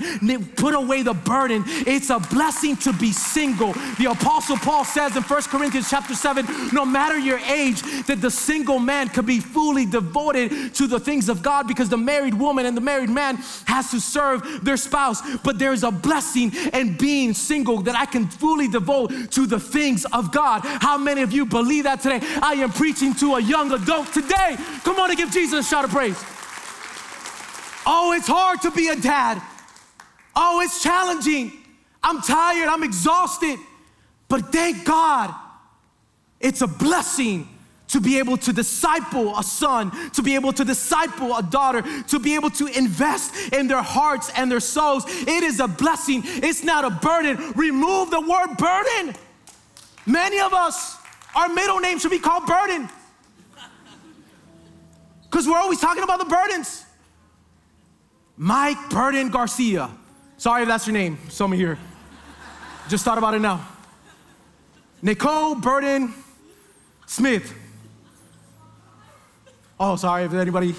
put 0.56 0.74
away 0.74 1.02
the 1.02 1.14
burden. 1.14 1.64
It's 1.66 2.10
a 2.10 2.18
blessing 2.18 2.76
to 2.78 2.92
be 2.92 3.12
single. 3.12 3.72
The 3.98 4.08
apostle 4.10 4.56
Paul 4.56 4.84
says 4.84 5.16
in 5.16 5.22
1 5.22 5.42
Corinthians 5.44 5.90
chapter 5.90 6.14
7, 6.14 6.46
no 6.72 6.84
matter 6.84 7.18
your 7.18 7.38
age, 7.38 7.82
that 8.06 8.20
the 8.20 8.30
single 8.30 8.78
man 8.78 9.08
could 9.08 9.26
be 9.26 9.40
fully 9.40 9.86
devoted 9.86 10.74
to 10.74 10.86
the 10.86 11.00
things 11.00 11.28
of 11.28 11.42
God 11.42 11.68
because 11.68 11.88
the 11.88 11.96
married 11.96 12.34
woman 12.34 12.66
and 12.66 12.76
the 12.76 12.80
married 12.80 13.10
man 13.10 13.36
has 13.66 13.90
to 13.90 14.00
serve 14.00 14.64
their 14.64 14.76
spouse. 14.76 15.22
But 15.38 15.58
there's 15.58 15.82
a 15.82 15.90
blessing 15.90 16.52
in 16.72 16.96
being 16.96 17.25
being 17.26 17.34
single 17.34 17.78
that 17.82 17.96
I 17.96 18.06
can 18.06 18.28
fully 18.28 18.68
devote 18.68 19.10
to 19.32 19.46
the 19.46 19.58
things 19.58 20.04
of 20.12 20.30
God. 20.30 20.60
How 20.64 20.96
many 20.96 21.22
of 21.22 21.32
you 21.32 21.44
believe 21.44 21.82
that 21.84 22.00
today? 22.00 22.20
I 22.40 22.54
am 22.54 22.70
preaching 22.70 23.14
to 23.14 23.34
a 23.34 23.40
young 23.40 23.72
adult 23.72 24.12
today. 24.12 24.56
Come 24.84 25.00
on 25.00 25.10
and 25.10 25.18
give 25.18 25.32
Jesus 25.32 25.66
a 25.66 25.68
shout 25.68 25.84
of 25.84 25.90
praise. 25.90 26.16
Oh, 27.84 28.14
it's 28.16 28.28
hard 28.28 28.62
to 28.62 28.70
be 28.70 28.88
a 28.88 28.96
dad. 28.96 29.42
Oh, 30.36 30.60
it's 30.60 30.80
challenging. 30.82 31.52
I'm 32.00 32.22
tired, 32.22 32.68
I'm 32.68 32.84
exhausted. 32.84 33.58
But 34.28 34.52
thank 34.52 34.84
God, 34.84 35.34
it's 36.38 36.60
a 36.60 36.68
blessing 36.68 37.48
to 37.88 38.00
be 38.00 38.18
able 38.18 38.36
to 38.36 38.52
disciple 38.52 39.38
a 39.38 39.42
son, 39.42 39.92
to 40.10 40.22
be 40.22 40.34
able 40.34 40.52
to 40.52 40.64
disciple 40.64 41.36
a 41.36 41.42
daughter, 41.42 41.82
to 42.08 42.18
be 42.18 42.34
able 42.34 42.50
to 42.50 42.66
invest 42.66 43.52
in 43.52 43.68
their 43.68 43.82
hearts 43.82 44.30
and 44.36 44.50
their 44.50 44.60
souls. 44.60 45.04
It 45.06 45.42
is 45.42 45.60
a 45.60 45.68
blessing, 45.68 46.22
it's 46.24 46.64
not 46.64 46.84
a 46.84 46.90
burden. 46.90 47.52
Remove 47.52 48.10
the 48.10 48.20
word 48.20 48.56
burden. 48.56 49.14
Many 50.04 50.40
of 50.40 50.52
us, 50.52 50.96
our 51.34 51.48
middle 51.48 51.80
name 51.80 51.98
should 51.98 52.10
be 52.10 52.18
called 52.18 52.46
Burden. 52.46 52.88
Because 55.24 55.46
we're 55.46 55.58
always 55.58 55.80
talking 55.80 56.02
about 56.02 56.20
the 56.20 56.24
burdens. 56.24 56.84
Mike 58.36 58.90
Burden 58.90 59.30
Garcia. 59.30 59.90
Sorry 60.38 60.62
if 60.62 60.68
that's 60.68 60.86
your 60.86 60.94
name, 60.94 61.18
some 61.28 61.52
of 61.52 61.58
here. 61.58 61.78
Just 62.88 63.04
thought 63.04 63.18
about 63.18 63.34
it 63.34 63.40
now. 63.40 63.66
Nicole 65.02 65.54
Burden 65.56 66.14
Smith. 67.06 67.52
Oh, 69.78 69.96
sorry 69.96 70.24
if 70.24 70.32
anybody. 70.32 70.74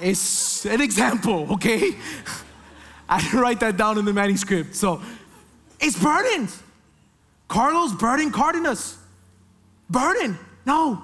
It's 0.00 0.64
an 0.66 0.80
example, 0.80 1.52
okay? 1.54 1.96
I 3.08 3.20
didn't 3.20 3.40
write 3.40 3.60
that 3.60 3.76
down 3.76 3.98
in 3.98 4.04
the 4.04 4.12
manuscript. 4.12 4.74
So 4.74 5.00
it's 5.80 6.00
burdened. 6.00 6.50
Carlos 7.48 7.94
burden 7.94 8.30
Cardenas. 8.30 8.98
Burden. 9.88 10.38
No. 10.66 11.02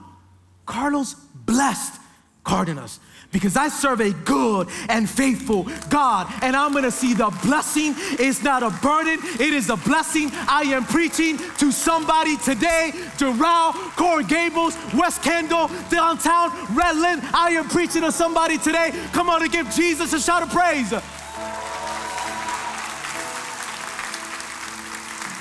Carlos 0.67 1.15
blessed 1.15 2.01
Cardenas 2.43 3.01
because 3.35 3.57
I 3.57 3.69
serve 3.69 4.01
a 4.01 4.13
good 4.13 4.69
and 4.89 5.11
faithful 5.11 5.67
God, 5.91 6.33
and 6.41 6.55
I'm 6.55 6.73
gonna 6.73 6.93
see 6.93 7.15
the 7.15 7.37
blessing. 7.43 7.95
It's 7.97 8.45
not 8.45 8.63
a 8.63 8.71
burden, 8.81 9.19
it 9.41 9.53
is 9.53 9.69
a 9.71 9.77
blessing. 9.77 10.31
I 10.49 10.63
am 10.69 10.85
preaching 10.85 11.39
to 11.59 11.73
somebody 11.73 12.37
today, 12.37 12.93
Doral, 13.19 13.73
Coral 13.97 14.25
Gables, 14.25 14.79
West 14.95 15.23
Kendall, 15.23 15.69
downtown, 15.91 16.51
Redland. 16.79 17.29
I 17.35 17.51
am 17.59 17.69
preaching 17.69 18.03
to 18.03 18.13
somebody 18.13 18.57
today. 18.57 18.93
Come 19.13 19.29
on 19.29 19.43
and 19.43 19.51
give 19.51 19.69
Jesus 19.71 20.13
a 20.13 20.21
shout 20.21 20.45
of 20.45 20.51
praise. 20.51 20.91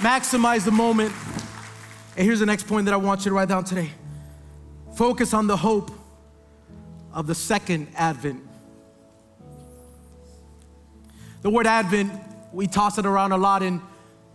Maximize 0.01 0.65
the 0.65 0.71
moment. 0.71 1.13
And 2.17 2.25
here's 2.25 2.39
the 2.39 2.47
next 2.47 2.63
point 2.67 2.85
that 2.85 2.93
I 2.95 2.97
want 2.97 3.23
you 3.23 3.29
to 3.29 3.35
write 3.35 3.49
down 3.49 3.63
today 3.63 3.91
focus 4.95 5.33
on 5.33 5.45
the 5.47 5.57
hope 5.57 5.91
of 7.13 7.27
the 7.27 7.35
second 7.35 7.87
advent. 7.95 8.43
The 11.41 11.49
word 11.49 11.67
advent, 11.67 12.11
we 12.51 12.67
toss 12.67 12.97
it 12.97 13.05
around 13.05 13.31
a 13.31 13.37
lot 13.37 13.63
in 13.63 13.81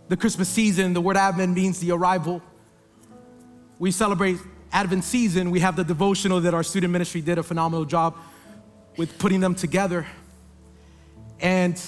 the 0.07 0.17
Christmas 0.17 0.47
season. 0.47 0.93
The 0.93 1.01
word 1.01 1.17
advent 1.17 1.53
means 1.53 1.79
the 1.79 1.91
arrival. 1.91 2.41
We 3.79 3.91
celebrate 3.91 4.37
Advent 4.71 5.03
season. 5.03 5.49
We 5.51 5.61
have 5.61 5.75
the 5.75 5.83
devotional 5.83 6.41
that 6.41 6.53
our 6.53 6.63
student 6.63 6.93
ministry 6.93 7.21
did 7.21 7.37
a 7.37 7.43
phenomenal 7.43 7.85
job 7.85 8.15
with 8.97 9.17
putting 9.17 9.39
them 9.39 9.55
together. 9.55 10.05
And 11.39 11.81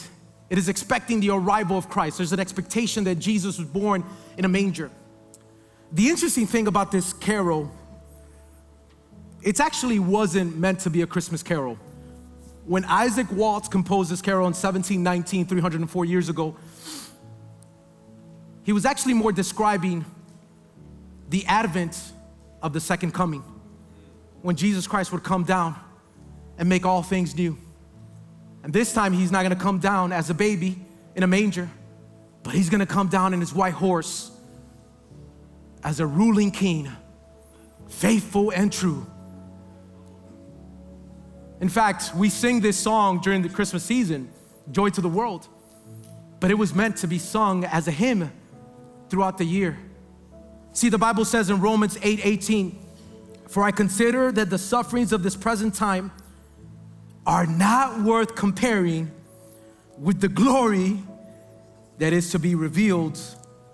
it 0.50 0.58
is 0.58 0.68
expecting 0.70 1.20
the 1.20 1.30
arrival 1.30 1.78
of 1.78 1.90
Christ. 1.90 2.18
There's 2.18 2.34
an 2.34 2.40
expectation 2.40 3.04
that 3.04 3.16
Jesus 3.16 3.58
was 3.58 3.68
born 3.68 4.04
in 4.38 4.46
a 4.46 4.48
manger. 4.48 4.90
The 5.92 6.10
interesting 6.10 6.48
thing 6.48 6.68
about 6.68 6.92
this 6.92 7.14
carol 7.14 7.72
it 9.42 9.60
actually 9.60 10.00
wasn't 10.00 10.58
meant 10.58 10.80
to 10.82 10.90
be 10.90 11.02
a 11.02 11.08
Christmas 11.08 11.42
carol. 11.44 11.78
When 12.66 12.86
Isaac 12.86 13.32
Watts 13.32 13.68
composed 13.68 14.12
this 14.12 14.22
carol 14.22 14.42
in 14.42 14.54
1719, 14.54 15.48
304 15.48 16.06
years 16.06 16.30
ago, 16.30 16.56
he 18.64 18.72
was 18.72 18.86
actually 18.86 19.16
more 19.16 19.32
describing 19.32 20.06
the 21.30 21.46
advent 21.48 22.00
of 22.62 22.74
the 22.74 22.80
second 22.80 23.14
coming, 23.14 23.44
when 24.42 24.56
Jesus 24.56 24.86
Christ 24.86 25.12
would 25.12 25.24
come 25.24 25.44
down 25.44 25.76
and 26.58 26.70
make 26.70 26.86
all 26.86 27.02
things 27.02 27.36
new. 27.36 27.58
And 28.64 28.72
this 28.72 28.94
time, 28.94 29.14
he's 29.14 29.32
not 29.32 29.42
gonna 29.42 29.56
come 29.56 29.80
down 29.80 30.12
as 30.12 30.30
a 30.30 30.34
baby 30.34 30.78
in 31.16 31.24
a 31.24 31.28
manger, 31.28 31.70
but 32.44 32.54
he's 32.54 32.70
gonna 32.70 32.86
come 32.86 33.08
down 33.08 33.34
in 33.34 33.40
his 33.40 33.54
white 33.54 33.74
horse 33.74 34.30
as 35.84 36.00
a 36.00 36.06
ruling 36.06 36.52
king, 36.52 36.88
faithful 37.88 38.52
and 38.52 38.72
true. 38.72 39.08
In 41.62 41.70
fact, 41.70 42.16
we 42.16 42.30
sing 42.30 42.60
this 42.60 42.76
song 42.76 43.22
during 43.22 43.44
the 43.44 43.50
Christmas 43.50 43.84
season, 43.84 44.30
Joy 44.72 44.90
to 44.90 45.00
the 45.00 45.08
World, 45.08 45.48
but 46.40 46.50
it 46.50 46.56
was 46.56 46.74
meant 46.74 46.98
to 46.98 47.08
be 47.08 47.20
sung 47.20 47.66
as 47.66 47.88
a 47.88 47.92
hymn 47.92 48.32
throughout 49.10 49.38
the 49.38 49.46
year. 49.46 49.78
See, 50.74 50.90
the 50.90 50.98
Bible 50.98 51.24
says 51.24 51.52
in 51.52 51.62
Romans 51.62 52.00
8 52.02 52.26
18, 52.26 52.80
For 53.48 53.62
I 53.62 53.70
consider 53.70 54.32
that 54.32 54.50
the 54.50 54.58
sufferings 54.58 55.14
of 55.14 55.22
this 55.22 55.36
present 55.36 55.76
time 55.76 56.12
are 57.28 57.46
not 57.46 58.02
worth 58.02 58.36
comparing 58.36 59.12
with 60.00 60.20
the 60.20 60.30
glory 60.30 60.98
that 62.00 62.12
is 62.12 62.32
to 62.32 62.40
be 62.40 62.56
revealed 62.56 63.20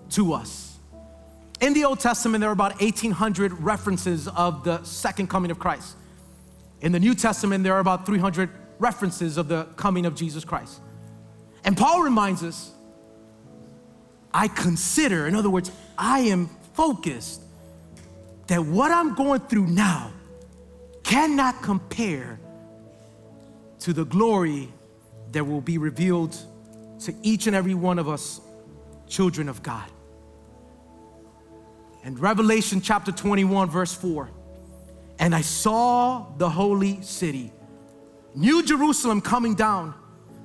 to 0.10 0.34
us. 0.34 0.78
In 1.62 1.74
the 1.74 1.86
Old 1.86 2.02
Testament, 2.02 2.42
there 2.42 2.50
are 2.50 2.54
about 2.54 2.82
1,800 2.82 3.54
references 3.62 4.28
of 4.28 4.66
the 4.66 4.84
second 4.84 5.30
coming 5.30 5.52
of 5.52 5.58
Christ. 5.58 5.96
In 6.82 6.92
the 6.92 7.00
New 7.00 7.16
Testament, 7.16 7.64
there 7.64 7.74
are 7.74 7.80
about 7.80 8.06
300 8.06 8.50
references 8.80 9.38
of 9.38 9.48
the 9.48 9.66
coming 9.76 10.06
of 10.06 10.16
Jesus 10.16 10.46
Christ. 10.46 10.80
And 11.64 11.76
Paul 11.76 12.02
reminds 12.02 12.44
us 12.44 12.72
I 14.34 14.48
consider, 14.48 15.28
in 15.28 15.36
other 15.36 15.50
words, 15.50 15.72
I 15.98 16.20
am 16.20 16.50
focused 16.74 17.42
that 18.48 18.64
what 18.64 18.92
I'm 18.92 19.16
going 19.16 19.40
through 19.42 19.68
now 19.68 20.12
cannot 21.04 21.62
compare 21.64 22.40
to 23.80 23.94
the 23.94 24.06
glory 24.06 24.72
that 25.32 25.44
will 25.44 25.62
be 25.62 25.78
revealed 25.78 26.38
to 27.00 27.14
each 27.24 27.48
and 27.48 27.56
every 27.56 27.74
one 27.74 28.00
of 28.00 28.08
us, 28.08 28.42
children 29.08 29.50
of 29.50 29.64
God. 29.64 29.90
And 32.04 32.20
Revelation 32.20 32.82
chapter 32.82 33.12
21, 33.12 33.70
verse 33.70 33.94
4 33.94 34.30
And 35.20 35.34
I 35.34 35.42
saw 35.42 36.28
the 36.38 36.50
holy 36.50 37.02
city, 37.02 37.52
New 38.36 38.64
Jerusalem, 38.64 39.22
coming 39.22 39.56
down 39.56 39.96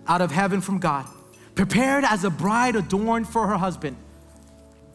out 0.07 0.20
of 0.20 0.31
heaven 0.31 0.61
from 0.61 0.79
God, 0.79 1.07
prepared 1.55 2.05
as 2.05 2.25
a 2.25 2.31
bride 2.31 2.77
adorned 2.77 3.29
for 3.29 3.47
her 3.47 3.57
husband. 3.57 3.97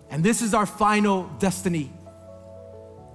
And 0.09 0.23
this 0.23 0.41
is 0.41 0.53
our 0.53 0.65
final 0.65 1.29
destiny. 1.39 1.91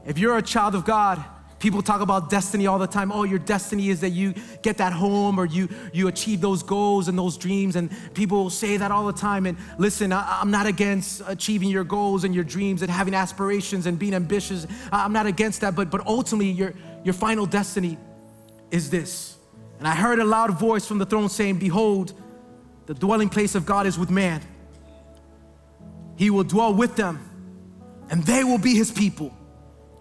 If 0.04 0.18
you're 0.18 0.36
a 0.36 0.42
child 0.42 0.74
of 0.74 0.84
God, 0.84 1.24
People 1.62 1.80
talk 1.80 2.00
about 2.00 2.28
destiny 2.28 2.66
all 2.66 2.80
the 2.80 2.88
time. 2.88 3.12
Oh, 3.12 3.22
your 3.22 3.38
destiny 3.38 3.88
is 3.88 4.00
that 4.00 4.10
you 4.10 4.34
get 4.62 4.78
that 4.78 4.92
home 4.92 5.38
or 5.38 5.46
you, 5.46 5.68
you 5.92 6.08
achieve 6.08 6.40
those 6.40 6.60
goals 6.60 7.06
and 7.06 7.16
those 7.16 7.36
dreams. 7.36 7.76
And 7.76 7.88
people 8.14 8.50
say 8.50 8.78
that 8.78 8.90
all 8.90 9.06
the 9.06 9.12
time. 9.12 9.46
And 9.46 9.56
listen, 9.78 10.12
I, 10.12 10.40
am 10.40 10.50
not 10.50 10.66
against 10.66 11.22
achieving 11.24 11.68
your 11.68 11.84
goals 11.84 12.24
and 12.24 12.34
your 12.34 12.42
dreams 12.42 12.82
and 12.82 12.90
having 12.90 13.14
aspirations 13.14 13.86
and 13.86 13.96
being 13.96 14.12
ambitious. 14.12 14.66
I'm 14.90 15.12
not 15.12 15.26
against 15.26 15.60
that. 15.60 15.76
But, 15.76 15.88
but 15.88 16.04
ultimately, 16.04 16.50
your, 16.50 16.74
your 17.04 17.14
final 17.14 17.46
destiny 17.46 17.96
is 18.72 18.90
this. 18.90 19.36
And 19.78 19.86
I 19.86 19.94
heard 19.94 20.18
a 20.18 20.24
loud 20.24 20.58
voice 20.58 20.84
from 20.84 20.98
the 20.98 21.06
throne 21.06 21.28
saying, 21.28 21.60
Behold, 21.60 22.12
the 22.86 22.94
dwelling 22.94 23.28
place 23.28 23.54
of 23.54 23.66
God 23.66 23.86
is 23.86 23.96
with 23.96 24.10
man. 24.10 24.42
He 26.16 26.28
will 26.28 26.42
dwell 26.42 26.74
with 26.74 26.96
them, 26.96 27.20
and 28.10 28.24
they 28.24 28.42
will 28.42 28.58
be 28.58 28.74
his 28.74 28.90
people. 28.90 29.32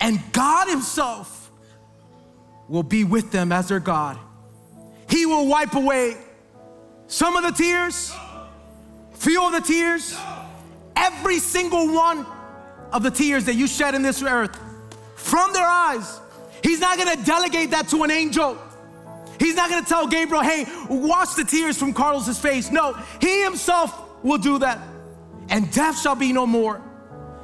And 0.02 0.20
God 0.34 0.68
Himself 0.68 1.41
will 2.72 2.84
be 2.84 3.04
with 3.04 3.32
them 3.32 3.52
as 3.52 3.68
their 3.68 3.82
God. 3.82 4.18
He 5.10 5.26
will 5.26 5.46
wipe 5.46 5.76
away 5.76 6.16
some 7.08 7.36
of 7.36 7.44
the 7.44 7.52
tears, 7.52 8.16
few 9.12 9.46
of 9.46 9.52
the 9.52 9.60
tears, 9.60 10.18
every 10.96 11.40
single 11.40 11.94
one 11.94 12.26
of 12.94 13.04
the 13.04 13.12
tears 13.12 13.44
that 13.46 13.56
you 13.56 13.68
shed 13.68 13.94
in 13.94 14.02
this 14.02 14.24
earth 14.24 14.58
from 15.16 15.52
their 15.52 15.68
eyes. 15.68 16.22
He's 16.64 16.80
not 16.80 16.98
gonna 16.98 17.22
delegate 17.26 17.72
that 17.72 17.90
to 17.90 18.04
an 18.04 18.12
angel. 18.12 18.58
He's 19.38 19.56
not 19.56 19.70
gonna 19.70 19.86
tell 19.86 20.08
Gabriel, 20.08 20.42
hey, 20.42 20.66
wash 20.90 21.34
the 21.34 21.44
tears 21.44 21.78
from 21.78 21.92
Carlos's 21.92 22.40
face. 22.40 22.72
No, 22.72 22.94
he 23.20 23.44
himself 23.44 24.24
will 24.24 24.38
do 24.38 24.60
that. 24.60 24.80
And 25.50 25.70
death 25.74 26.00
shall 26.00 26.16
be 26.16 26.32
no 26.32 26.48
more. 26.48 26.82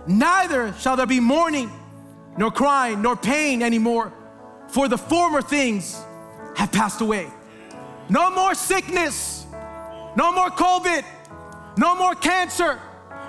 Neither 0.08 0.72
shall 0.80 0.96
there 0.96 1.06
be 1.06 1.20
mourning, 1.20 1.70
nor 2.38 2.50
crying, 2.50 3.02
nor 3.02 3.18
pain 3.18 3.62
anymore 3.62 4.14
for 4.70 4.88
the 4.88 4.98
former 4.98 5.42
things 5.42 6.02
have 6.56 6.72
passed 6.72 7.02
away. 7.02 7.28
No 8.10 8.30
more 8.30 8.56
sickness, 8.56 9.46
no 10.16 10.32
more 10.32 10.50
COVID, 10.50 11.04
no 11.78 11.96
more 11.96 12.16
cancer, 12.16 12.80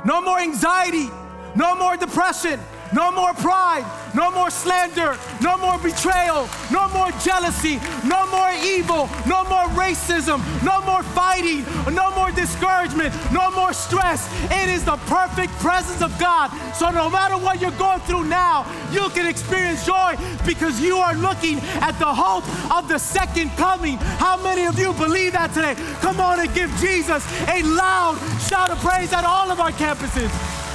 no 0.04 0.20
more 0.20 0.38
anxiety, 0.38 1.08
no 1.56 1.74
more 1.74 1.96
depression, 1.96 2.60
no 2.92 3.12
more 3.12 3.34
pride, 3.34 3.84
no 4.14 4.30
more 4.30 4.50
slander, 4.50 5.16
no 5.42 5.56
more 5.58 5.78
betrayal, 5.78 6.48
no 6.72 6.88
more 6.88 7.10
jealousy, 7.22 7.78
no 8.06 8.26
more 8.30 8.50
evil, 8.64 9.08
no 9.26 9.44
more 9.44 9.66
racism, 9.76 10.40
no 10.64 10.80
more 10.82 11.02
fighting, 11.02 11.64
no 11.94 12.14
more 12.14 12.30
discouragement, 12.32 13.14
no 13.32 13.50
more 13.52 13.72
stress. 13.72 14.28
It 14.50 14.68
is 14.68 14.84
the 14.84 14.96
perfect 15.06 15.52
presence 15.54 16.02
of 16.02 16.16
God. 16.18 16.50
So 16.74 16.90
no 16.90 17.10
matter 17.10 17.36
what 17.36 17.60
you're 17.60 17.70
going 17.72 18.00
through 18.00 18.24
now, 18.24 18.66
you 18.90 19.08
can 19.10 19.26
experience 19.26 19.84
joy 19.84 20.16
because 20.46 20.80
you 20.80 20.96
are 20.96 21.14
looking 21.14 21.58
at 21.80 21.98
the 21.98 22.12
hope 22.12 22.44
of 22.72 22.88
the 22.88 22.98
second 22.98 23.50
coming. 23.50 23.96
How 24.18 24.40
many 24.42 24.66
of 24.66 24.78
you 24.78 24.92
believe 24.94 25.32
that 25.32 25.52
today? 25.52 25.74
Come 26.00 26.20
on 26.20 26.40
and 26.40 26.52
give 26.54 26.70
Jesus 26.80 27.24
a 27.48 27.62
loud 27.62 28.18
shout 28.48 28.70
of 28.70 28.78
praise 28.78 29.12
at 29.12 29.24
all 29.24 29.50
of 29.50 29.60
our 29.60 29.72
campuses. 29.72 30.67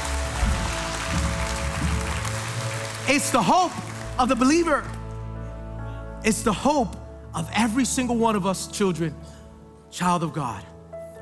It's 3.06 3.32
the 3.32 3.42
hope 3.42 3.74
of 4.18 4.30
the 4.30 4.36
believer. 4.36 4.84
It's 6.24 6.42
the 6.42 6.54
hope 6.54 6.96
of 7.36 7.50
every 7.54 7.84
single 7.84 8.16
one 8.16 8.36
of 8.36 8.46
us, 8.46 8.68
children, 8.68 9.14
child 9.92 10.24
of 10.24 10.32
God. 10.32 10.64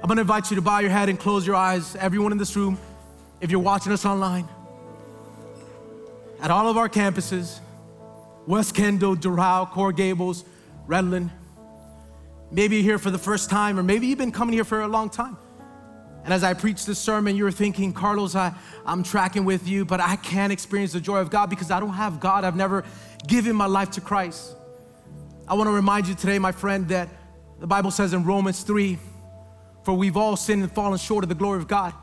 I'm 0.02 0.08
gonna 0.08 0.22
invite 0.22 0.52
you 0.52 0.56
to 0.56 0.62
bow 0.62 0.80
your 0.80 0.92
head 0.92 1.10
and 1.10 1.20
close 1.20 1.46
your 1.46 1.56
eyes, 1.56 1.96
everyone 1.96 2.32
in 2.32 2.38
this 2.38 2.56
room, 2.56 2.78
if 3.40 3.50
you're 3.50 3.60
watching 3.60 3.92
us 3.92 4.06
online. 4.06 4.48
At 6.40 6.52
all 6.52 6.70
of 6.70 6.78
our 6.78 6.88
campuses, 6.88 7.60
West 8.46 8.76
Kendall, 8.76 9.16
Doral, 9.16 9.70
Coral 9.70 9.92
Gables, 9.92 10.46
Redland. 10.88 11.32
Maybe 12.52 12.76
you're 12.78 12.84
here 12.84 13.00
for 13.00 13.10
the 13.10 13.18
first 13.18 13.50
time, 13.50 13.80
or 13.80 13.84
maybe 13.84 14.06
you've 14.06 14.20
been 14.20 14.32
coming 14.32 14.54
here 14.54 14.64
for 14.64 14.82
a 14.82 14.88
long 14.88 15.10
time. 15.10 15.38
And 16.24 16.34
as 16.34 16.44
I 16.44 16.54
preach 16.54 16.86
this 16.86 17.00
sermon, 17.00 17.36
you're 17.36 17.52
thinking, 17.52 17.94
Carlos, 17.94 18.36
I, 18.36 18.54
I'm 18.86 19.02
tracking 19.02 19.44
with 19.44 19.68
you, 19.68 19.86
but 19.86 20.00
I 20.00 20.16
can't 20.18 20.54
experience 20.54 20.94
the 20.94 21.02
joy 21.02 21.18
of 21.18 21.32
God 21.32 21.50
because 21.50 21.72
I 21.72 21.80
don't 21.80 21.94
have 21.94 22.20
God. 22.20 22.44
I've 22.44 22.56
never 22.56 22.84
given 23.28 23.56
my 23.56 23.66
life 23.66 23.92
to 23.92 24.02
Christ. 24.02 24.56
I 25.48 25.56
want 25.56 25.68
to 25.68 25.74
remind 25.74 26.08
you 26.08 26.14
today, 26.14 26.38
my 26.38 26.52
friend, 26.52 26.88
that 26.90 27.10
the 27.60 27.68
Bible 27.68 27.92
says 27.92 28.14
in 28.14 28.24
Romans 28.24 28.62
3 28.62 29.00
For 29.84 29.94
we've 29.94 30.16
all 30.16 30.36
sinned 30.36 30.62
and 30.62 30.72
fallen 30.72 31.00
short 31.00 31.24
of 31.24 31.30
the 31.30 31.36
glory 31.36 31.58
of 31.58 31.68
God. 31.68 31.94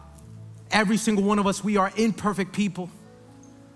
Every 0.70 0.96
single 0.96 1.24
one 1.24 1.38
of 1.38 1.46
us, 1.46 1.62
we 1.62 1.76
are 1.76 1.92
imperfect 1.96 2.52
people. 2.52 2.90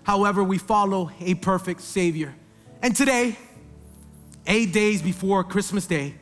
However, 0.03 0.43
we 0.43 0.57
follow 0.57 1.11
a 1.21 1.35
perfect 1.35 1.81
Savior. 1.81 2.35
And 2.81 2.93
today, 2.93 3.37
eight 4.45 4.73
days 4.73 5.01
before 5.01 5.45
Christmas 5.45 5.87
Day, 5.87 6.15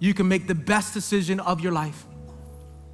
you 0.00 0.12
can 0.12 0.26
make 0.26 0.48
the 0.48 0.56
best 0.56 0.92
decision 0.92 1.38
of 1.38 1.60
your 1.60 1.72
life 1.72 2.04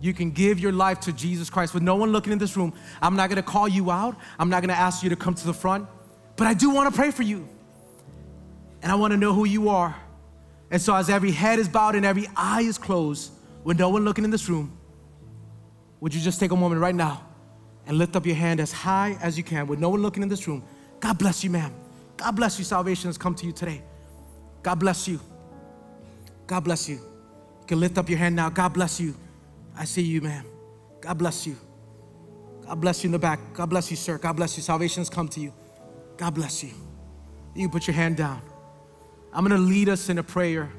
you 0.00 0.14
can 0.14 0.30
give 0.30 0.58
your 0.58 0.72
life 0.72 1.00
to 1.00 1.12
Jesus 1.12 1.50
Christ 1.50 1.74
with 1.74 1.82
no 1.82 1.96
one 1.96 2.10
looking 2.10 2.32
in 2.32 2.38
this 2.38 2.56
room. 2.56 2.72
I'm 3.02 3.16
not 3.16 3.28
gonna 3.28 3.42
call 3.42 3.68
you 3.68 3.90
out, 3.90 4.16
I'm 4.38 4.48
not 4.48 4.62
gonna 4.62 4.72
ask 4.72 5.02
you 5.02 5.10
to 5.10 5.16
come 5.16 5.34
to 5.34 5.46
the 5.46 5.54
front, 5.54 5.86
but 6.36 6.46
I 6.46 6.54
do 6.54 6.70
wanna 6.70 6.90
pray 6.90 7.10
for 7.10 7.22
you. 7.22 7.46
And 8.82 8.90
I 8.90 8.94
wanna 8.94 9.16
know 9.16 9.32
who 9.34 9.44
you 9.44 9.68
are. 9.68 9.94
And 10.70 10.80
so, 10.80 10.94
as 10.94 11.10
every 11.10 11.32
head 11.32 11.58
is 11.58 11.68
bowed 11.68 11.96
and 11.96 12.06
every 12.06 12.28
eye 12.36 12.62
is 12.62 12.78
closed, 12.78 13.32
with 13.64 13.78
no 13.78 13.88
one 13.88 14.04
looking 14.04 14.24
in 14.24 14.30
this 14.30 14.48
room, 14.48 14.76
would 16.00 16.14
you 16.14 16.20
just 16.20 16.40
take 16.40 16.50
a 16.50 16.56
moment 16.56 16.80
right 16.80 16.94
now 16.94 17.22
and 17.86 17.98
lift 17.98 18.16
up 18.16 18.24
your 18.24 18.36
hand 18.36 18.60
as 18.60 18.72
high 18.72 19.18
as 19.20 19.36
you 19.36 19.44
can, 19.44 19.66
with 19.66 19.78
no 19.78 19.90
one 19.90 20.00
looking 20.00 20.22
in 20.22 20.28
this 20.28 20.46
room? 20.48 20.62
God 21.00 21.18
bless 21.18 21.44
you, 21.44 21.50
ma'am. 21.50 21.74
God 22.16 22.32
bless 22.32 22.58
you. 22.58 22.64
Salvation 22.64 23.08
has 23.08 23.18
come 23.18 23.34
to 23.34 23.46
you 23.46 23.52
today. 23.52 23.82
God 24.62 24.76
bless 24.76 25.08
you. 25.08 25.20
God 26.46 26.60
bless 26.60 26.88
you. 26.88 26.96
You 26.96 27.66
can 27.66 27.80
lift 27.80 27.98
up 27.98 28.08
your 28.08 28.18
hand 28.18 28.36
now. 28.36 28.48
God 28.50 28.70
bless 28.70 29.00
you. 29.00 29.14
I 29.80 29.84
see 29.84 30.02
you, 30.02 30.20
ma'am. 30.20 30.44
God 31.00 31.16
bless 31.16 31.46
you. 31.46 31.56
God 32.66 32.82
bless 32.82 33.02
you 33.02 33.08
in 33.08 33.12
the 33.12 33.18
back. 33.18 33.40
God 33.54 33.70
bless 33.70 33.90
you, 33.90 33.96
sir. 33.96 34.18
God 34.18 34.34
bless 34.34 34.54
you. 34.58 34.62
Salvation 34.62 35.00
has 35.00 35.08
come 35.08 35.26
to 35.28 35.40
you. 35.40 35.54
God 36.18 36.34
bless 36.34 36.62
you. 36.62 36.72
You 37.54 37.70
put 37.70 37.86
your 37.86 37.94
hand 37.94 38.18
down. 38.18 38.42
I'm 39.32 39.42
going 39.42 39.58
to 39.58 39.66
lead 39.66 39.88
us 39.88 40.10
in 40.10 40.18
a 40.18 40.22
prayer. 40.22 40.70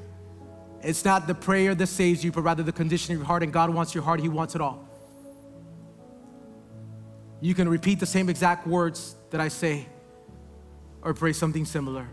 It's 0.82 1.04
not 1.04 1.26
the 1.26 1.34
prayer 1.34 1.74
that 1.74 1.88
saves 1.88 2.22
you, 2.22 2.30
but 2.30 2.42
rather 2.42 2.62
the 2.62 2.70
condition 2.70 3.12
of 3.14 3.18
your 3.18 3.26
heart. 3.26 3.42
And 3.42 3.52
God 3.52 3.70
wants 3.70 3.92
your 3.92 4.04
heart, 4.04 4.20
He 4.20 4.28
wants 4.28 4.54
it 4.54 4.60
all. 4.60 4.88
you 7.40 7.54
can 7.54 7.68
repeat 7.68 7.98
the 7.98 8.06
same 8.06 8.28
exact 8.28 8.68
words 8.68 9.16
that 9.30 9.40
I 9.40 9.48
say 9.48 9.86
or 11.02 11.12
pray 11.12 11.32
something 11.32 11.64
similar. 11.64 12.06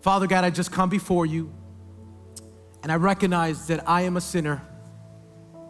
Father 0.00 0.26
God, 0.26 0.42
I 0.42 0.48
just 0.48 0.72
come 0.72 0.88
before 0.88 1.26
you 1.26 1.52
and 2.82 2.90
I 2.90 2.96
recognize 2.96 3.66
that 3.66 3.86
I 3.86 4.02
am 4.02 4.16
a 4.16 4.22
sinner 4.22 4.62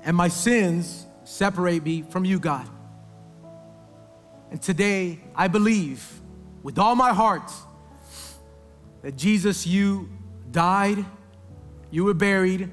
and 0.04 0.16
my 0.16 0.28
sins 0.28 1.06
separate 1.24 1.82
me 1.82 2.02
from 2.02 2.24
you, 2.24 2.38
God. 2.38 2.68
And 4.50 4.60
today 4.60 5.20
I 5.34 5.48
believe 5.48 6.06
with 6.62 6.78
all 6.78 6.94
my 6.94 7.12
heart 7.12 7.50
that 9.02 9.16
Jesus, 9.16 9.66
you 9.66 10.08
died, 10.50 11.04
you 11.90 12.04
were 12.04 12.14
buried, 12.14 12.70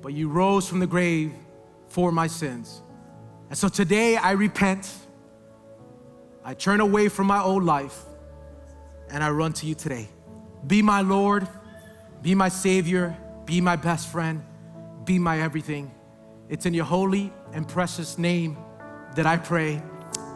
but 0.00 0.14
you 0.14 0.28
rose 0.28 0.68
from 0.68 0.78
the 0.78 0.86
grave 0.86 1.32
for 1.88 2.10
my 2.10 2.26
sins. 2.26 2.80
And 3.48 3.58
so 3.58 3.68
today 3.68 4.16
I 4.16 4.32
repent. 4.32 4.90
I 6.44 6.54
turn 6.54 6.80
away 6.80 7.08
from 7.08 7.26
my 7.26 7.42
old 7.42 7.64
life 7.64 7.98
and 9.10 9.22
I 9.22 9.30
run 9.30 9.52
to 9.54 9.66
you 9.66 9.74
today. 9.74 10.08
Be 10.66 10.80
my 10.82 11.00
Lord, 11.00 11.46
be 12.22 12.34
my 12.34 12.48
Savior, 12.48 13.16
be 13.44 13.60
my 13.60 13.76
best 13.76 14.10
friend, 14.10 14.42
be 15.04 15.18
my 15.18 15.40
everything. 15.40 15.90
It's 16.50 16.66
in 16.66 16.74
your 16.74 16.84
holy 16.84 17.32
and 17.52 17.66
precious 17.66 18.18
name 18.18 18.58
that 19.14 19.24
I 19.24 19.36
pray. 19.36 19.80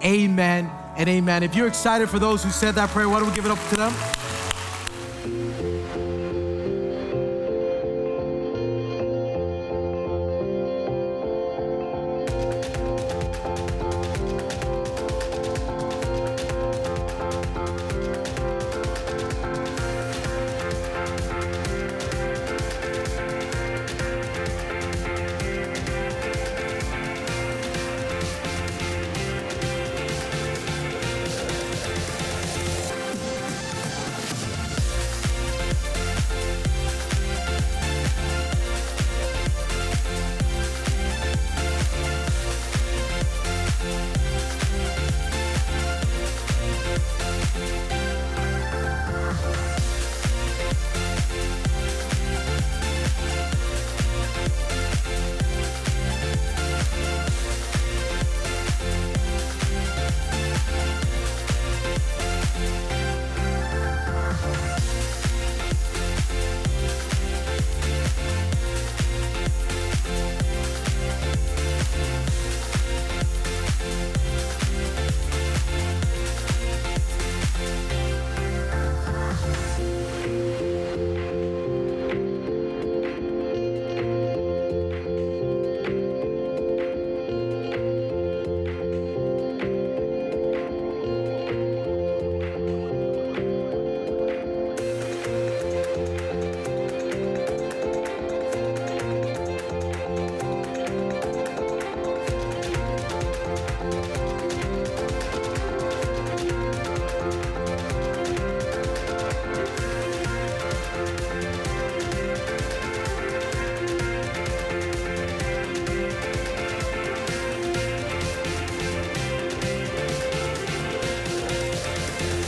Amen 0.05 0.71
and 0.97 1.09
amen. 1.09 1.43
If 1.43 1.57
you're 1.57 1.67
excited 1.67 2.09
for 2.09 2.21
those 2.21 2.45
who 2.45 2.51
said 2.51 2.77
that 2.77 2.91
prayer, 2.91 3.09
why 3.09 3.19
don't 3.19 3.29
we 3.29 3.35
give 3.35 3.47
it 3.47 3.51
up 3.51 3.59
to 3.71 3.77
them? 3.77 3.93